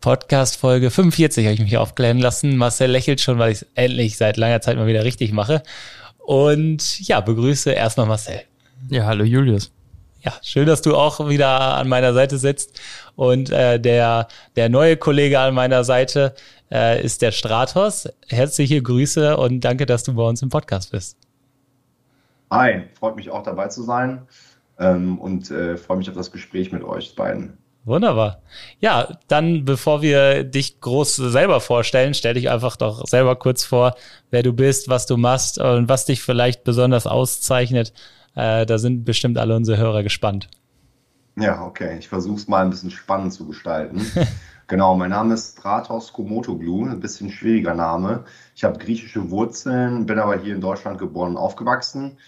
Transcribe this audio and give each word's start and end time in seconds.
Podcast-Folge 0.00 0.90
45 0.90 1.44
habe 1.44 1.54
ich 1.54 1.60
mich 1.60 1.76
aufklären 1.76 2.18
lassen. 2.18 2.56
Marcel 2.56 2.90
lächelt 2.90 3.20
schon, 3.20 3.38
weil 3.38 3.52
ich 3.52 3.62
es 3.62 3.66
endlich 3.74 4.16
seit 4.16 4.36
langer 4.36 4.60
Zeit 4.60 4.76
mal 4.76 4.86
wieder 4.86 5.04
richtig 5.04 5.32
mache. 5.32 5.62
Und 6.18 7.00
ja, 7.00 7.20
begrüße 7.20 7.72
erstmal 7.72 8.06
Marcel. 8.06 8.42
Ja, 8.90 9.06
hallo 9.06 9.24
Julius. 9.24 9.72
Ja, 10.20 10.32
schön, 10.42 10.66
dass 10.66 10.82
du 10.82 10.96
auch 10.96 11.28
wieder 11.28 11.76
an 11.76 11.88
meiner 11.88 12.12
Seite 12.12 12.38
sitzt. 12.38 12.80
Und 13.16 13.50
äh, 13.50 13.80
der, 13.80 14.28
der 14.56 14.68
neue 14.68 14.96
Kollege 14.96 15.40
an 15.40 15.54
meiner 15.54 15.84
Seite 15.84 16.34
äh, 16.70 17.02
ist 17.02 17.22
der 17.22 17.32
Stratos. 17.32 18.08
Herzliche 18.28 18.82
Grüße 18.82 19.36
und 19.36 19.60
danke, 19.60 19.86
dass 19.86 20.04
du 20.04 20.14
bei 20.14 20.22
uns 20.22 20.42
im 20.42 20.48
Podcast 20.48 20.92
bist. 20.92 21.16
Hi, 22.50 22.82
freut 22.98 23.16
mich 23.16 23.30
auch 23.30 23.42
dabei 23.42 23.68
zu 23.68 23.82
sein 23.82 24.22
ähm, 24.78 25.18
und 25.18 25.50
äh, 25.50 25.76
freue 25.76 25.98
mich 25.98 26.08
auf 26.08 26.16
das 26.16 26.32
Gespräch 26.32 26.72
mit 26.72 26.82
euch 26.82 27.14
beiden. 27.14 27.58
Wunderbar. 27.88 28.42
Ja, 28.80 29.18
dann 29.28 29.64
bevor 29.64 30.02
wir 30.02 30.44
dich 30.44 30.80
groß 30.82 31.16
selber 31.16 31.60
vorstellen, 31.62 32.12
stell 32.12 32.34
dich 32.34 32.50
einfach 32.50 32.76
doch 32.76 33.06
selber 33.06 33.34
kurz 33.36 33.64
vor, 33.64 33.94
wer 34.30 34.42
du 34.42 34.52
bist, 34.52 34.90
was 34.90 35.06
du 35.06 35.16
machst 35.16 35.58
und 35.58 35.88
was 35.88 36.04
dich 36.04 36.20
vielleicht 36.20 36.64
besonders 36.64 37.06
auszeichnet. 37.06 37.94
Äh, 38.34 38.66
da 38.66 38.76
sind 38.76 39.04
bestimmt 39.04 39.38
alle 39.38 39.56
unsere 39.56 39.78
Hörer 39.78 40.02
gespannt. 40.02 40.50
Ja, 41.36 41.64
okay. 41.64 41.96
Ich 41.98 42.08
versuche 42.08 42.36
es 42.36 42.46
mal 42.46 42.62
ein 42.62 42.70
bisschen 42.70 42.90
spannend 42.90 43.32
zu 43.32 43.46
gestalten. 43.46 44.02
genau, 44.66 44.94
mein 44.94 45.10
Name 45.10 45.32
ist 45.32 45.58
Stratos 45.58 46.12
Komotoglu, 46.12 46.84
ein 46.84 47.00
bisschen 47.00 47.30
schwieriger 47.30 47.72
Name. 47.72 48.24
Ich 48.54 48.64
habe 48.64 48.78
griechische 48.78 49.30
Wurzeln, 49.30 50.04
bin 50.04 50.18
aber 50.18 50.38
hier 50.38 50.54
in 50.54 50.60
Deutschland 50.60 50.98
geboren 50.98 51.30
und 51.30 51.36
aufgewachsen 51.38 52.18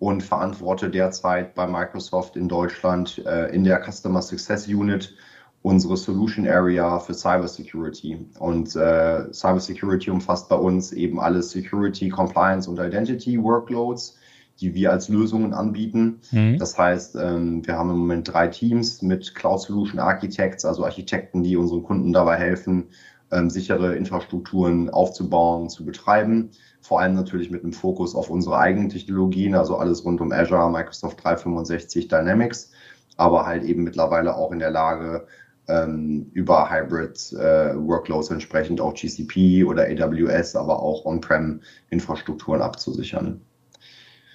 und 0.00 0.22
verantworte 0.22 0.90
derzeit 0.90 1.54
bei 1.54 1.66
Microsoft 1.66 2.34
in 2.34 2.48
Deutschland 2.48 3.22
äh, 3.26 3.54
in 3.54 3.62
der 3.62 3.80
Customer 3.84 4.22
Success 4.22 4.66
Unit 4.66 5.14
unsere 5.62 5.98
Solution 5.98 6.48
Area 6.48 6.98
für 6.98 7.12
Cybersecurity. 7.12 8.18
Und 8.38 8.74
äh, 8.76 9.30
Cybersecurity 9.30 10.10
umfasst 10.10 10.48
bei 10.48 10.56
uns 10.56 10.92
eben 10.92 11.20
alle 11.20 11.42
Security, 11.42 12.08
Compliance 12.08 12.68
und 12.68 12.80
Identity 12.80 13.40
Workloads, 13.42 14.16
die 14.58 14.74
wir 14.74 14.90
als 14.90 15.10
Lösungen 15.10 15.52
anbieten. 15.52 16.20
Mhm. 16.30 16.58
Das 16.58 16.78
heißt, 16.78 17.16
ähm, 17.16 17.66
wir 17.66 17.76
haben 17.76 17.90
im 17.90 17.98
Moment 17.98 18.32
drei 18.32 18.48
Teams 18.48 19.02
mit 19.02 19.34
Cloud 19.34 19.60
Solution 19.60 20.00
Architects, 20.00 20.64
also 20.64 20.82
Architekten, 20.82 21.42
die 21.42 21.58
unseren 21.58 21.82
Kunden 21.82 22.14
dabei 22.14 22.36
helfen, 22.36 22.88
ähm, 23.32 23.50
sichere 23.50 23.94
Infrastrukturen 23.96 24.90
aufzubauen, 24.90 25.68
zu 25.68 25.84
betreiben 25.84 26.50
vor 26.80 27.00
allem 27.00 27.14
natürlich 27.14 27.50
mit 27.50 27.62
einem 27.62 27.72
Fokus 27.72 28.14
auf 28.14 28.30
unsere 28.30 28.58
eigenen 28.58 28.88
Technologien, 28.88 29.54
also 29.54 29.76
alles 29.76 30.04
rund 30.04 30.20
um 30.20 30.32
Azure, 30.32 30.70
Microsoft 30.70 31.22
365, 31.22 32.08
Dynamics, 32.08 32.72
aber 33.16 33.46
halt 33.46 33.64
eben 33.64 33.84
mittlerweile 33.84 34.34
auch 34.34 34.50
in 34.50 34.58
der 34.58 34.70
Lage, 34.70 35.26
ähm, 35.68 36.30
über 36.32 36.70
Hybrid 36.70 37.32
äh, 37.32 37.76
Workloads 37.76 38.30
entsprechend 38.30 38.80
auch 38.80 38.94
GCP 38.94 39.64
oder 39.64 39.84
AWS, 39.84 40.56
aber 40.56 40.82
auch 40.82 41.04
On-Prem-Infrastrukturen 41.04 42.62
abzusichern. 42.62 43.42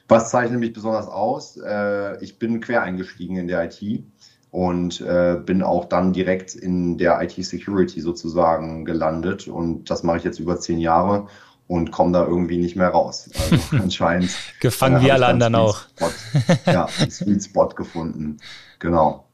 Was 0.08 0.30
zeichnet 0.30 0.60
mich 0.60 0.72
besonders 0.72 1.08
aus? 1.08 1.58
Äh, 1.58 2.24
ich 2.24 2.38
bin 2.38 2.62
quer 2.62 2.84
eingestiegen 2.84 3.38
in 3.38 3.48
der 3.48 3.66
IT 3.66 4.06
und 4.56 5.02
äh, 5.02 5.36
bin 5.46 5.62
auch 5.62 5.84
dann 5.84 6.14
direkt 6.14 6.56
in 6.56 6.98
der 6.98 7.22
IT-Security 7.22 8.00
sozusagen 8.00 8.86
gelandet. 8.86 9.50
Und 9.50 9.90
das 9.90 10.04
mache 10.04 10.20
ich 10.20 10.24
jetzt 10.24 10.40
über 10.40 10.58
zehn 10.58 10.80
Jahre 10.80 11.28
und 11.68 11.92
komme 11.92 12.14
da 12.14 12.26
irgendwie 12.26 12.58
nicht 12.58 12.78
mehr 12.78 12.88
raus. 12.88 13.30
Also 13.38 13.58
anscheinend. 13.84 14.32
Gefangen 14.62 15.04
wie 15.04 15.12
alle 15.12 15.26
anderen 15.26 15.56
auch. 15.56 15.82
ja, 16.66 16.88
einen 16.98 17.12
Sweet 17.12 17.44
Spot 17.44 17.68
gefunden. 17.68 18.38
Genau. 18.80 19.28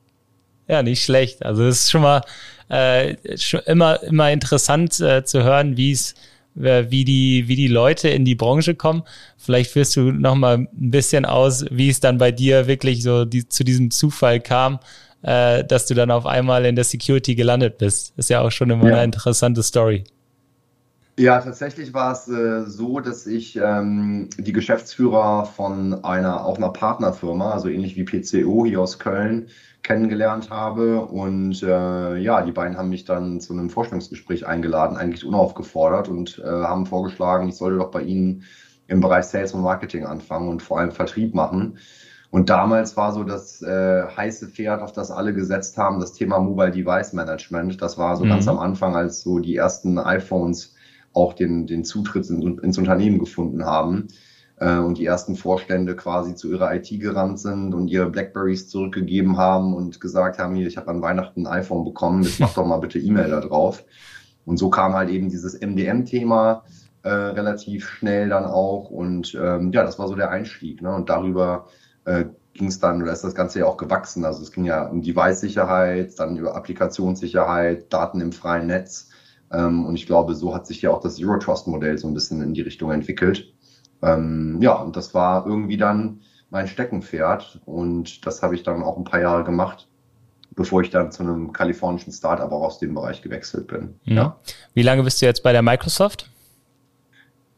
Ja, 0.68 0.82
nicht 0.82 1.04
schlecht. 1.04 1.46
Also 1.46 1.66
es 1.66 1.82
ist 1.82 1.92
schon 1.92 2.02
mal 2.02 2.22
äh, 2.70 3.16
schon 3.38 3.60
immer, 3.68 4.02
immer 4.02 4.32
interessant 4.32 5.00
äh, 5.02 5.24
zu 5.24 5.44
hören, 5.44 5.78
wie 5.78 5.92
es 5.92 6.16
äh, 6.60 6.86
wie 6.90 7.06
die, 7.06 7.48
wie 7.48 7.56
die 7.56 7.68
Leute 7.68 8.10
in 8.10 8.26
die 8.26 8.34
Branche 8.34 8.74
kommen. 8.74 9.04
Vielleicht 9.38 9.70
führst 9.70 9.96
du 9.98 10.12
noch 10.12 10.34
mal 10.34 10.58
ein 10.58 10.68
bisschen 10.72 11.26
aus, 11.26 11.64
wie 11.70 11.90
es 11.90 12.00
dann 12.00 12.18
bei 12.18 12.32
dir 12.32 12.66
wirklich 12.66 13.04
so 13.04 13.24
die, 13.24 13.48
zu 13.48 13.64
diesem 13.64 13.92
Zufall 13.92 14.40
kam, 14.40 14.80
äh, 15.22 15.64
dass 15.64 15.86
du 15.86 15.94
dann 15.94 16.12
auf 16.12 16.26
einmal 16.26 16.66
in 16.66 16.76
der 16.76 16.86
Security 16.86 17.36
gelandet 17.36 17.78
bist. 17.78 18.14
Ist 18.18 18.30
ja 18.30 18.42
auch 18.42 18.52
schon 18.52 18.70
immer 18.70 18.88
ja. 18.88 18.96
eine 18.96 19.04
interessante 19.06 19.64
Story. 19.64 20.04
Ja, 21.20 21.40
tatsächlich 21.42 21.94
war 21.94 22.14
es 22.14 22.28
äh, 22.30 22.64
so, 22.66 23.00
dass 23.00 23.28
ich 23.28 23.56
ähm, 23.58 24.30
die 24.38 24.54
Geschäftsführer 24.54 25.46
von 25.46 26.04
einer, 26.04 26.46
auch 26.46 26.58
einer 26.58 26.70
Partnerfirma, 26.70 27.52
also 27.52 27.68
ähnlich 27.68 27.96
wie 27.96 28.06
PCO 28.06 28.66
hier 28.66 28.82
aus 28.82 28.98
Köln, 28.98 29.48
kennengelernt 29.84 30.50
habe. 30.50 31.02
Und 31.06 31.62
äh, 31.64 32.18
ja, 32.18 32.42
die 32.42 32.52
beiden 32.52 32.78
haben 32.78 32.90
mich 32.90 33.06
dann 33.06 33.42
zu 33.42 33.54
einem 33.54 33.70
Vorstellungsgespräch 33.70 34.48
eingeladen, 34.48 34.98
eigentlich 34.98 35.26
unaufgefordert 35.26 36.08
und 36.08 36.40
äh, 36.40 36.48
haben 36.48 36.86
vorgeschlagen, 36.86 37.50
ich 37.50 37.56
sollte 37.56 37.78
doch 37.78 37.92
bei 37.92 38.02
ihnen 38.02 38.44
im 38.88 39.02
Bereich 39.02 39.26
Sales 39.26 39.54
und 39.54 39.62
Marketing 39.62 40.06
anfangen 40.06 40.50
und 40.50 40.64
vor 40.64 40.80
allem 40.80 40.92
Vertrieb 40.92 41.36
machen. 41.36 41.78
Und 42.32 42.50
damals 42.50 42.96
war 42.96 43.12
so 43.12 43.26
das 43.26 43.62
äh, 43.62 44.04
heiße 44.08 44.48
Pferd, 44.48 44.82
auf 44.82 44.94
das 44.94 45.12
alle 45.12 45.34
gesetzt 45.34 45.78
haben, 45.78 46.00
das 46.00 46.14
Thema 46.14 46.40
Mobile 46.40 46.72
Device 46.72 47.12
Management. 47.12 47.82
Das 47.82 47.98
war 47.98 48.16
so 48.16 48.24
mhm. 48.24 48.30
ganz 48.30 48.48
am 48.48 48.58
Anfang, 48.58 48.96
als 48.96 49.22
so 49.22 49.40
die 49.40 49.58
ersten 49.58 50.00
iPhones 50.00 50.74
auch 51.14 51.34
den, 51.34 51.68
den 51.68 51.84
Zutritt 51.84 52.30
in, 52.30 52.58
ins 52.60 52.78
Unternehmen 52.78 53.20
gefunden 53.20 53.66
haben 53.66 54.08
äh, 54.62 54.78
und 54.78 54.98
die 54.98 55.06
ersten 55.06 55.36
Vorstände 55.36 55.94
quasi 55.98 56.34
zu 56.34 56.50
ihrer 56.50 56.74
IT 56.74 56.88
gerannt 57.02 57.38
sind 57.38 57.74
und 57.74 57.90
ihre 57.90 58.10
Blackberries 58.10 58.70
zurückgegeben 58.70 59.36
haben 59.36 59.74
und 59.74 60.00
gesagt 60.00 60.40
haben, 60.40 60.56
hier, 60.56 60.68
ich 60.68 60.78
habe 60.78 60.90
an 60.90 61.02
Weihnachten 61.02 61.46
ein 61.46 61.60
iPhone 61.60 61.84
bekommen, 61.84 62.24
jetzt 62.24 62.40
mach 62.40 62.54
doch 62.54 62.66
mal 62.66 62.78
bitte 62.78 62.98
E-Mail 62.98 63.30
da 63.30 63.42
drauf. 63.42 63.84
Und 64.46 64.56
so 64.56 64.70
kam 64.70 64.94
halt 64.94 65.10
eben 65.10 65.30
dieses 65.30 65.60
MDM-Thema 65.60 66.64
äh, 67.04 67.10
relativ 67.10 67.90
schnell 67.90 68.30
dann 68.30 68.46
auch. 68.46 68.90
Und 68.90 69.36
ähm, 69.36 69.72
ja, 69.74 69.84
das 69.84 70.00
war 70.00 70.08
so 70.08 70.16
der 70.16 70.32
Einstieg. 70.32 70.82
Ne? 70.82 70.96
Und 70.96 71.10
darüber 71.10 71.68
äh, 72.06 72.26
ging 72.54 72.68
es 72.68 72.80
dann, 72.80 73.02
oder 73.02 73.14
ist 73.14 73.24
das 73.24 73.36
Ganze 73.36 73.60
ja 73.60 73.66
auch 73.66 73.78
gewachsen. 73.78 74.26
Also 74.26 74.42
es 74.42 74.52
ging 74.52 74.66
ja 74.66 74.88
um 74.88 75.02
Device-Sicherheit, 75.02 76.20
dann 76.20 76.38
über 76.38 76.56
Applikationssicherheit, 76.56 77.92
Daten 77.92 78.22
im 78.22 78.32
freien 78.32 78.68
Netz. 78.68 79.10
Ähm, 79.52 79.86
und 79.86 79.96
ich 79.96 80.06
glaube, 80.06 80.36
so 80.36 80.54
hat 80.54 80.68
sich 80.68 80.82
ja 80.82 80.92
auch 80.92 81.02
das 81.02 81.16
Zero 81.16 81.38
Trust 81.38 81.68
Modell 81.68 81.98
so 81.98 82.08
ein 82.08 82.14
bisschen 82.14 82.42
in 82.42 82.54
die 82.54 82.62
Richtung 82.62 82.92
entwickelt. 82.92 83.54
Ähm, 84.02 84.58
ja, 84.62 84.74
und 84.74 84.96
das 84.96 85.14
war 85.14 85.46
irgendwie 85.46 85.78
dann 85.78 86.22
mein 86.50 86.68
Steckenpferd. 86.68 87.62
Und 87.66 88.26
das 88.26 88.44
habe 88.44 88.56
ich 88.56 88.64
dann 88.64 88.84
auch 88.84 88.98
ein 88.98 89.04
paar 89.04 89.22
Jahre 89.22 89.44
gemacht, 89.44 89.88
bevor 90.52 90.82
ich 90.82 90.90
dann 90.90 91.12
zu 91.12 91.24
einem 91.24 91.54
kalifornischen 91.54 92.12
Startup 92.12 92.52
auch 92.52 92.64
aus 92.64 92.80
dem 92.80 92.94
Bereich 92.94 93.22
gewechselt 93.22 93.68
bin. 93.68 94.00
Mhm. 94.06 94.18
Ja. 94.18 94.38
Wie 94.74 94.84
lange 94.84 95.04
bist 95.04 95.22
du 95.22 95.26
jetzt 95.26 95.44
bei 95.44 95.52
der 95.54 95.62
Microsoft? 95.62 96.30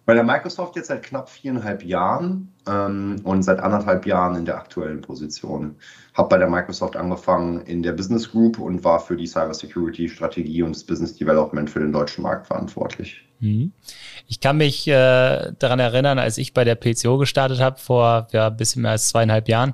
Bei 0.05 0.13
der 0.13 0.23
Microsoft 0.23 0.75
jetzt 0.75 0.87
seit 0.87 1.03
knapp 1.03 1.29
viereinhalb 1.29 1.83
Jahren 1.83 2.53
ähm, 2.67 3.21
und 3.23 3.43
seit 3.43 3.59
anderthalb 3.59 4.05
Jahren 4.05 4.35
in 4.35 4.45
der 4.45 4.57
aktuellen 4.57 4.99
Position. 4.99 5.75
Habe 6.13 6.29
bei 6.29 6.37
der 6.37 6.49
Microsoft 6.49 6.97
angefangen 6.97 7.61
in 7.61 7.83
der 7.83 7.93
Business 7.93 8.29
Group 8.29 8.59
und 8.59 8.83
war 8.83 8.99
für 8.99 9.15
die 9.15 9.27
Cybersecurity-Strategie 9.27 10.61
und 10.61 10.75
das 10.75 10.83
Business 10.83 11.15
Development 11.15 11.69
für 11.69 11.79
den 11.79 11.93
deutschen 11.93 12.23
Markt 12.23 12.47
verantwortlich. 12.47 13.23
Mhm. 13.39 13.71
Ich 14.27 14.41
kann 14.41 14.57
mich 14.57 14.87
äh, 14.87 15.53
daran 15.57 15.79
erinnern, 15.79 16.19
als 16.19 16.37
ich 16.37 16.53
bei 16.53 16.65
der 16.65 16.75
PCO 16.75 17.17
gestartet 17.17 17.61
habe, 17.61 17.79
vor 17.79 18.27
ja, 18.31 18.47
ein 18.47 18.57
bisschen 18.57 18.81
mehr 18.81 18.91
als 18.91 19.07
zweieinhalb 19.09 19.47
Jahren, 19.47 19.73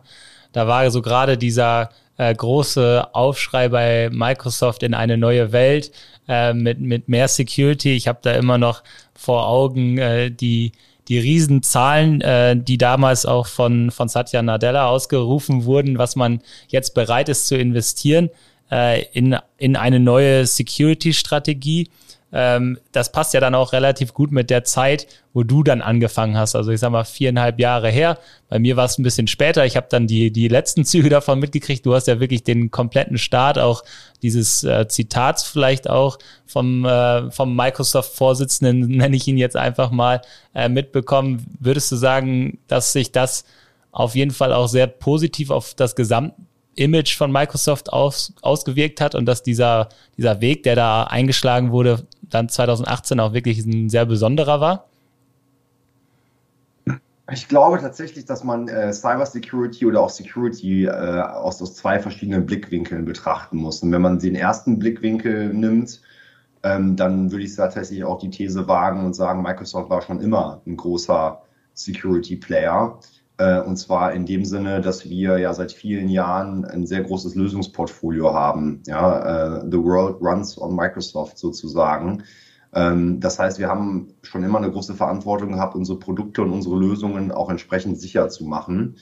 da 0.51 0.67
war 0.67 0.89
so 0.91 1.01
gerade 1.01 1.37
dieser 1.37 1.89
äh, 2.17 2.33
große 2.35 3.07
Aufschrei 3.13 3.69
bei 3.69 4.09
Microsoft 4.11 4.83
in 4.83 4.93
eine 4.93 5.17
neue 5.17 5.51
Welt 5.51 5.91
äh, 6.27 6.53
mit, 6.53 6.79
mit 6.79 7.07
mehr 7.07 7.27
Security. 7.27 7.95
Ich 7.95 8.07
habe 8.07 8.19
da 8.21 8.33
immer 8.33 8.57
noch 8.57 8.83
vor 9.19 9.47
Augen 9.47 9.97
äh, 9.97 10.31
die, 10.31 10.71
die 11.09 11.19
Riesenzahlen, 11.19 12.21
äh, 12.21 12.55
die 12.55 12.77
damals 12.77 13.25
auch 13.25 13.47
von, 13.47 13.91
von 13.91 14.07
Satya 14.07 14.41
Nadella 14.41 14.87
ausgerufen 14.87 15.65
wurden, 15.65 15.97
was 15.97 16.15
man 16.15 16.41
jetzt 16.69 16.93
bereit 16.93 17.27
ist 17.27 17.47
zu 17.47 17.57
investieren 17.57 18.29
äh, 18.71 19.03
in, 19.11 19.35
in 19.57 19.75
eine 19.75 19.99
neue 19.99 20.45
Security-Strategie. 20.45 21.89
Ähm, 22.31 22.77
das 22.91 23.11
passt 23.11 23.33
ja 23.33 23.39
dann 23.39 23.55
auch 23.55 23.73
relativ 23.73 24.13
gut 24.13 24.31
mit 24.31 24.49
der 24.49 24.63
Zeit, 24.63 25.07
wo 25.33 25.43
du 25.43 25.63
dann 25.63 25.81
angefangen 25.81 26.37
hast. 26.37 26.55
Also 26.55 26.71
ich 26.71 26.79
sag 26.79 26.91
mal 26.91 27.03
viereinhalb 27.03 27.59
Jahre 27.59 27.89
her. 27.89 28.19
Bei 28.49 28.59
mir 28.59 28.77
war 28.77 28.85
es 28.85 28.97
ein 28.99 29.03
bisschen 29.03 29.27
später. 29.27 29.65
Ich 29.65 29.75
habe 29.75 29.87
dann 29.89 30.05
die, 30.05 30.31
die 30.31 30.47
letzten 30.47 30.85
Züge 30.89 31.09
davon 31.09 31.39
mitgekriegt. 31.39 31.85
Du 31.85 31.95
hast 31.95 32.07
ja 32.07 32.19
wirklich 32.19 32.43
den 32.43 32.69
kompletten 32.69 33.17
Start, 33.17 33.57
auch 33.57 33.83
dieses 34.21 34.63
äh, 34.63 34.87
Zitats 34.87 35.43
vielleicht 35.43 35.89
auch 35.89 36.19
vom, 36.45 36.85
äh, 36.85 37.31
vom 37.31 37.55
Microsoft-Vorsitzenden, 37.55 38.81
nenne 38.87 39.15
ich 39.15 39.27
ihn 39.27 39.37
jetzt 39.37 39.55
einfach 39.55 39.89
mal, 39.89 40.21
äh, 40.53 40.69
mitbekommen. 40.69 41.45
Würdest 41.59 41.91
du 41.91 41.95
sagen, 41.95 42.59
dass 42.67 42.93
sich 42.93 43.11
das 43.11 43.43
auf 43.91 44.13
jeden 44.13 44.31
Fall 44.31 44.53
auch 44.53 44.67
sehr 44.67 44.85
positiv 44.85 45.49
auf 45.49 45.73
das 45.73 45.95
Gesamt 45.95 46.33
Image 46.79 47.15
von 47.15 47.31
Microsoft 47.31 47.91
aus, 47.91 48.33
ausgewirkt 48.41 49.01
hat 49.01 49.13
und 49.13 49.25
dass 49.25 49.43
dieser, 49.43 49.89
dieser 50.17 50.39
Weg, 50.41 50.63
der 50.63 50.75
da 50.75 51.03
eingeschlagen 51.03 51.71
wurde, 51.71 52.07
dann 52.29 52.49
2018 52.49 53.19
auch 53.19 53.33
wirklich 53.33 53.65
ein 53.65 53.89
sehr 53.89 54.05
besonderer 54.05 54.61
war? 54.61 54.85
Ich 57.31 57.47
glaube 57.47 57.79
tatsächlich, 57.79 58.25
dass 58.25 58.43
man 58.43 58.67
äh, 58.67 58.91
Cybersecurity 58.91 59.85
oder 59.85 60.01
auch 60.01 60.09
Security 60.09 60.85
äh, 60.85 60.89
aus, 60.89 61.61
aus 61.61 61.75
zwei 61.75 61.99
verschiedenen 61.99 62.45
Blickwinkeln 62.45 63.05
betrachten 63.05 63.57
muss. 63.57 63.83
Und 63.83 63.91
wenn 63.91 64.01
man 64.01 64.17
den 64.19 64.35
ersten 64.35 64.79
Blickwinkel 64.79 65.53
nimmt, 65.53 66.01
ähm, 66.63 66.95
dann 66.95 67.31
würde 67.31 67.43
ich 67.43 67.55
tatsächlich 67.55 68.03
auch 68.03 68.19
die 68.19 68.29
These 68.29 68.67
wagen 68.67 69.05
und 69.05 69.13
sagen, 69.13 69.43
Microsoft 69.43 69.89
war 69.89 70.01
schon 70.01 70.21
immer 70.21 70.61
ein 70.65 70.75
großer 70.75 71.41
Security-Player. 71.75 72.99
Äh, 72.99 73.18
und 73.65 73.77
zwar 73.77 74.13
in 74.13 74.25
dem 74.25 74.43
Sinne, 74.43 74.81
dass 74.81 75.09
wir 75.09 75.37
ja 75.37 75.53
seit 75.53 75.71
vielen 75.71 76.09
Jahren 76.09 76.65
ein 76.65 76.85
sehr 76.85 77.03
großes 77.03 77.35
Lösungsportfolio 77.35 78.33
haben. 78.33 78.81
Ja, 78.85 79.61
uh, 79.61 79.69
the 79.69 79.77
world 79.77 80.17
runs 80.21 80.59
on 80.59 80.75
Microsoft 80.75 81.37
sozusagen. 81.37 82.23
Ähm, 82.73 83.19
das 83.19 83.39
heißt, 83.39 83.59
wir 83.59 83.67
haben 83.67 84.13
schon 84.21 84.43
immer 84.43 84.57
eine 84.57 84.71
große 84.71 84.93
Verantwortung 84.93 85.53
gehabt, 85.53 85.75
unsere 85.75 85.99
Produkte 85.99 86.41
und 86.41 86.51
unsere 86.51 86.77
Lösungen 86.77 87.31
auch 87.31 87.49
entsprechend 87.49 87.99
sicher 87.99 88.29
zu 88.29 88.45
machen. 88.45 88.97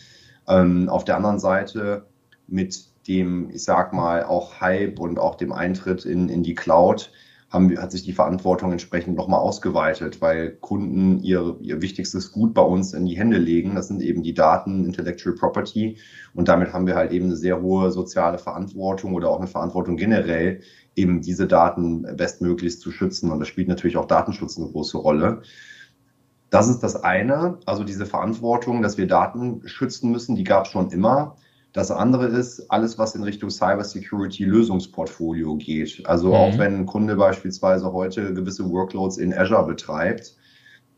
Ähm, 0.48 0.90
auf 0.90 1.04
der 1.04 1.18
anderen 1.18 1.40
Seite 1.40 2.08
mit 2.48 2.86
dem, 3.08 3.50
ich 3.50 3.64
sag 3.64 3.94
mal, 3.94 4.24
auch 4.24 4.62
Hype 4.62 5.00
und 5.00 5.20
auch 5.20 5.36
dem 5.36 5.52
Eintritt 5.52 6.06
in, 6.06 6.30
in 6.30 6.44
die 6.44 6.56
Cloud 6.56 7.12
haben, 7.50 7.78
hat 7.78 7.92
sich 7.92 8.04
die 8.04 8.14
Verantwortung 8.14 8.72
entsprechend 8.72 9.16
nochmal 9.16 9.40
ausgeweitet, 9.40 10.22
weil 10.22 10.52
Kunden 10.52 11.20
ihr, 11.20 11.58
ihr 11.62 11.82
wichtigstes 11.82 12.32
Gut 12.32 12.54
bei 12.54 12.62
uns 12.62 12.94
in 12.94 13.06
die 13.06 13.18
Hände 13.18 13.38
legen. 13.38 13.76
Das 13.76 13.88
sind 13.88 14.02
eben 14.02 14.22
die 14.22 14.34
Daten, 14.34 14.86
Intellectual 14.86 15.36
Property. 15.36 15.98
Und 16.34 16.50
damit 16.50 16.74
haben 16.74 16.88
wir 16.88 16.96
halt 16.96 17.12
eben 17.12 17.26
eine 17.26 17.38
sehr 17.38 17.62
hohe 17.62 17.92
soziale 17.92 18.38
Verantwortung 18.38 19.14
oder 19.14 19.30
auch 19.30 19.38
eine 19.40 19.48
Verantwortung 19.48 19.96
generell, 19.96 20.60
eben 20.96 21.22
diese 21.22 21.48
Daten 21.48 22.06
bestmöglichst 22.18 22.82
zu 22.82 22.92
schützen. 22.92 23.32
Und 23.32 23.40
das 23.40 23.48
spielt 23.48 23.70
natürlich 23.70 23.96
auch 23.96 24.08
Datenschutz 24.08 24.58
eine 24.58 24.68
große 24.70 24.98
Rolle. 24.98 25.42
Das 26.50 26.68
ist 26.68 26.80
das 26.80 26.96
eine, 26.96 27.60
also 27.66 27.84
diese 27.84 28.06
Verantwortung, 28.06 28.82
dass 28.82 28.98
wir 28.98 29.08
Daten 29.08 29.62
schützen 29.66 30.12
müssen, 30.12 30.36
die 30.36 30.44
gab 30.44 30.66
es 30.66 30.72
schon 30.72 30.92
immer. 30.92 31.38
Das 31.78 31.92
andere 31.92 32.26
ist 32.26 32.72
alles, 32.72 32.98
was 32.98 33.14
in 33.14 33.22
Richtung 33.22 33.52
Cybersecurity 33.52 34.46
Lösungsportfolio 34.46 35.58
geht. 35.58 36.02
Also 36.08 36.30
mhm. 36.30 36.34
auch 36.34 36.58
wenn 36.58 36.74
ein 36.74 36.86
Kunde 36.88 37.16
beispielsweise 37.16 37.94
heute 37.94 38.34
gewisse 38.34 38.68
Workloads 38.68 39.20
in 39.20 39.32
Azure 39.32 39.68
betreibt, 39.68 40.36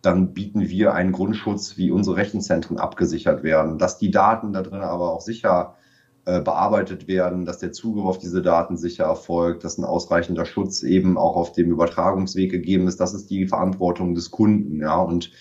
dann 0.01 0.33
bieten 0.33 0.69
wir 0.69 0.93
einen 0.93 1.11
Grundschutz, 1.11 1.75
wie 1.75 1.91
unsere 1.91 2.15
Rechenzentren 2.15 2.77
abgesichert 2.77 3.43
werden, 3.43 3.77
dass 3.77 3.97
die 3.97 4.09
Daten 4.09 4.53
da 4.53 4.61
drin 4.61 4.79
aber 4.79 5.11
auch 5.11 5.19
sicher 5.19 5.75
äh, 6.23 6.39
bearbeitet 6.39 7.09
werden, 7.09 7.43
dass 7.43 7.59
der 7.59 7.73
Zugriff 7.73 8.05
auf 8.05 8.17
diese 8.17 8.41
Daten 8.41 8.77
sicher 8.77 9.03
erfolgt, 9.03 9.65
dass 9.65 9.77
ein 9.77 9.83
ausreichender 9.83 10.45
Schutz 10.45 10.83
eben 10.83 11.17
auch 11.17 11.35
auf 11.35 11.51
dem 11.51 11.69
Übertragungsweg 11.71 12.51
gegeben 12.51 12.87
ist. 12.87 13.01
Das 13.01 13.13
ist 13.13 13.29
die 13.29 13.47
Verantwortung 13.47 14.15
des 14.15 14.31
Kunden, 14.31 14.79
ja. 14.79 14.95
Und, 14.95 15.31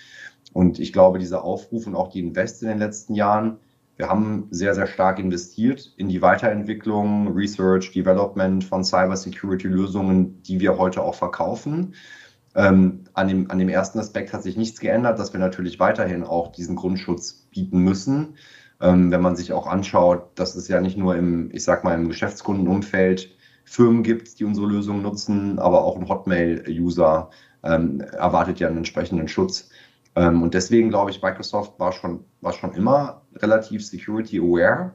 und 0.53 0.81
ich 0.81 0.93
glaube, 0.93 1.21
dieser 1.21 1.45
Aufruf 1.45 1.87
und 1.87 1.95
auch 1.95 2.09
die 2.09 2.19
Invest 2.19 2.61
in 2.65 2.69
den 2.71 2.79
letzten 2.79 3.15
Jahren, 3.15 3.59
wir 3.99 4.09
haben 4.09 4.47
sehr, 4.53 4.77
sehr 4.77 4.87
stark 4.87 5.19
investiert 5.19 5.93
in 5.97 6.09
die 6.09 6.23
Weiterentwicklung, 6.23 7.35
Research, 7.35 7.91
Development 7.93 8.63
von 8.63 8.85
Cybersecurity-Lösungen, 8.85 10.41
die 10.45 10.61
wir 10.61 10.79
heute 10.79 11.03
auch 11.03 11.17
verkaufen. 11.17 11.95
Ähm, 12.55 13.05
an, 13.15 13.27
dem, 13.27 13.51
an 13.51 13.59
dem 13.59 13.69
ersten 13.69 13.99
Aspekt 13.99 14.33
hat 14.33 14.45
sich 14.45 14.57
nichts 14.57 14.79
geändert, 14.79 15.19
dass 15.19 15.33
wir 15.33 15.41
natürlich 15.41 15.81
weiterhin 15.81 16.23
auch 16.23 16.53
diesen 16.53 16.77
Grundschutz 16.77 17.49
bieten 17.51 17.81
müssen. 17.81 18.37
Ähm, 18.81 19.11
wenn 19.11 19.21
man 19.21 19.35
sich 19.35 19.53
auch 19.53 19.67
anschaut, 19.67 20.31
dass 20.37 20.55
es 20.55 20.69
ja 20.69 20.81
nicht 20.81 20.97
nur 20.97 21.17
im, 21.17 21.51
ich 21.53 21.65
sag 21.65 21.83
mal, 21.83 21.95
im 21.95 22.09
Geschäftskundenumfeld 22.09 23.37
Firmen 23.65 24.05
gibt, 24.05 24.39
die 24.39 24.45
unsere 24.45 24.69
Lösungen 24.69 25.03
nutzen, 25.03 25.59
aber 25.59 25.83
auch 25.83 25.97
ein 25.97 26.09
Hotmail-User 26.09 27.31
ähm, 27.65 28.01
erwartet 28.01 28.61
ja 28.61 28.69
einen 28.69 28.79
entsprechenden 28.79 29.27
Schutz. 29.27 29.71
Ähm, 30.17 30.43
und 30.43 30.55
deswegen 30.55 30.89
glaube 30.89 31.11
ich, 31.11 31.23
Microsoft 31.23 31.79
war 31.79 31.93
schon, 31.93 32.25
war 32.41 32.53
schon 32.53 32.73
immer 32.75 33.23
relativ 33.37 33.85
security 33.85 34.39
aware. 34.39 34.95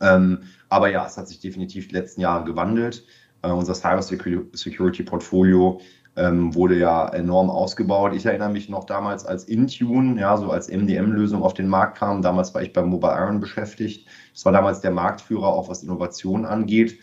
Ähm, 0.00 0.42
aber 0.68 0.90
ja, 0.90 1.06
es 1.06 1.16
hat 1.16 1.28
sich 1.28 1.40
definitiv 1.40 1.88
die 1.88 1.94
letzten 1.94 2.20
Jahre 2.20 2.44
gewandelt. 2.44 3.06
Äh, 3.42 3.50
unser 3.50 3.74
Cyber 3.74 4.02
Security 4.02 5.02
Portfolio 5.02 5.80
ähm, 6.16 6.54
wurde 6.54 6.78
ja 6.78 7.08
enorm 7.08 7.50
ausgebaut. 7.50 8.12
Ich 8.14 8.26
erinnere 8.26 8.50
mich 8.50 8.68
noch 8.68 8.84
damals, 8.84 9.24
als 9.24 9.44
Intune, 9.44 10.20
ja, 10.20 10.36
so 10.36 10.50
als 10.50 10.68
MDM-Lösung 10.68 11.42
auf 11.42 11.54
den 11.54 11.68
Markt 11.68 11.98
kam. 11.98 12.20
Damals 12.22 12.54
war 12.54 12.62
ich 12.62 12.72
beim 12.72 12.88
Mobile 12.88 13.14
Iron 13.14 13.40
beschäftigt. 13.40 14.08
Das 14.34 14.44
war 14.44 14.52
damals 14.52 14.80
der 14.80 14.90
Marktführer, 14.90 15.46
auch 15.46 15.68
was 15.68 15.82
Innovation 15.82 16.44
angeht. 16.44 16.98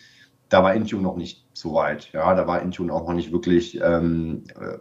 Da 0.49 0.63
war 0.63 0.73
Intune 0.73 1.03
noch 1.03 1.15
nicht 1.15 1.47
so 1.53 1.73
weit. 1.73 2.11
Ja, 2.13 2.33
da 2.35 2.47
war 2.47 2.61
Intune 2.61 2.93
auch 2.93 3.07
noch 3.07 3.15
nicht 3.15 3.31
wirklich 3.31 3.79
ähm, 3.81 4.43
äh, 4.59 4.77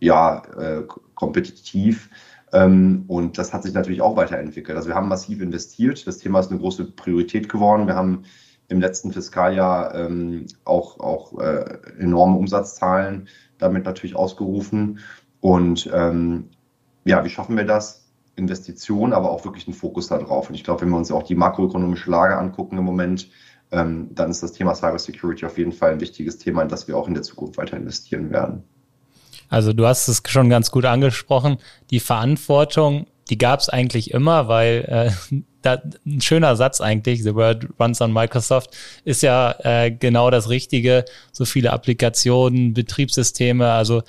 ja, 0.00 0.42
äh, 0.58 0.82
kompetitiv. 1.20 2.10
Ähm, 2.52 3.04
und 3.06 3.38
das 3.38 3.52
hat 3.52 3.62
sich 3.62 3.74
natürlich 3.74 4.00
auch 4.00 4.16
weiterentwickelt. 4.16 4.76
Also 4.76 4.88
wir 4.88 4.96
haben 4.96 5.08
massiv 5.08 5.40
investiert. 5.40 6.06
Das 6.06 6.18
Thema 6.18 6.40
ist 6.40 6.50
eine 6.50 6.58
große 6.58 6.84
Priorität 6.92 7.48
geworden. 7.48 7.86
Wir 7.86 7.94
haben 7.94 8.24
im 8.68 8.80
letzten 8.80 9.12
Fiskaljahr 9.12 9.94
ähm, 9.94 10.46
auch, 10.64 10.98
auch 10.98 11.38
äh, 11.38 11.78
enorme 11.98 12.36
Umsatzzahlen 12.36 13.28
damit 13.58 13.84
natürlich 13.84 14.16
ausgerufen. 14.16 15.00
Und 15.40 15.90
ähm, 15.92 16.50
ja, 17.04 17.24
wie 17.24 17.30
schaffen 17.30 17.56
wir 17.56 17.64
das? 17.64 18.08
Investitionen, 18.36 19.12
aber 19.12 19.30
auch 19.30 19.44
wirklich 19.44 19.66
einen 19.66 19.74
Fokus 19.74 20.08
darauf. 20.08 20.48
Und 20.48 20.54
ich 20.54 20.64
glaube, 20.64 20.80
wenn 20.82 20.88
wir 20.88 20.96
uns 20.96 21.12
auch 21.12 21.24
die 21.24 21.34
makroökonomische 21.34 22.10
Lage 22.10 22.38
angucken 22.38 22.78
im 22.78 22.84
Moment, 22.84 23.28
ähm, 23.70 24.08
dann 24.14 24.30
ist 24.30 24.42
das 24.42 24.52
Thema 24.52 24.74
Cybersecurity 24.74 25.44
auf 25.44 25.58
jeden 25.58 25.72
Fall 25.72 25.92
ein 25.92 26.00
wichtiges 26.00 26.38
Thema, 26.38 26.62
in 26.62 26.68
das 26.68 26.88
wir 26.88 26.96
auch 26.96 27.06
in 27.06 27.14
der 27.14 27.22
Zukunft 27.22 27.58
weiter 27.58 27.76
investieren 27.76 28.30
werden. 28.30 28.64
Also 29.50 29.72
du 29.74 29.86
hast 29.86 30.08
es 30.08 30.22
schon 30.26 30.48
ganz 30.48 30.70
gut 30.70 30.86
angesprochen. 30.86 31.58
Die 31.90 32.00
Verantwortung, 32.00 33.06
die 33.28 33.36
gab 33.36 33.60
es 33.60 33.68
eigentlich 33.68 34.12
immer, 34.12 34.48
weil 34.48 35.12
äh, 35.32 35.36
da, 35.62 35.82
ein 36.06 36.22
schöner 36.22 36.56
Satz 36.56 36.80
eigentlich, 36.80 37.22
The 37.22 37.34
World 37.34 37.68
Runs 37.78 38.00
on 38.00 38.12
Microsoft, 38.12 38.74
ist 39.04 39.22
ja 39.22 39.54
äh, 39.58 39.90
genau 39.90 40.30
das 40.30 40.48
Richtige. 40.48 41.04
So 41.32 41.44
viele 41.44 41.72
Applikationen, 41.72 42.72
Betriebssysteme, 42.72 43.70
also 43.70 44.02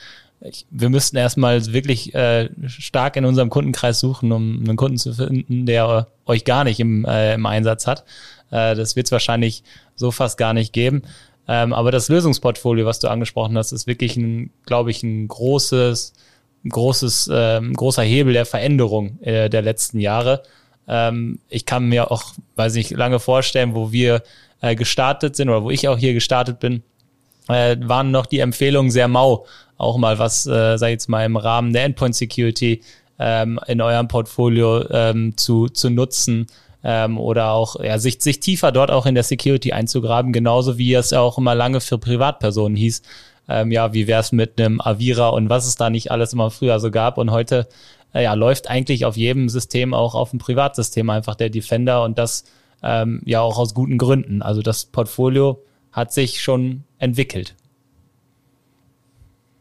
ich, 0.44 0.66
wir 0.72 0.90
müssten 0.90 1.18
erstmal 1.18 1.64
wirklich 1.68 2.16
äh, 2.16 2.50
stark 2.68 3.16
in 3.16 3.26
unserem 3.26 3.50
Kundenkreis 3.50 4.00
suchen, 4.00 4.32
um 4.32 4.60
einen 4.60 4.76
Kunden 4.76 4.98
zu 4.98 5.14
finden, 5.14 5.66
der 5.66 6.08
euch 6.26 6.46
gar 6.46 6.64
nicht 6.64 6.80
im, 6.80 7.06
äh, 7.06 7.36
im 7.36 7.46
Einsatz 7.46 7.86
hat. 7.86 8.06
Äh, 8.50 8.76
das 8.76 8.96
wird 8.96 9.08
es 9.08 9.12
wahrscheinlich 9.12 9.64
so 9.96 10.12
fast 10.12 10.38
gar 10.38 10.54
nicht 10.54 10.74
geben. 10.74 11.04
Ähm, 11.48 11.74
aber 11.74 11.92
das 11.92 12.10
Lösungsportfolio, 12.10 12.86
was 12.86 13.00
du 13.00 13.10
angesprochen 13.10 13.58
hast, 13.58 13.72
ist 13.72 13.88
wirklich 13.88 14.16
ein, 14.16 14.52
glaube 14.66 14.92
ich, 14.92 15.04
ein 15.04 15.28
großes, 15.28 16.14
großes, 16.70 17.30
ähm, 17.34 17.74
großer 17.74 18.04
Hebel 18.04 18.34
der 18.34 18.46
Veränderung 18.46 19.20
äh, 19.22 19.50
der 19.50 19.62
letzten 19.62 20.00
Jahre. 20.00 20.44
Ähm, 20.88 21.40
ich 21.50 21.66
kann 21.66 21.90
mir 21.90 22.12
auch, 22.12 22.34
weiß 22.56 22.76
nicht, 22.76 22.92
lange 22.92 23.20
vorstellen, 23.20 23.76
wo 23.76 23.92
wir 23.92 24.24
äh, 24.62 24.76
gestartet 24.76 25.36
sind 25.36 25.50
oder 25.50 25.64
wo 25.64 25.72
ich 25.72 25.88
auch 25.88 25.98
hier 25.98 26.14
gestartet 26.14 26.60
bin, 26.60 26.84
äh, 27.48 27.76
waren 27.82 28.12
noch 28.12 28.26
die 28.26 28.40
Empfehlungen 28.40 28.92
sehr 28.92 29.08
mau, 29.08 29.46
auch 29.78 29.98
mal 29.98 30.20
was, 30.20 30.46
äh, 30.46 30.78
sag 30.78 30.88
ich 30.88 30.94
jetzt 30.94 31.10
mal, 31.10 31.26
im 31.26 31.38
Rahmen 31.38 31.74
der 31.74 31.86
Endpoint 31.86 32.16
Security 32.16 32.82
ähm, 33.20 33.60
in 33.68 33.82
eurem 33.82 34.08
Portfolio 34.08 34.88
ähm, 34.90 35.36
zu, 35.38 35.68
zu 35.68 35.90
nutzen 35.90 36.48
ähm, 36.84 37.18
oder 37.18 37.52
auch 37.52 37.80
ja, 37.82 38.00
sich, 38.00 38.22
sich 38.22 38.40
tiefer 38.40 38.72
dort 38.72 38.92
auch 38.92 39.06
in 39.06 39.16
der 39.16 39.24
Security 39.24 39.72
einzugraben, 39.72 40.34
genauso 40.34 40.78
wie 40.78 40.94
es 40.94 41.14
auch 41.14 41.38
immer 41.38 41.56
lange 41.56 41.82
für 41.82 41.98
Privatpersonen 41.98 42.76
hieß. 42.76 43.02
Ähm, 43.50 43.72
ja, 43.72 43.94
wie 43.94 44.08
wär's 44.08 44.32
mit 44.32 44.60
einem 44.60 44.80
Avira 44.80 45.30
und 45.30 45.50
was 45.50 45.68
es 45.68 45.76
da 45.76 45.90
nicht 45.90 46.12
alles 46.12 46.34
immer 46.34 46.52
früher 46.52 46.80
so 46.80 46.92
gab 46.92 47.18
und 47.18 47.32
heute 47.32 47.68
äh, 48.14 48.24
ja, 48.24 48.34
läuft 48.34 48.70
eigentlich 48.70 49.06
auf 49.06 49.18
jedem 49.18 49.50
System 49.50 49.94
auch 49.94 50.16
auf 50.16 50.30
dem 50.30 50.40
Privatsystem 50.40 51.10
einfach 51.10 51.36
der 51.36 51.50
Defender 51.50 52.04
und 52.04 52.18
das 52.18 52.46
ähm, 52.84 53.22
ja 53.26 53.42
auch 53.42 53.58
aus 53.58 53.74
guten 53.74 53.98
Gründen. 53.98 54.42
Also 54.42 54.62
das 54.62 54.86
Portfolio 54.86 55.64
hat 55.92 56.14
sich 56.14 56.42
schon 56.42 56.84
entwickelt. 56.98 57.56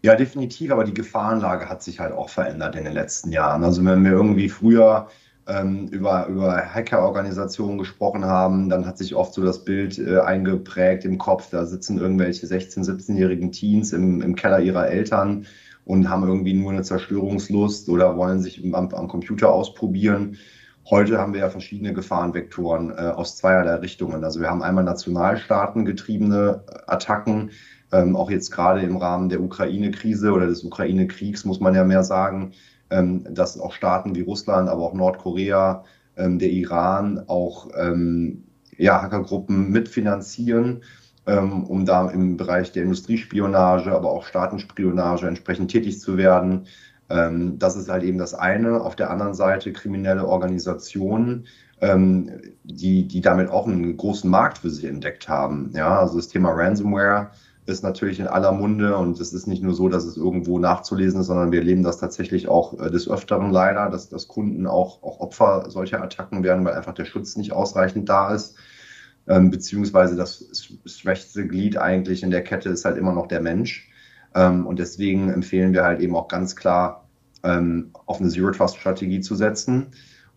Ja, 0.02 0.14
definitiv, 0.14 0.72
aber 0.72 0.84
die 0.84 0.94
Gefahrenlage 0.94 1.68
hat 1.68 1.82
sich 1.82 2.00
halt 2.00 2.12
auch 2.12 2.30
verändert 2.30 2.74
in 2.74 2.84
den 2.84 2.94
letzten 2.94 3.32
Jahren. 3.32 3.62
Also 3.64 3.84
wenn 3.84 4.02
wir 4.02 4.12
irgendwie 4.12 4.48
früher 4.48 5.08
über, 5.90 6.26
über 6.26 6.56
Hackerorganisationen 6.74 7.78
gesprochen 7.78 8.24
haben, 8.24 8.68
dann 8.68 8.86
hat 8.86 8.98
sich 8.98 9.14
oft 9.14 9.34
so 9.34 9.42
das 9.42 9.64
Bild 9.64 9.98
äh, 9.98 10.20
eingeprägt 10.20 11.04
im 11.04 11.18
Kopf, 11.18 11.50
da 11.50 11.66
sitzen 11.66 11.98
irgendwelche 11.98 12.46
16-, 12.46 12.84
17-jährigen 12.84 13.50
Teens 13.50 13.92
im, 13.92 14.22
im 14.22 14.36
Keller 14.36 14.60
ihrer 14.60 14.88
Eltern 14.88 15.46
und 15.84 16.08
haben 16.08 16.22
irgendwie 16.22 16.54
nur 16.54 16.70
eine 16.70 16.82
Zerstörungslust 16.82 17.88
oder 17.88 18.16
wollen 18.16 18.40
sich 18.40 18.62
am, 18.64 18.88
am 18.90 19.08
Computer 19.08 19.50
ausprobieren. 19.50 20.36
Heute 20.88 21.18
haben 21.18 21.34
wir 21.34 21.40
ja 21.40 21.50
verschiedene 21.50 21.92
Gefahrenvektoren 21.92 22.90
äh, 22.90 23.12
aus 23.14 23.36
zweierlei 23.36 23.76
Richtungen. 23.76 24.24
Also 24.24 24.40
wir 24.40 24.48
haben 24.48 24.62
einmal 24.62 24.84
Nationalstaaten 24.84 25.84
getriebene 25.84 26.64
Attacken, 26.86 27.50
ähm, 27.92 28.16
auch 28.16 28.30
jetzt 28.30 28.50
gerade 28.50 28.82
im 28.82 28.96
Rahmen 28.96 29.28
der 29.28 29.40
Ukraine-Krise 29.40 30.32
oder 30.32 30.46
des 30.46 30.64
Ukraine-Kriegs 30.64 31.44
muss 31.44 31.60
man 31.60 31.74
ja 31.74 31.84
mehr 31.84 32.04
sagen, 32.04 32.52
ähm, 32.52 32.52
dass 32.90 33.58
auch 33.58 33.72
Staaten 33.72 34.16
wie 34.16 34.22
Russland, 34.22 34.68
aber 34.68 34.82
auch 34.82 34.94
Nordkorea, 34.94 35.84
ähm, 36.16 36.38
der 36.38 36.50
Iran 36.50 37.22
auch 37.26 37.68
ähm, 37.76 38.44
ja, 38.76 39.02
Hackergruppen 39.02 39.70
mitfinanzieren, 39.70 40.82
ähm, 41.26 41.64
um 41.64 41.84
da 41.84 42.10
im 42.10 42.36
Bereich 42.36 42.72
der 42.72 42.84
Industriespionage, 42.84 43.92
aber 43.92 44.10
auch 44.10 44.24
Staatenspionage 44.24 45.26
entsprechend 45.26 45.70
tätig 45.70 46.00
zu 46.00 46.16
werden. 46.16 46.66
Ähm, 47.08 47.58
das 47.58 47.76
ist 47.76 47.88
halt 47.88 48.04
eben 48.04 48.18
das 48.18 48.34
eine. 48.34 48.80
Auf 48.80 48.96
der 48.96 49.10
anderen 49.10 49.34
Seite 49.34 49.72
kriminelle 49.72 50.26
Organisationen, 50.26 51.46
ähm, 51.80 52.30
die, 52.64 53.06
die 53.06 53.20
damit 53.20 53.50
auch 53.50 53.66
einen 53.66 53.96
großen 53.96 54.30
Markt 54.30 54.58
für 54.58 54.70
sich 54.70 54.84
entdeckt 54.84 55.28
haben. 55.28 55.70
Ja, 55.74 55.98
also 55.98 56.16
das 56.16 56.28
Thema 56.28 56.50
Ransomware 56.52 57.30
ist 57.70 57.82
natürlich 57.82 58.20
in 58.20 58.26
aller 58.26 58.52
Munde 58.52 58.96
und 58.96 59.18
es 59.20 59.32
ist 59.32 59.46
nicht 59.46 59.62
nur 59.62 59.74
so, 59.74 59.88
dass 59.88 60.04
es 60.04 60.16
irgendwo 60.16 60.58
nachzulesen 60.58 61.20
ist, 61.20 61.26
sondern 61.26 61.52
wir 61.52 61.60
erleben 61.60 61.82
das 61.82 61.98
tatsächlich 61.98 62.48
auch 62.48 62.78
äh, 62.78 62.90
des 62.90 63.08
Öfteren 63.08 63.50
leider, 63.50 63.88
dass, 63.88 64.08
dass 64.08 64.28
Kunden 64.28 64.66
auch, 64.66 65.02
auch 65.02 65.20
Opfer 65.20 65.70
solcher 65.70 66.02
Attacken 66.02 66.42
werden, 66.42 66.64
weil 66.64 66.74
einfach 66.74 66.94
der 66.94 67.04
Schutz 67.04 67.36
nicht 67.36 67.52
ausreichend 67.52 68.08
da 68.08 68.34
ist. 68.34 68.56
Ähm, 69.28 69.50
beziehungsweise 69.50 70.16
das 70.16 70.44
schwächste 70.86 71.46
Glied 71.46 71.76
eigentlich 71.76 72.22
in 72.22 72.30
der 72.30 72.42
Kette 72.42 72.70
ist 72.70 72.84
halt 72.84 72.96
immer 72.96 73.12
noch 73.12 73.28
der 73.28 73.40
Mensch. 73.40 73.88
Ähm, 74.34 74.66
und 74.66 74.78
deswegen 74.78 75.30
empfehlen 75.30 75.72
wir 75.72 75.84
halt 75.84 76.00
eben 76.00 76.16
auch 76.16 76.28
ganz 76.28 76.56
klar, 76.56 77.08
ähm, 77.42 77.90
auf 78.06 78.20
eine 78.20 78.28
Zero-Trust-Strategie 78.28 79.20
zu 79.20 79.34
setzen. 79.34 79.88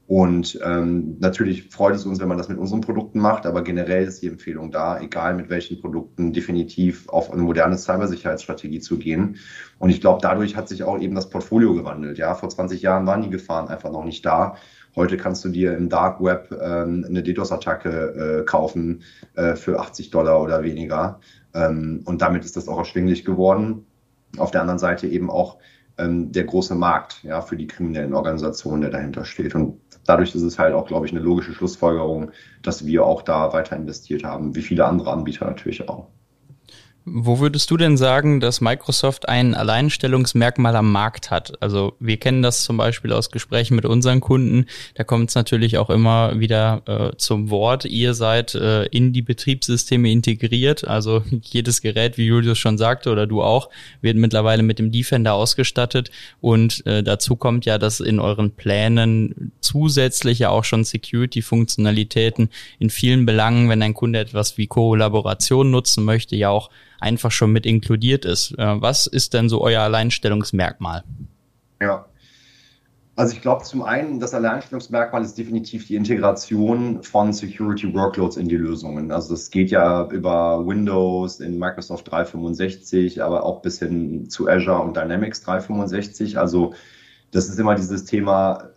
Und 0.06 0.60
ähm, 0.64 1.16
natürlich 1.20 1.70
freut 1.70 1.96
es 1.96 2.06
uns, 2.06 2.20
wenn 2.20 2.28
man 2.28 2.38
das 2.38 2.50
mit 2.50 2.58
unseren 2.58 2.82
Produkten 2.82 3.20
macht, 3.20 3.46
aber 3.46 3.64
generell 3.64 4.04
ist 4.04 4.22
die 4.22 4.28
Empfehlung 4.28 4.70
da, 4.70 5.00
egal 5.00 5.34
mit 5.34 5.50
welchen 5.50 5.80
Produkten, 5.80 6.34
definitiv 6.34 7.08
auf 7.08 7.32
eine 7.32 7.42
moderne 7.42 7.78
Cybersicherheitsstrategie 7.78 8.82
zu 8.82 8.98
gehen. 8.98 9.38
Und 9.80 9.92
ich 9.92 10.02
glaube, 10.02 10.20
dadurch 10.22 10.58
hat 10.58 10.68
sich 10.68 10.84
auch 10.84 11.00
eben 11.00 11.16
das 11.16 11.30
Portfolio 11.30 11.74
gewandelt. 11.74 12.18
Ja, 12.18 12.36
vor 12.36 12.50
20 12.50 12.82
Jahren 12.82 13.08
waren 13.08 13.22
die 13.22 13.30
Gefahren 13.30 13.70
einfach 13.70 13.92
noch 13.92 14.04
nicht 14.04 14.26
da. 14.26 14.58
Heute 14.96 15.16
kannst 15.16 15.44
du 15.46 15.50
dir 15.50 15.76
im 15.76 15.88
Dark 15.88 16.22
Web 16.22 16.52
ähm, 16.52 17.06
eine 17.08 17.24
DDoS-Attacke 17.24 18.42
äh, 18.42 18.44
kaufen 18.44 19.04
äh, 19.36 19.56
für 19.56 19.80
80 19.80 20.12
Dollar 20.12 20.42
oder 20.42 20.64
weniger. 20.64 21.22
Ähm, 21.54 22.02
und 22.06 22.22
damit 22.22 22.44
ist 22.44 22.58
das 22.58 22.68
auch 22.68 22.78
erschwinglich 22.78 23.24
geworden. 23.24 23.86
Auf 24.38 24.52
der 24.52 24.62
anderen 24.62 24.80
Seite 24.80 25.08
eben 25.08 25.30
auch 25.32 25.60
ähm, 25.98 26.32
der 26.32 26.46
große 26.46 26.76
Markt 26.76 27.24
ja, 27.24 27.42
für 27.42 27.58
die 27.58 27.68
kriminellen 27.68 28.14
Organisationen, 28.14 28.82
der 28.82 28.92
dahinter 28.92 29.26
steht. 29.26 29.56
Und 29.56 29.80
dadurch 30.06 30.34
ist 30.36 30.42
es 30.42 30.60
halt 30.60 30.74
auch, 30.74 30.88
glaube 30.88 31.06
ich, 31.06 31.12
eine 31.12 31.22
logische 31.22 31.54
Schlussfolgerung, 31.54 32.32
dass 32.62 32.86
wir 32.86 33.06
auch 33.06 33.22
da 33.22 33.54
weiter 33.54 33.76
investiert 33.76 34.24
haben, 34.24 34.56
wie 34.56 34.62
viele 34.62 34.86
andere 34.86 35.12
Anbieter 35.12 35.46
natürlich 35.46 35.88
auch. 35.88 36.10
Wo 37.06 37.40
würdest 37.40 37.70
du 37.70 37.76
denn 37.76 37.98
sagen, 37.98 38.40
dass 38.40 38.62
Microsoft 38.62 39.28
ein 39.28 39.56
Alleinstellungsmerkmal 39.56 40.74
am 40.78 40.90
Markt 40.90 41.32
hat? 41.32 41.62
Also 41.62 41.98
wir 42.00 42.16
kennen 42.16 42.42
das 42.42 42.64
zum 42.64 42.78
Beispiel 42.78 43.12
aus 43.12 43.30
Gesprächen 43.30 43.76
mit 43.76 43.84
unseren 43.84 44.22
Kunden. 44.22 44.68
Da 44.96 45.04
kommt 45.04 45.28
es 45.28 45.36
natürlich 45.36 45.78
auch 45.78 45.90
immer 45.90 46.40
wieder 46.40 46.82
äh, 46.86 47.18
zum 47.18 47.50
Wort. 47.50 47.84
Ihr 47.84 48.14
seid 48.14 48.56
äh, 48.56 48.86
in 48.86 49.12
die 49.12 49.22
Betriebssysteme 49.22 50.10
integriert. 50.10 50.88
Also 50.88 51.24
jedes 51.42 51.82
Gerät, 51.82 52.18
wie 52.18 52.26
Julius 52.26 52.58
schon 52.58 52.78
sagte, 52.78 53.12
oder 53.12 53.28
du 53.28 53.44
auch, 53.44 53.70
wird 54.00 54.16
mittlerweile 54.16 54.64
mit 54.64 54.80
dem 54.80 54.94
Defender 54.94 55.34
ausgestattet. 55.34 56.10
Und 56.40 56.86
äh, 56.86 57.04
dazu 57.04 57.36
kommt 57.36 57.66
ja, 57.66 57.78
dass 57.80 58.00
in 58.00 58.22
euren 58.22 58.52
Plänen 58.52 59.52
zusätzlich 59.60 60.40
ja 60.40 60.52
auch 60.52 60.64
schon 60.64 60.86
Security-Funktionalitäten 60.86 62.50
in 62.80 62.90
vielen 62.90 63.26
Belangen, 63.26 63.68
wenn 63.68 63.82
ein 63.82 63.94
Kunde 63.94 64.20
etwas 64.20 64.58
wie 64.58 64.68
Kollaboration 64.68 65.70
nutzen 65.70 66.06
möchte, 66.06 66.38
ja 66.38 66.50
auch 66.50 66.70
einfach 67.04 67.32
schon 67.32 67.52
mit 67.52 67.66
inkludiert 67.66 68.26
ist. 68.26 68.58
Äh, 68.58 68.82
was 68.82 69.08
ist 69.08 69.34
denn 69.34 69.50
so 69.50 69.62
euer 69.62 69.82
Alleinstellungsmerkmal? 69.82 71.04
Ja, 71.82 72.06
also 73.16 73.36
ich 73.36 73.42
glaube 73.42 73.64
zum 73.64 73.84
einen, 73.84 74.20
das 74.20 74.34
Alleinstellungsmerkmal 74.34 75.22
ist 75.22 75.38
definitiv 75.38 75.86
die 75.86 75.96
Integration 75.96 77.04
von 77.04 77.32
Security 77.32 77.94
Workloads 77.94 78.38
in 78.38 78.48
die 78.48 78.58
Lösungen. 78.58 79.12
Also 79.12 79.36
das 79.36 79.52
geht 79.52 79.70
ja 79.70 80.08
über 80.10 80.66
Windows 80.66 81.40
in 81.40 81.60
Microsoft 81.60 82.10
365, 82.10 83.22
aber 83.22 83.44
auch 83.44 83.62
bis 83.62 83.78
hin 83.78 84.30
zu 84.32 84.50
Azure 84.50 84.82
und 84.82 84.98
Dynamics 84.98 85.44
365. 85.44 86.40
Also 86.40 86.74
das 87.30 87.50
ist 87.50 87.60
immer 87.60 87.76
dieses 87.76 88.06
Thema 88.06 88.70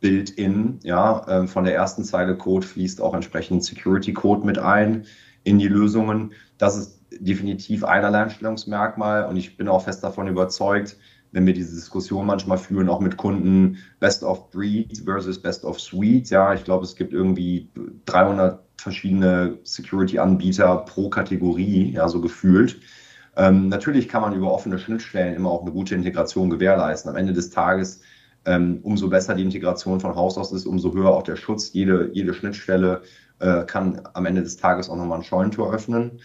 Build-in, 0.00 0.80
ja, 0.82 1.26
ähm, 1.28 1.48
von 1.48 1.64
der 1.64 1.74
ersten 1.74 2.04
Zeile 2.04 2.36
Code 2.36 2.66
fließt 2.66 3.00
auch 3.00 3.14
entsprechend 3.14 3.64
Security 3.64 4.12
Code 4.12 4.44
mit 4.46 4.58
ein 4.58 5.06
in 5.42 5.58
die 5.58 5.68
Lösungen. 5.68 6.32
Das 6.58 6.76
ist 6.76 6.99
definitiv 7.18 7.84
ein 7.84 8.04
Alleinstellungsmerkmal 8.04 9.26
und 9.26 9.36
ich 9.36 9.56
bin 9.56 9.68
auch 9.68 9.84
fest 9.84 10.04
davon 10.04 10.28
überzeugt, 10.28 10.96
wenn 11.32 11.46
wir 11.46 11.54
diese 11.54 11.74
Diskussion 11.74 12.26
manchmal 12.26 12.58
führen, 12.58 12.88
auch 12.88 13.00
mit 13.00 13.16
Kunden 13.16 13.78
Best 14.00 14.24
of 14.24 14.50
Breed 14.50 15.02
versus 15.04 15.40
Best 15.40 15.64
of 15.64 15.80
Suite. 15.80 16.28
Ja, 16.30 16.54
ich 16.54 16.64
glaube, 16.64 16.84
es 16.84 16.96
gibt 16.96 17.12
irgendwie 17.12 17.70
300 18.06 18.60
verschiedene 18.76 19.58
Security-Anbieter 19.62 20.78
pro 20.78 21.08
Kategorie, 21.08 21.92
ja, 21.92 22.08
so 22.08 22.20
gefühlt. 22.20 22.80
Ähm, 23.36 23.68
natürlich 23.68 24.08
kann 24.08 24.22
man 24.22 24.34
über 24.34 24.52
offene 24.52 24.78
Schnittstellen 24.78 25.34
immer 25.34 25.50
auch 25.50 25.62
eine 25.62 25.70
gute 25.70 25.94
Integration 25.94 26.50
gewährleisten. 26.50 27.10
Am 27.10 27.16
Ende 27.16 27.32
des 27.32 27.50
Tages, 27.50 28.00
ähm, 28.44 28.80
umso 28.82 29.08
besser 29.08 29.34
die 29.34 29.42
Integration 29.42 30.00
von 30.00 30.16
Haus 30.16 30.36
aus 30.36 30.52
ist, 30.52 30.66
umso 30.66 30.92
höher 30.92 31.10
auch 31.10 31.22
der 31.22 31.36
Schutz. 31.36 31.72
Jede, 31.72 32.10
jede 32.12 32.34
Schnittstelle 32.34 33.02
äh, 33.38 33.64
kann 33.64 34.02
am 34.14 34.26
Ende 34.26 34.42
des 34.42 34.56
Tages 34.56 34.88
auch 34.88 34.96
nochmal 34.96 35.18
ein 35.18 35.24
Scheunentor 35.24 35.72
öffnen. 35.72 36.20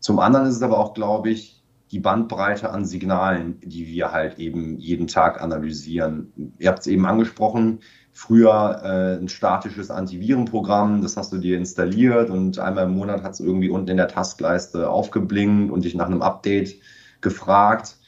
Zum 0.00 0.18
anderen 0.18 0.46
ist 0.46 0.56
es 0.56 0.62
aber 0.62 0.78
auch, 0.78 0.94
glaube 0.94 1.30
ich, 1.30 1.62
die 1.92 2.00
Bandbreite 2.00 2.70
an 2.70 2.84
Signalen, 2.84 3.60
die 3.64 3.86
wir 3.86 4.12
halt 4.12 4.38
eben 4.38 4.78
jeden 4.78 5.08
Tag 5.08 5.40
analysieren. 5.42 6.32
Ihr 6.58 6.68
habt 6.68 6.80
es 6.80 6.86
eben 6.86 7.04
angesprochen, 7.04 7.80
früher 8.12 8.80
äh, 8.82 9.20
ein 9.20 9.28
statisches 9.28 9.90
Antivirenprogramm, 9.90 11.02
das 11.02 11.16
hast 11.16 11.32
du 11.32 11.38
dir 11.38 11.56
installiert 11.58 12.30
und 12.30 12.58
einmal 12.58 12.84
im 12.84 12.94
Monat 12.94 13.22
hat 13.22 13.32
es 13.32 13.40
irgendwie 13.40 13.70
unten 13.70 13.90
in 13.90 13.96
der 13.96 14.08
Taskleiste 14.08 14.88
aufgeblinkt 14.88 15.72
und 15.72 15.84
dich 15.84 15.94
nach 15.94 16.06
einem 16.06 16.22
Update 16.22 16.76
gefragt. 17.20 17.98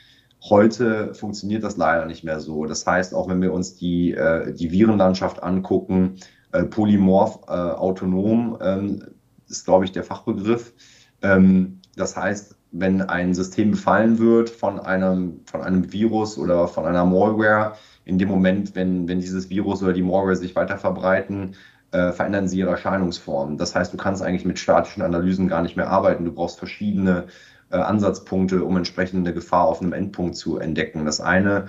Heute 0.49 1.14
funktioniert 1.14 1.62
das 1.62 1.76
leider 1.76 2.06
nicht 2.06 2.25
mehr 2.25 2.40
so. 2.40 2.64
Das 2.66 2.87
heißt, 2.87 3.14
auch 3.14 3.28
wenn 3.28 3.42
wir 3.42 3.52
uns 3.52 3.76
die, 3.76 4.12
äh, 4.12 4.52
die 4.54 4.70
Virenlandschaft 4.70 5.42
angucken, 5.42 6.16
äh, 6.52 6.64
polymorph 6.64 7.40
äh, 7.49 7.52
autonom 7.52 8.58
ähm, 8.61 9.04
ist, 9.49 9.64
glaube 9.64 9.84
ich, 9.84 9.92
der 9.92 10.04
Fachbegriff. 10.04 10.72
Ähm, 11.20 11.82
das 11.96 12.16
heißt, 12.16 12.56
wenn 12.72 13.02
ein 13.02 13.34
System 13.34 13.72
befallen 13.72 14.18
wird 14.18 14.49
von 14.49 14.80
einem, 14.80 15.40
von 15.44 15.62
einem 15.62 15.92
Virus 15.92 16.38
oder 16.38 16.68
von 16.68 16.87
einer 16.87 17.04
Malware, 17.04 17.75
in 18.04 18.18
dem 18.18 18.28
Moment, 18.28 18.75
wenn, 18.75 19.06
wenn 19.08 19.20
dieses 19.20 19.50
Virus 19.50 19.82
oder 19.82 19.92
die 19.92 20.02
Malware 20.02 20.37
sich 20.37 20.56
weiter 20.56 20.78
verbreiten, 20.78 21.54
äh, 21.92 22.12
verändern 22.12 22.49
sie 22.49 22.58
ihre 22.58 22.70
Erscheinungsform. 22.70 23.58
Das 23.58 23.75
heißt, 23.75 23.92
du 23.92 23.99
kannst 23.99 24.22
eigentlich 24.22 24.46
mit 24.46 24.58
statischen 24.58 25.02
Analysen 25.02 25.49
gar 25.49 25.62
nicht 25.62 25.76
mehr 25.76 25.90
arbeiten. 25.90 26.25
Du 26.25 26.32
brauchst 26.32 26.58
verschiedene 26.58 27.26
äh, 27.70 27.76
Ansatzpunkte, 27.76 28.64
um 28.64 28.76
entsprechend 28.76 29.26
eine 29.26 29.34
Gefahr 29.34 29.66
auf 29.66 29.82
einem 29.82 29.92
Endpunkt 29.92 30.37
zu 30.37 30.58
entdecken. 30.58 31.04
Das 31.04 31.20
eine, 31.20 31.66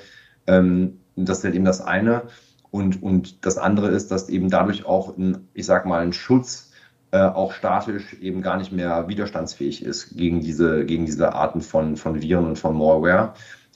ähm, 0.47 1.01
das 1.17 1.39
ist 1.39 1.43
halt 1.43 1.55
eben 1.55 1.65
das 1.65 1.81
eine. 1.81 2.23
Und, 2.71 3.03
und 3.03 3.45
das 3.45 3.57
andere 3.57 3.89
ist, 3.89 4.09
dass 4.09 4.29
eben 4.29 4.49
dadurch 4.49 4.85
auch, 4.85 5.17
ein, 5.17 5.49
ich 5.53 5.65
sag 5.65 5.85
mal, 5.85 6.01
ein 6.01 6.13
Schutz 6.13 6.71
auch 7.19 7.53
statisch 7.53 8.15
eben 8.21 8.41
gar 8.41 8.57
nicht 8.57 8.71
mehr 8.71 9.07
widerstandsfähig 9.07 9.85
ist 9.85 10.17
gegen 10.17 10.41
diese, 10.41 10.85
gegen 10.85 11.05
diese 11.05 11.33
Arten 11.33 11.61
von, 11.61 11.95
von 11.95 12.21
Viren 12.21 12.45
und 12.45 12.57
von 12.57 12.75
Malware. 12.77 13.33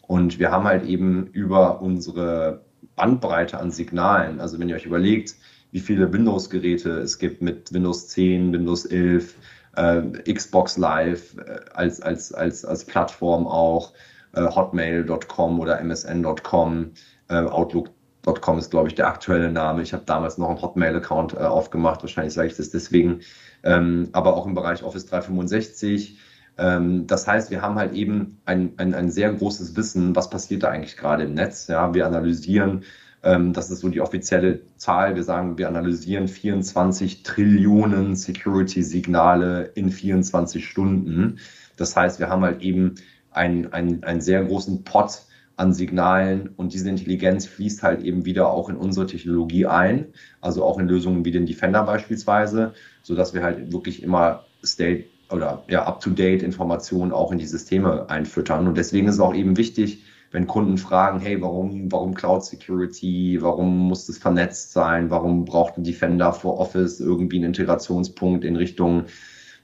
Und 0.07 0.39
wir 0.39 0.51
haben 0.51 0.63
halt 0.63 0.85
eben 0.85 1.27
über 1.27 1.81
unsere 1.81 2.61
Bandbreite 2.95 3.59
an 3.59 3.71
Signalen, 3.71 4.39
also 4.39 4.59
wenn 4.59 4.69
ihr 4.69 4.75
euch 4.75 4.85
überlegt, 4.85 5.35
wie 5.71 5.79
viele 5.79 6.11
Windows-Geräte 6.11 6.91
es 6.99 7.19
gibt 7.19 7.41
mit 7.41 7.73
Windows 7.73 8.07
10, 8.07 8.53
Windows 8.53 8.85
11, 8.85 9.35
äh, 9.75 10.33
Xbox 10.33 10.77
Live 10.77 11.37
äh, 11.37 11.59
als, 11.73 12.01
als, 12.01 12.33
als, 12.33 12.65
als 12.65 12.85
Plattform 12.85 13.45
auch, 13.47 13.93
äh, 14.33 14.43
hotmail.com 14.43 15.59
oder 15.59 15.79
msn.com, 15.81 16.91
äh, 17.29 17.35
Outlook 17.35 17.89
Hotmail.com 18.27 18.57
ist, 18.57 18.71
glaube 18.71 18.89
ich, 18.89 18.95
der 18.95 19.07
aktuelle 19.07 19.51
Name. 19.51 19.81
Ich 19.81 19.93
habe 19.93 20.03
damals 20.05 20.37
noch 20.37 20.49
einen 20.49 20.61
Hotmail-Account 20.61 21.33
äh, 21.33 21.37
aufgemacht, 21.37 22.01
wahrscheinlich 22.03 22.33
sage 22.33 22.49
ich 22.49 22.57
das 22.57 22.69
deswegen, 22.69 23.21
ähm, 23.63 24.09
aber 24.11 24.35
auch 24.35 24.45
im 24.45 24.53
Bereich 24.53 24.83
Office 24.83 25.05
365. 25.05 26.19
Ähm, 26.57 27.07
das 27.07 27.27
heißt, 27.27 27.51
wir 27.51 27.61
haben 27.61 27.75
halt 27.75 27.93
eben 27.93 28.41
ein, 28.45 28.73
ein, 28.77 28.93
ein 28.93 29.11
sehr 29.11 29.33
großes 29.33 29.75
Wissen, 29.75 30.15
was 30.15 30.29
passiert 30.29 30.63
da 30.63 30.69
eigentlich 30.69 30.97
gerade 30.97 31.23
im 31.23 31.33
Netz. 31.33 31.67
Ja? 31.67 31.93
Wir 31.93 32.05
analysieren 32.05 32.83
Ähm, 33.23 33.51
das 33.51 33.71
ist 33.71 33.79
so 33.79 33.89
die 33.89 34.01
offizielle 34.01 34.61
Zahl. 34.77 35.15
Wir 35.15 35.23
sagen, 35.23 35.57
wir 35.57 35.67
analysieren 35.67 36.27
24 36.27 37.23
Trillionen 37.23 38.15
Security-Signale 38.15 39.71
in 39.73 39.89
24 39.89 40.63
Stunden. 40.67 41.39
Das 41.77 41.95
heißt, 41.95 42.19
wir 42.19 42.29
haben 42.29 42.43
halt 42.43 42.61
eben 42.61 42.95
einen, 43.31 43.73
einen, 43.73 44.03
einen 44.03 44.21
sehr 44.21 44.43
großen 44.43 44.83
Pot 44.83 45.26
an 45.57 45.73
Signalen 45.73 46.49
und 46.55 46.73
diese 46.73 46.89
Intelligenz 46.89 47.47
fließt 47.47 47.83
halt 47.83 48.03
eben 48.03 48.25
wieder 48.25 48.49
auch 48.49 48.69
in 48.69 48.77
unsere 48.77 49.07
Technologie 49.07 49.65
ein, 49.65 50.05
also 50.39 50.63
auch 50.63 50.77
in 50.77 50.87
Lösungen 50.87 51.25
wie 51.25 51.31
den 51.31 51.47
Defender 51.47 51.83
beispielsweise, 51.83 52.73
sodass 53.01 53.33
wir 53.33 53.43
halt 53.43 53.71
wirklich 53.73 54.03
immer 54.03 54.45
State 54.63 55.05
oder 55.31 55.63
ja, 55.67 55.83
up-to-date 55.83 56.43
Informationen 56.43 57.11
auch 57.11 57.31
in 57.31 57.39
die 57.39 57.45
Systeme 57.45 58.09
einfüttern. 58.09 58.67
Und 58.67 58.77
deswegen 58.77 59.07
ist 59.07 59.15
es 59.15 59.19
auch 59.19 59.33
eben 59.33 59.57
wichtig, 59.57 60.03
wenn 60.31 60.45
Kunden 60.45 60.77
fragen, 60.77 61.19
hey, 61.19 61.41
warum, 61.41 61.91
warum 61.91 62.13
Cloud 62.13 62.45
Security, 62.45 63.39
warum 63.41 63.87
muss 63.87 64.05
das 64.05 64.17
vernetzt 64.19 64.73
sein, 64.73 65.09
warum 65.09 65.45
braucht 65.45 65.77
ein 65.77 65.83
Defender 65.83 66.33
for 66.33 66.59
Office 66.59 66.99
irgendwie 66.99 67.37
einen 67.37 67.45
Integrationspunkt 67.45 68.43
in 68.45 68.57
Richtung 68.57 69.05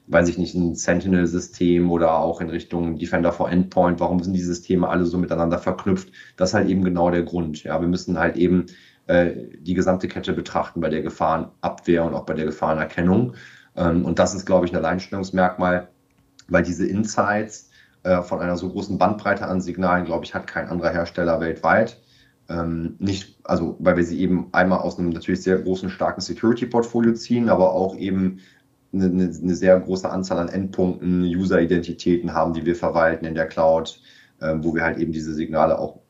weiß 0.06 0.28
ich 0.28 0.38
nicht, 0.38 0.54
ein 0.54 0.74
Sentinel-System 0.74 1.90
oder 1.90 2.18
auch 2.18 2.40
in 2.40 2.50
Richtung 2.50 2.98
Defender 2.98 3.32
for 3.32 3.50
Endpoint. 3.50 4.00
Warum 4.00 4.22
sind 4.22 4.34
die 4.34 4.42
Systeme 4.42 4.88
alle 4.88 5.06
so 5.06 5.16
miteinander 5.18 5.58
verknüpft? 5.58 6.12
Das 6.36 6.50
ist 6.50 6.54
halt 6.54 6.68
eben 6.68 6.84
genau 6.84 7.10
der 7.10 7.22
Grund. 7.22 7.64
Ja, 7.64 7.80
wir 7.80 7.88
müssen 7.88 8.18
halt 8.18 8.36
eben 8.36 8.66
äh, 9.06 9.32
die 9.58 9.74
gesamte 9.74 10.08
Kette 10.08 10.32
betrachten 10.32 10.80
bei 10.80 10.90
der 10.90 11.02
Gefahrenabwehr 11.02 12.04
und 12.04 12.14
auch 12.14 12.26
bei 12.26 12.34
der 12.34 12.44
Gefahrenerkennung. 12.44 13.34
Ähm, 13.76 14.04
und 14.04 14.18
das 14.18 14.34
ist, 14.34 14.44
glaube 14.46 14.66
ich, 14.66 14.72
ein 14.72 14.78
Alleinstellungsmerkmal, 14.78 15.88
weil 16.48 16.62
diese 16.62 16.86
Insights 16.86 17.70
äh, 18.02 18.20
von 18.22 18.40
einer 18.40 18.56
so 18.56 18.68
großen 18.68 18.98
Bandbreite 18.98 19.46
an 19.46 19.60
Signalen, 19.60 20.04
glaube 20.04 20.24
ich, 20.24 20.34
hat 20.34 20.46
kein 20.46 20.68
anderer 20.68 20.90
Hersteller 20.90 21.40
weltweit. 21.40 21.98
Ähm, 22.50 22.96
nicht, 22.98 23.38
also 23.44 23.76
weil 23.78 23.96
wir 23.96 24.04
sie 24.04 24.20
eben 24.20 24.48
einmal 24.52 24.80
aus 24.80 24.98
einem 24.98 25.08
natürlich 25.08 25.42
sehr 25.42 25.58
großen, 25.58 25.88
starken 25.88 26.20
Security-Portfolio 26.20 27.14
ziehen, 27.14 27.48
aber 27.48 27.72
auch 27.72 27.96
eben 27.96 28.40
eine, 28.94 29.06
eine, 29.06 29.54
sehr 29.54 29.78
große 29.78 30.10
Anzahl 30.10 30.38
an 30.38 30.48
Endpunkten, 30.48 31.22
User-Identitäten 31.24 32.32
haben, 32.32 32.52
die 32.54 32.64
wir 32.64 32.76
verwalten 32.76 33.24
in 33.24 33.34
der 33.34 33.46
Cloud, 33.46 34.00
äh, 34.40 34.54
wo 34.58 34.74
wir 34.74 34.82
halt 34.82 34.98
eben 34.98 35.12
diese 35.12 35.34
Signale 35.34 35.78
auch 35.78 36.00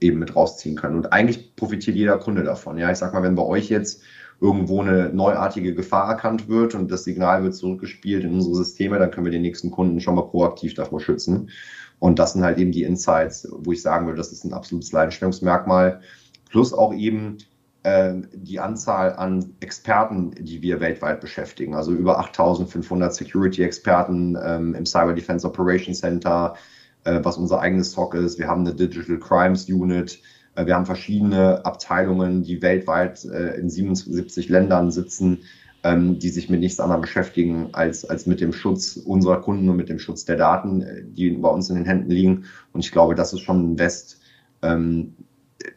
eben 0.00 0.18
mit 0.18 0.34
rausziehen 0.34 0.76
können. 0.76 0.96
Und 0.96 1.12
eigentlich 1.12 1.54
profitiert 1.56 1.96
jeder 1.96 2.18
Kunde 2.18 2.42
davon. 2.42 2.78
Ja, 2.78 2.90
ich 2.90 2.98
sag 2.98 3.12
mal, 3.12 3.22
wenn 3.22 3.34
bei 3.34 3.42
euch 3.42 3.68
jetzt 3.68 4.02
irgendwo 4.40 4.80
eine 4.80 5.10
neuartige 5.10 5.74
Gefahr 5.74 6.08
erkannt 6.08 6.48
wird 6.48 6.74
und 6.74 6.90
das 6.90 7.04
Signal 7.04 7.42
wird 7.42 7.54
zurückgespielt 7.54 8.24
in 8.24 8.32
unsere 8.32 8.56
Systeme, 8.56 8.98
dann 8.98 9.10
können 9.10 9.26
wir 9.26 9.32
den 9.32 9.42
nächsten 9.42 9.70
Kunden 9.70 10.00
schon 10.00 10.14
mal 10.14 10.22
proaktiv 10.22 10.74
davor 10.74 11.00
schützen. 11.00 11.50
Und 11.98 12.18
das 12.18 12.32
sind 12.32 12.42
halt 12.42 12.58
eben 12.58 12.72
die 12.72 12.82
Insights, 12.82 13.46
wo 13.50 13.72
ich 13.72 13.82
sagen 13.82 14.06
würde, 14.06 14.16
das 14.16 14.32
ist 14.32 14.44
ein 14.44 14.54
absolutes 14.54 14.92
Leitstellungsmerkmal. 14.92 16.00
Plus 16.48 16.72
auch 16.72 16.94
eben 16.94 17.36
die 17.82 18.60
Anzahl 18.60 19.14
an 19.14 19.54
Experten, 19.60 20.32
die 20.38 20.60
wir 20.60 20.80
weltweit 20.80 21.20
beschäftigen. 21.20 21.74
Also 21.74 21.92
über 21.92 22.18
8500 22.18 23.14
Security-Experten 23.14 24.36
ähm, 24.42 24.74
im 24.74 24.84
Cyber 24.84 25.14
Defense 25.14 25.46
Operations 25.46 26.00
Center, 26.00 26.56
äh, 27.04 27.20
was 27.22 27.38
unser 27.38 27.60
eigenes 27.60 27.92
SOC 27.92 28.14
ist. 28.14 28.38
Wir 28.38 28.48
haben 28.48 28.66
eine 28.66 28.74
Digital 28.74 29.18
Crimes 29.18 29.68
Unit. 29.68 30.20
Äh, 30.54 30.66
wir 30.66 30.74
haben 30.74 30.86
verschiedene 30.86 31.64
Abteilungen, 31.64 32.42
die 32.42 32.60
weltweit 32.62 33.24
äh, 33.24 33.54
in 33.58 33.70
77 33.70 34.48
Ländern 34.48 34.90
sitzen, 34.90 35.38
ähm, 35.82 36.18
die 36.18 36.28
sich 36.28 36.50
mit 36.50 36.60
nichts 36.60 36.80
anderem 36.80 37.00
beschäftigen 37.00 37.70
als, 37.72 38.04
als 38.04 38.26
mit 38.26 38.40
dem 38.40 38.52
Schutz 38.52 38.96
unserer 38.96 39.40
Kunden 39.40 39.68
und 39.68 39.76
mit 39.76 39.88
dem 39.88 39.98
Schutz 39.98 40.24
der 40.24 40.36
Daten, 40.36 40.82
äh, 40.82 41.02
die 41.04 41.30
bei 41.30 41.48
uns 41.48 41.70
in 41.70 41.76
den 41.76 41.86
Händen 41.86 42.10
liegen. 42.10 42.44
Und 42.72 42.84
ich 42.84 42.92
glaube, 42.92 43.14
das 43.14 43.32
ist 43.32 43.40
schon 43.40 43.72
ein 43.72 43.78
West, 43.78 44.20
ähm, 44.62 45.14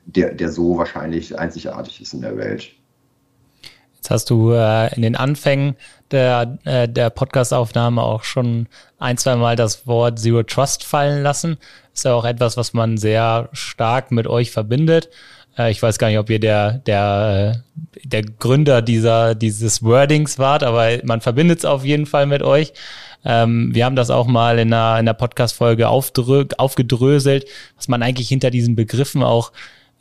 der, 0.06 0.34
der 0.34 0.52
so 0.52 0.78
wahrscheinlich 0.78 1.38
einzigartig 1.38 2.02
ist 2.02 2.13
in 2.13 2.22
der 2.22 2.38
Welt. 2.38 2.72
Jetzt 3.96 4.10
hast 4.10 4.30
du 4.30 4.52
äh, 4.52 4.94
in 4.96 5.02
den 5.02 5.16
Anfängen 5.16 5.75
der, 6.12 6.58
äh, 6.66 6.90
der 6.90 7.10
Podcast-Aufnahme 7.10 8.02
auch 8.02 8.24
schon 8.24 8.68
ein, 9.00 9.18
zwei 9.18 9.38
Mal 9.38 9.56
das 9.56 9.88
Wort 9.88 10.20
Zero 10.20 10.44
Trust 10.44 10.84
fallen 10.84 11.24
lassen. 11.24 11.58
Ist 11.94 12.04
ja 12.04 12.13
auch 12.13 12.25
etwas, 12.25 12.58
was 12.58 12.74
man 12.74 12.98
sehr 12.98 13.48
stark 13.54 14.12
mit 14.12 14.28
euch 14.28 14.52
verbindet. 14.52 15.10
Äh, 15.58 15.72
ich 15.72 15.82
weiß 15.82 16.00
gar 16.00 16.10
nicht, 16.10 16.20
ob 16.20 16.30
ihr 16.30 16.40
der, 16.40 16.80
der, 16.80 17.63
äh, 17.96 18.08
der 18.08 18.24
Gründer 18.24 18.82
dieser, 18.82 19.36
dieses 19.36 19.84
Wordings 19.84 20.38
wart, 20.38 20.63
aber 20.63 21.00
man 21.04 21.22
verbindet 21.22 21.60
es 21.60 21.66
auf 21.66 21.86
jeden 21.86 22.06
Fall 22.06 22.25
mit 22.25 22.44
euch. 22.44 22.74
Ähm, 23.25 23.74
wir 23.74 23.86
haben 23.86 23.96
das 23.96 24.10
auch 24.10 24.27
mal 24.27 24.60
in 24.60 24.74
einer, 24.74 25.00
in 25.00 25.08
einer 25.08 25.13
Podcast-Folge 25.13 25.88
aufgedröselt, 25.88 27.46
was 27.75 27.88
man 27.88 28.03
eigentlich 28.03 28.30
hinter 28.30 28.50
diesen 28.50 28.75
Begriffen 28.75 29.24
auch 29.24 29.51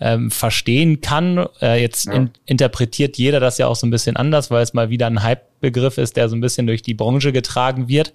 ähm, 0.01 0.31
verstehen 0.31 1.01
kann. 1.01 1.47
Äh, 1.61 1.81
jetzt 1.81 2.07
ja. 2.07 2.15
in, 2.15 2.31
interpretiert 2.45 3.17
jeder 3.17 3.41
das 3.41 3.59
ja 3.59 3.69
auch 3.69 3.77
so 3.77 3.87
ein 3.87 3.91
bisschen 3.91 4.17
anders, 4.17 4.51
weil 4.51 4.63
es 4.63 4.75
mal 4.75 4.91
wieder 4.91 5.07
ein 5.07 5.23
Hype-Begriff 5.23 5.99
ist, 5.99 6.17
der 6.17 6.29
so 6.29 6.37
ein 6.37 6.41
bisschen 6.41 6.67
durch 6.67 6.83
die 6.83 6.95
Branche 6.95 7.33
getragen 7.33 7.89
wird. 7.89 8.13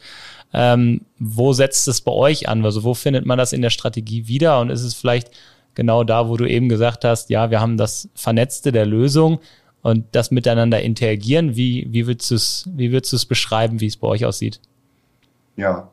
Ähm, 0.54 1.02
wo 1.20 1.54
setzt 1.54 1.88
es 1.88 2.02
bei 2.02 2.12
euch 2.12 2.50
an? 2.50 2.64
Also 2.66 2.84
wo 2.84 2.94
findet 2.94 3.26
man 3.26 3.38
das 3.38 3.54
in 3.54 3.62
der 3.62 3.70
Strategie 3.70 4.28
wieder? 4.28 4.60
Und 4.60 4.70
ist 4.70 4.84
es 4.84 4.94
vielleicht 4.94 5.32
genau 5.76 6.04
da, 6.04 6.28
wo 6.28 6.36
du 6.36 6.46
eben 6.46 6.68
gesagt 6.68 7.06
hast, 7.06 7.30
ja, 7.30 7.52
wir 7.52 7.62
haben 7.62 7.78
das 7.78 8.10
Vernetzte 8.16 8.72
der 8.72 8.86
Lösung 8.86 9.40
und 9.82 10.06
das 10.12 10.32
miteinander 10.32 10.82
interagieren. 10.82 11.56
Wie, 11.56 11.88
wie 11.92 12.08
würdest 12.08 12.32
du 12.32 12.36
es, 12.36 12.70
wie 12.76 12.92
würdest 12.92 13.14
du 13.14 13.16
es 13.16 13.26
beschreiben, 13.26 13.80
wie 13.80 13.88
es 13.88 13.96
bei 13.96 14.08
euch 14.08 14.26
aussieht? 14.26 14.60
Ja, 15.58 15.92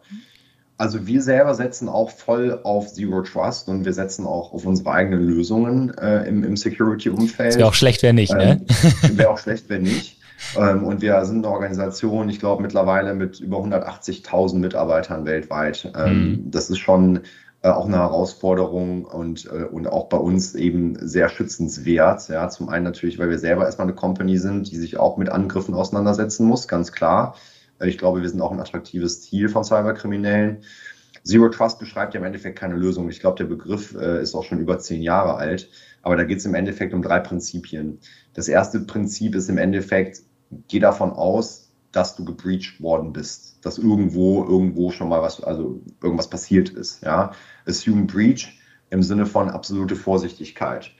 also 0.76 1.06
wir 1.06 1.22
selber 1.22 1.54
setzen 1.54 1.88
auch 1.88 2.10
voll 2.10 2.60
auf 2.64 2.92
Zero 2.92 3.22
Trust 3.22 3.68
und 3.68 3.84
wir 3.84 3.92
setzen 3.92 4.26
auch 4.26 4.52
auf 4.52 4.66
unsere 4.66 4.90
eigenen 4.90 5.20
Lösungen 5.20 5.96
äh, 5.98 6.28
im, 6.28 6.42
im 6.42 6.56
Security-Umfeld. 6.56 7.56
Wäre 7.56 7.68
auch 7.68 7.74
schlecht, 7.74 8.02
wenn 8.02 8.16
nicht, 8.16 8.32
ne? 8.32 8.64
ähm, 9.02 9.18
Wäre 9.18 9.30
auch 9.30 9.38
schlecht, 9.38 9.68
wenn 9.68 9.82
nicht. 9.82 10.18
Ähm, 10.58 10.84
und 10.84 11.00
wir 11.00 11.24
sind 11.24 11.44
eine 11.44 11.54
Organisation, 11.54 12.28
ich 12.28 12.40
glaube 12.40 12.62
mittlerweile 12.62 13.14
mit 13.14 13.40
über 13.40 13.58
180.000 13.58 14.56
Mitarbeitern 14.56 15.24
weltweit. 15.24 15.92
Ähm, 15.96 16.28
mhm. 16.28 16.50
Das 16.50 16.70
ist 16.70 16.78
schon 16.78 17.20
äh, 17.62 17.68
auch 17.68 17.86
eine 17.86 17.98
Herausforderung 17.98 19.04
und, 19.04 19.46
äh, 19.46 19.64
und 19.64 19.86
auch 19.86 20.08
bei 20.08 20.18
uns 20.18 20.56
eben 20.56 20.96
sehr 21.00 21.28
schützenswert. 21.28 22.28
Ja, 22.28 22.48
zum 22.48 22.68
einen 22.68 22.84
natürlich, 22.84 23.18
weil 23.18 23.30
wir 23.30 23.38
selber 23.38 23.64
erstmal 23.64 23.86
eine 23.86 23.94
Company 23.94 24.38
sind, 24.38 24.70
die 24.70 24.76
sich 24.76 24.98
auch 24.98 25.16
mit 25.16 25.30
Angriffen 25.30 25.74
auseinandersetzen 25.74 26.46
muss, 26.46 26.66
ganz 26.68 26.90
klar. 26.92 27.36
Ich 27.88 27.98
glaube, 27.98 28.22
wir 28.22 28.28
sind 28.28 28.40
auch 28.40 28.52
ein 28.52 28.60
attraktives 28.60 29.22
Ziel 29.22 29.48
von 29.48 29.64
Cyberkriminellen. 29.64 30.62
Zero 31.24 31.48
Trust 31.48 31.78
beschreibt 31.78 32.14
ja 32.14 32.20
im 32.20 32.26
Endeffekt 32.26 32.58
keine 32.58 32.76
Lösung. 32.76 33.08
Ich 33.08 33.20
glaube, 33.20 33.38
der 33.38 33.44
Begriff 33.44 33.94
äh, 33.94 34.20
ist 34.20 34.34
auch 34.34 34.44
schon 34.44 34.60
über 34.60 34.78
zehn 34.78 35.02
Jahre 35.02 35.36
alt. 35.36 35.70
Aber 36.02 36.16
da 36.16 36.24
geht 36.24 36.38
es 36.38 36.44
im 36.44 36.54
Endeffekt 36.54 36.92
um 36.92 37.00
drei 37.00 37.18
Prinzipien. 37.18 37.98
Das 38.34 38.46
erste 38.46 38.80
Prinzip 38.80 39.34
ist 39.34 39.48
im 39.48 39.56
Endeffekt, 39.56 40.20
geh 40.68 40.78
davon 40.78 41.10
aus, 41.10 41.72
dass 41.92 42.16
du 42.16 42.24
gebreached 42.24 42.82
worden 42.82 43.12
bist, 43.12 43.64
dass 43.64 43.78
irgendwo, 43.78 44.44
irgendwo 44.44 44.90
schon 44.90 45.08
mal 45.08 45.22
was, 45.22 45.42
also 45.42 45.80
irgendwas 46.02 46.28
passiert 46.28 46.68
ist. 46.68 47.02
Ja, 47.02 47.32
assume 47.66 48.04
breach 48.04 48.58
im 48.90 49.02
Sinne 49.02 49.24
von 49.24 49.48
absolute 49.48 49.96
Vorsichtigkeit. 49.96 50.90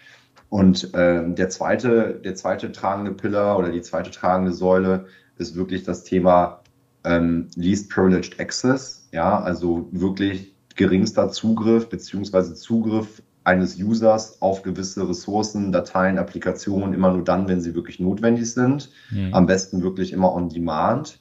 Und 0.49 0.95
äh, 0.95 1.35
der 1.35 1.51
zweite, 1.51 2.21
der 2.25 2.35
zweite 2.35 2.73
tragende 2.73 3.13
Pillar 3.13 3.59
oder 3.59 3.71
die 3.71 3.83
zweite 3.83 4.11
tragende 4.11 4.53
Säule 4.53 5.07
ist 5.37 5.57
wirklich 5.57 5.83
das 5.83 6.05
Thema 6.05 6.63
ähm, 7.05 7.49
Least 7.55 7.91
Privileged 7.91 8.41
Access, 8.41 9.09
ja, 9.13 9.41
also 9.41 9.89
wirklich 9.93 10.55
geringster 10.77 11.31
Zugriff 11.31 11.89
beziehungsweise 11.89 12.55
Zugriff 12.55 13.23
eines 13.45 13.79
Users 13.79 14.41
auf 14.41 14.63
gewisse 14.63 15.07
Ressourcen, 15.09 15.71
Dateien, 15.71 16.19
Applikationen 16.19 16.95
immer 16.95 17.13
nur 17.13 17.25
dann, 17.25 17.47
wenn 17.47 17.61
sie 17.61 17.75
wirklich 17.75 18.01
notwendig 18.01 18.51
sind. 18.53 18.91
Mhm. 19.11 19.35
Am 19.35 19.47
besten 19.47 19.83
wirklich 19.83 20.13
immer 20.13 20.33
on 20.35 20.49
demand. 20.49 21.21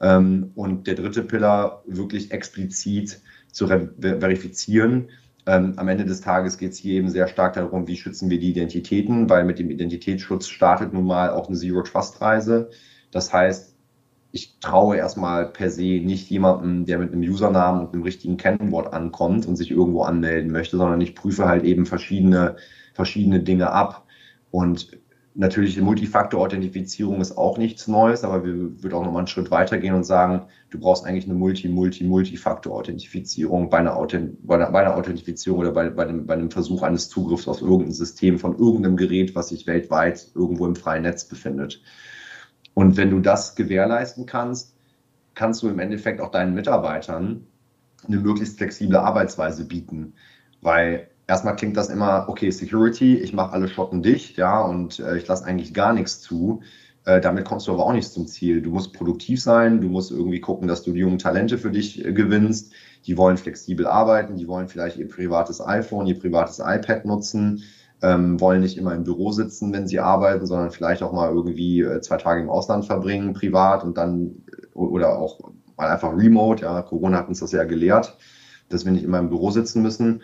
Ähm, 0.00 0.50
und 0.54 0.86
der 0.86 0.94
dritte 0.94 1.22
Pillar 1.22 1.82
wirklich 1.86 2.30
explizit 2.32 3.20
zu 3.52 3.66
verifizieren. 3.66 5.10
Ähm, 5.46 5.74
am 5.76 5.88
Ende 5.88 6.04
des 6.04 6.20
Tages 6.20 6.58
geht 6.58 6.72
es 6.72 6.78
hier 6.78 6.94
eben 6.94 7.10
sehr 7.10 7.28
stark 7.28 7.54
darum, 7.54 7.86
wie 7.86 7.96
schützen 7.96 8.30
wir 8.30 8.38
die 8.38 8.50
Identitäten, 8.50 9.28
weil 9.28 9.44
mit 9.44 9.58
dem 9.58 9.70
Identitätsschutz 9.70 10.48
startet 10.48 10.92
nun 10.92 11.06
mal 11.06 11.30
auch 11.30 11.48
eine 11.48 11.56
Zero-Trust-Reise. 11.56 12.70
Das 13.10 13.32
heißt, 13.32 13.74
ich 14.30 14.58
traue 14.60 14.96
erstmal 14.96 15.46
per 15.46 15.70
se 15.70 16.00
nicht 16.00 16.28
jemandem, 16.28 16.84
der 16.84 16.98
mit 16.98 17.12
einem 17.12 17.22
Usernamen 17.22 17.86
und 17.86 17.94
einem 17.94 18.02
richtigen 18.02 18.36
Kennwort 18.36 18.92
ankommt 18.92 19.46
und 19.46 19.56
sich 19.56 19.70
irgendwo 19.70 20.02
anmelden 20.02 20.52
möchte, 20.52 20.76
sondern 20.76 21.00
ich 21.00 21.14
prüfe 21.14 21.46
halt 21.46 21.64
eben 21.64 21.86
verschiedene, 21.86 22.56
verschiedene 22.92 23.40
Dinge 23.40 23.70
ab. 23.70 24.04
Und 24.50 24.98
natürlich 25.34 25.80
Multifaktor-Authentifizierung 25.80 27.22
ist 27.22 27.38
auch 27.38 27.56
nichts 27.58 27.88
Neues, 27.88 28.22
aber 28.24 28.44
wir 28.44 28.82
würden 28.82 28.94
auch 28.94 29.04
nochmal 29.04 29.20
einen 29.20 29.28
Schritt 29.28 29.50
weitergehen 29.50 29.94
und 29.94 30.04
sagen, 30.04 30.42
du 30.70 30.78
brauchst 30.78 31.06
eigentlich 31.06 31.24
eine 31.24 31.32
Multi-Multi-Multifaktor-Authentifizierung 31.34 33.70
bei 33.70 33.88
Authent 33.88 34.46
bei, 34.46 34.58
bei 34.58 34.80
einer 34.80 34.96
Authentifizierung 34.96 35.60
oder 35.60 35.72
bei, 35.72 35.88
bei, 35.88 36.02
einem, 36.02 36.26
bei 36.26 36.34
einem 36.34 36.50
Versuch 36.50 36.82
eines 36.82 37.08
Zugriffs 37.08 37.48
auf 37.48 37.62
irgendein 37.62 37.92
System 37.92 38.38
von 38.38 38.58
irgendeinem 38.58 38.98
Gerät, 38.98 39.34
was 39.34 39.48
sich 39.48 39.66
weltweit 39.66 40.28
irgendwo 40.34 40.66
im 40.66 40.76
freien 40.76 41.04
Netz 41.04 41.24
befindet. 41.24 41.80
Und 42.78 42.96
wenn 42.96 43.10
du 43.10 43.18
das 43.18 43.56
gewährleisten 43.56 44.24
kannst, 44.24 44.76
kannst 45.34 45.64
du 45.64 45.68
im 45.68 45.80
Endeffekt 45.80 46.20
auch 46.20 46.30
deinen 46.30 46.54
Mitarbeitern 46.54 47.44
eine 48.06 48.18
möglichst 48.18 48.56
flexible 48.58 48.98
Arbeitsweise 48.98 49.64
bieten. 49.64 50.12
Weil 50.60 51.08
erstmal 51.26 51.56
klingt 51.56 51.76
das 51.76 51.88
immer, 51.88 52.26
okay, 52.28 52.52
Security, 52.52 53.16
ich 53.16 53.32
mache 53.32 53.52
alle 53.52 53.66
Schotten 53.66 54.04
dicht, 54.04 54.36
ja, 54.36 54.60
und 54.60 55.00
äh, 55.00 55.16
ich 55.16 55.26
lasse 55.26 55.44
eigentlich 55.44 55.74
gar 55.74 55.92
nichts 55.92 56.20
zu. 56.20 56.62
Äh, 57.04 57.20
damit 57.20 57.46
kommst 57.46 57.66
du 57.66 57.72
aber 57.72 57.84
auch 57.84 57.92
nicht 57.92 58.12
zum 58.12 58.28
Ziel. 58.28 58.62
Du 58.62 58.70
musst 58.70 58.92
produktiv 58.92 59.42
sein, 59.42 59.80
du 59.80 59.88
musst 59.88 60.12
irgendwie 60.12 60.40
gucken, 60.40 60.68
dass 60.68 60.84
du 60.84 60.92
die 60.92 61.00
jungen 61.00 61.18
Talente 61.18 61.58
für 61.58 61.72
dich 61.72 62.04
äh, 62.04 62.12
gewinnst. 62.12 62.72
Die 63.06 63.16
wollen 63.16 63.38
flexibel 63.38 63.88
arbeiten, 63.88 64.36
die 64.36 64.46
wollen 64.46 64.68
vielleicht 64.68 64.98
ihr 64.98 65.08
privates 65.08 65.60
iPhone, 65.60 66.06
ihr 66.06 66.16
privates 66.16 66.60
iPad 66.60 67.04
nutzen, 67.06 67.64
ähm, 68.02 68.40
wollen 68.40 68.60
nicht 68.60 68.78
immer 68.78 68.94
im 68.94 69.04
Büro 69.04 69.32
sitzen, 69.32 69.72
wenn 69.72 69.88
sie 69.88 69.98
arbeiten, 69.98 70.46
sondern 70.46 70.70
vielleicht 70.70 71.02
auch 71.02 71.12
mal 71.12 71.30
irgendwie 71.30 71.80
äh, 71.80 72.00
zwei 72.00 72.16
Tage 72.16 72.42
im 72.42 72.50
Ausland 72.50 72.84
verbringen, 72.84 73.32
privat 73.32 73.82
und 73.82 73.96
dann 73.96 74.42
oder 74.74 75.18
auch 75.18 75.40
mal 75.76 75.88
einfach 75.88 76.16
remote. 76.16 76.62
Ja, 76.62 76.82
Corona 76.82 77.18
hat 77.18 77.28
uns 77.28 77.40
das 77.40 77.52
ja 77.52 77.64
gelehrt, 77.64 78.16
dass 78.68 78.84
wir 78.84 78.92
nicht 78.92 79.04
immer 79.04 79.18
im 79.18 79.28
Büro 79.28 79.50
sitzen 79.50 79.82
müssen. 79.82 80.22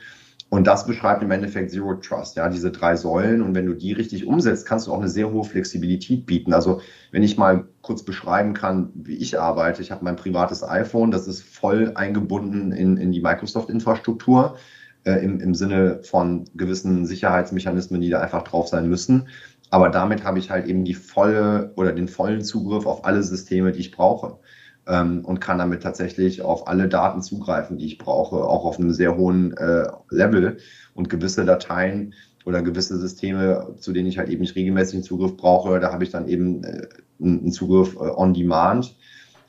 Und 0.51 0.69
das 0.69 0.87
beschreibt 0.87 1.23
im 1.23 1.33
Endeffekt 1.33 1.73
Zero 1.73 1.95
Trust, 1.95 2.37
ja, 2.37 2.49
diese 2.49 2.71
drei 2.71 2.95
Säulen. 2.95 3.43
Und 3.43 3.57
wenn 3.57 3.67
du 3.67 3.75
die 3.75 3.93
richtig 3.93 4.25
umsetzt, 4.25 4.67
kannst 4.67 4.87
du 4.87 4.93
auch 4.93 4.99
eine 4.99 5.09
sehr 5.09 5.33
hohe 5.33 5.43
Flexibilität 5.43 6.27
bieten. 6.27 6.53
Also 6.53 6.81
wenn 7.11 7.25
ich 7.25 7.37
mal 7.37 7.67
kurz 7.83 8.05
beschreiben 8.05 8.55
kann, 8.55 8.91
wie 8.95 9.17
ich 9.17 9.41
arbeite, 9.41 9.83
ich 9.83 9.91
habe 9.91 10.05
mein 10.05 10.15
privates 10.15 10.63
iPhone, 10.63 11.11
das 11.11 11.27
ist 11.27 11.43
voll 11.43 11.93
eingebunden 11.97 12.71
in, 12.71 12.99
in 12.99 13.11
die 13.11 13.21
Microsoft-Infrastruktur 13.21 14.57
äh, 15.05 15.25
im, 15.25 15.41
im 15.41 15.55
Sinne 15.55 16.01
von 16.03 16.45
gewissen 16.55 17.07
Sicherheitsmechanismen, 17.07 18.01
die 18.01 18.11
da 18.11 18.21
einfach 18.21 18.43
drauf 18.43 18.69
sein 18.69 18.89
müssen. 18.89 19.29
Aber 19.71 19.89
damit 19.89 20.25
habe 20.25 20.39
ich 20.39 20.51
halt 20.51 20.67
eben 20.67 20.85
die 20.85 20.95
volle 20.95 21.73
oder 21.77 21.93
den 21.93 22.09
vollen 22.09 22.43
Zugriff 22.43 22.87
auf 22.87 23.05
alle 23.05 23.23
Systeme, 23.23 23.73
die 23.73 23.81
ich 23.81 23.91
brauche 23.91 24.39
ähm, 24.87 25.25
und 25.25 25.41
kann 25.41 25.59
damit 25.59 25.83
tatsächlich 25.83 26.43
auf 26.43 26.69
alle 26.69 26.89
Daten 26.89 27.23
zugreifen, 27.23 27.79
die 27.79 27.87
ich 27.87 27.99
brauche, 27.99 28.37
auch 28.37 28.65
auf 28.65 28.79
einem 28.79 28.93
sehr 28.93 29.17
hohen 29.17 29.57
äh, 29.57 29.87
Level 30.11 30.59
und 30.95 31.09
gewisse 31.09 31.45
Dateien 31.45 32.15
oder 32.45 32.63
gewisse 32.63 32.99
Systeme, 32.99 33.75
zu 33.79 33.93
denen 33.93 34.09
ich 34.09 34.19
halt 34.19 34.29
eben 34.29 34.43
nicht 34.43 34.55
regelmäßig 34.55 34.97
einen 34.97 35.05
Zugriff 35.05 35.37
brauche, 35.37 35.81
da 35.81 35.93
habe 35.93 36.05
ich 36.05 36.11
dann 36.11 36.29
eben 36.29 36.63
äh, 36.65 36.87
einen 37.21 37.53
Zugriff 37.53 37.97
äh, 37.97 37.99
on 38.01 38.35
demand. 38.35 38.97